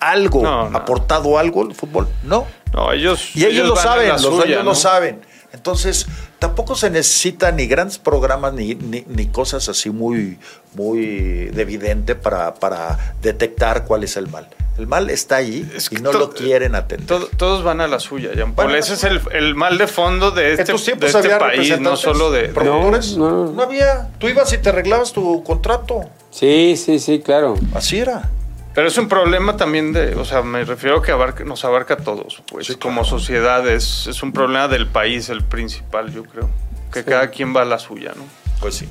[0.00, 0.78] algo, No, no.
[0.78, 2.08] aportado algo al fútbol.
[2.24, 2.44] No.
[2.72, 3.36] No, ellos.
[3.36, 4.70] Y ellos, lo saben, los suya, dueños ¿no?
[4.70, 5.20] lo saben.
[5.54, 6.06] Entonces,
[6.38, 10.38] tampoco se necesita ni grandes programas ni, ni, ni cosas así muy,
[10.74, 14.48] muy de evidente para, para detectar cuál es el mal.
[14.76, 17.06] El mal está ahí Es y no to- lo quieren atender.
[17.06, 18.72] Todo- todos van a la suya, Jean Paul.
[18.72, 21.38] La Ese es el, el mal de fondo de este, en tus de este había
[21.38, 22.48] país, no solo de.
[22.48, 23.16] promotores.
[23.16, 23.52] No.
[23.52, 24.10] no había.
[24.18, 26.00] Tú ibas y te arreglabas tu contrato.
[26.32, 27.54] Sí, sí, sí, claro.
[27.72, 28.28] Así era.
[28.74, 31.94] Pero es un problema también de, o sea, me refiero a que abarca- nos abarca
[31.94, 33.18] a todos, pues, Sí, como claro.
[33.18, 36.50] sociedad es, es un problema del país, el principal, yo creo.
[36.92, 37.06] Que Sí.
[37.08, 38.24] cada quien va a la suya, ¿no?
[38.60, 38.88] Pues sí.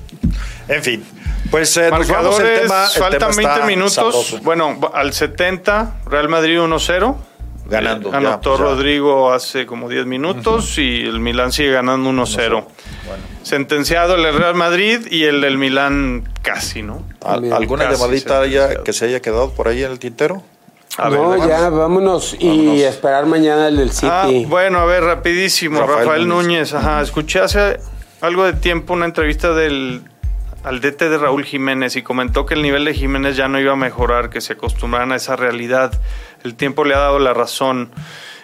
[0.68, 1.03] En fin.
[1.51, 2.07] Pues eh, nos vamos.
[2.10, 3.93] Marcadores, El tema, el faltan tema 20 está minutos.
[3.93, 4.39] sabroso.
[4.43, 7.18] Bueno, al 70, Real Madrid 1-0.
[7.65, 8.64] Ganando, Eh, ya, Anotó ya.
[8.64, 12.65] Rodrigo hace como 10 minutos y el Milán sigue ganando 1-0.
[13.07, 13.23] Bueno.
[13.44, 17.03] Sentenciado el Real Madrid y el del Milán casi, ¿no?
[17.22, 17.53] ¿Al- También.
[17.53, 20.44] ¿Alguna Casi llamadita que se haya quedado por ahí en el tintero?
[20.98, 24.07] A no, ya, vámonos y esperar mañana el del City.
[24.10, 25.80] Ah, bueno, a ver, rapidísimo.
[25.80, 26.45] Rafael Rafael, Núñez.
[26.48, 27.02] Núñez, ajá.
[27.02, 27.80] Escuché hace
[28.22, 30.03] algo de tiempo una entrevista del
[30.64, 33.73] al DT de Raúl Jiménez y comentó que el nivel de Jiménez ya no iba
[33.73, 35.91] a mejorar, que se acostumbraran a esa realidad.
[36.44, 37.91] El tiempo le ha dado la razón.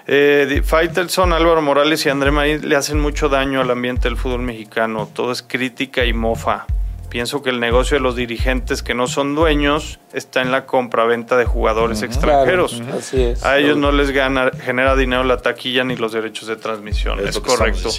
[0.08, 4.42] Eh, Faitelson, Álvaro Morales y André Marín le hacen mucho daño al ambiente del fútbol
[4.42, 5.08] mexicano.
[5.14, 6.66] Todo es crítica y mofa.
[7.10, 11.38] Pienso que el negocio de los dirigentes que no son dueños está en la compra-venta
[11.38, 12.82] de jugadores Claro, extranjeros.
[12.96, 13.44] así es.
[13.44, 17.20] A ellos no les gana, genera dinero la taquilla ni los derechos de transmisión.
[17.28, 17.90] Es, correcto.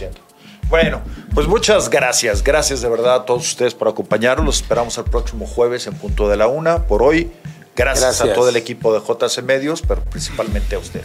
[0.68, 1.02] Bueno,
[1.34, 2.44] pues muchas gracias.
[2.44, 4.46] Gracias de verdad a todos ustedes por acompañarnos.
[4.46, 6.84] Los esperamos el próximo jueves en punto de la una.
[6.84, 7.32] Por hoy,
[7.80, 8.28] gracias, Gracias.
[8.28, 11.02] a todo el equipo de JC Medios, pero principalmente a usted.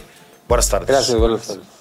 [0.48, 0.88] Buenas tardes.
[0.88, 1.75] Gracias, buenas tardes.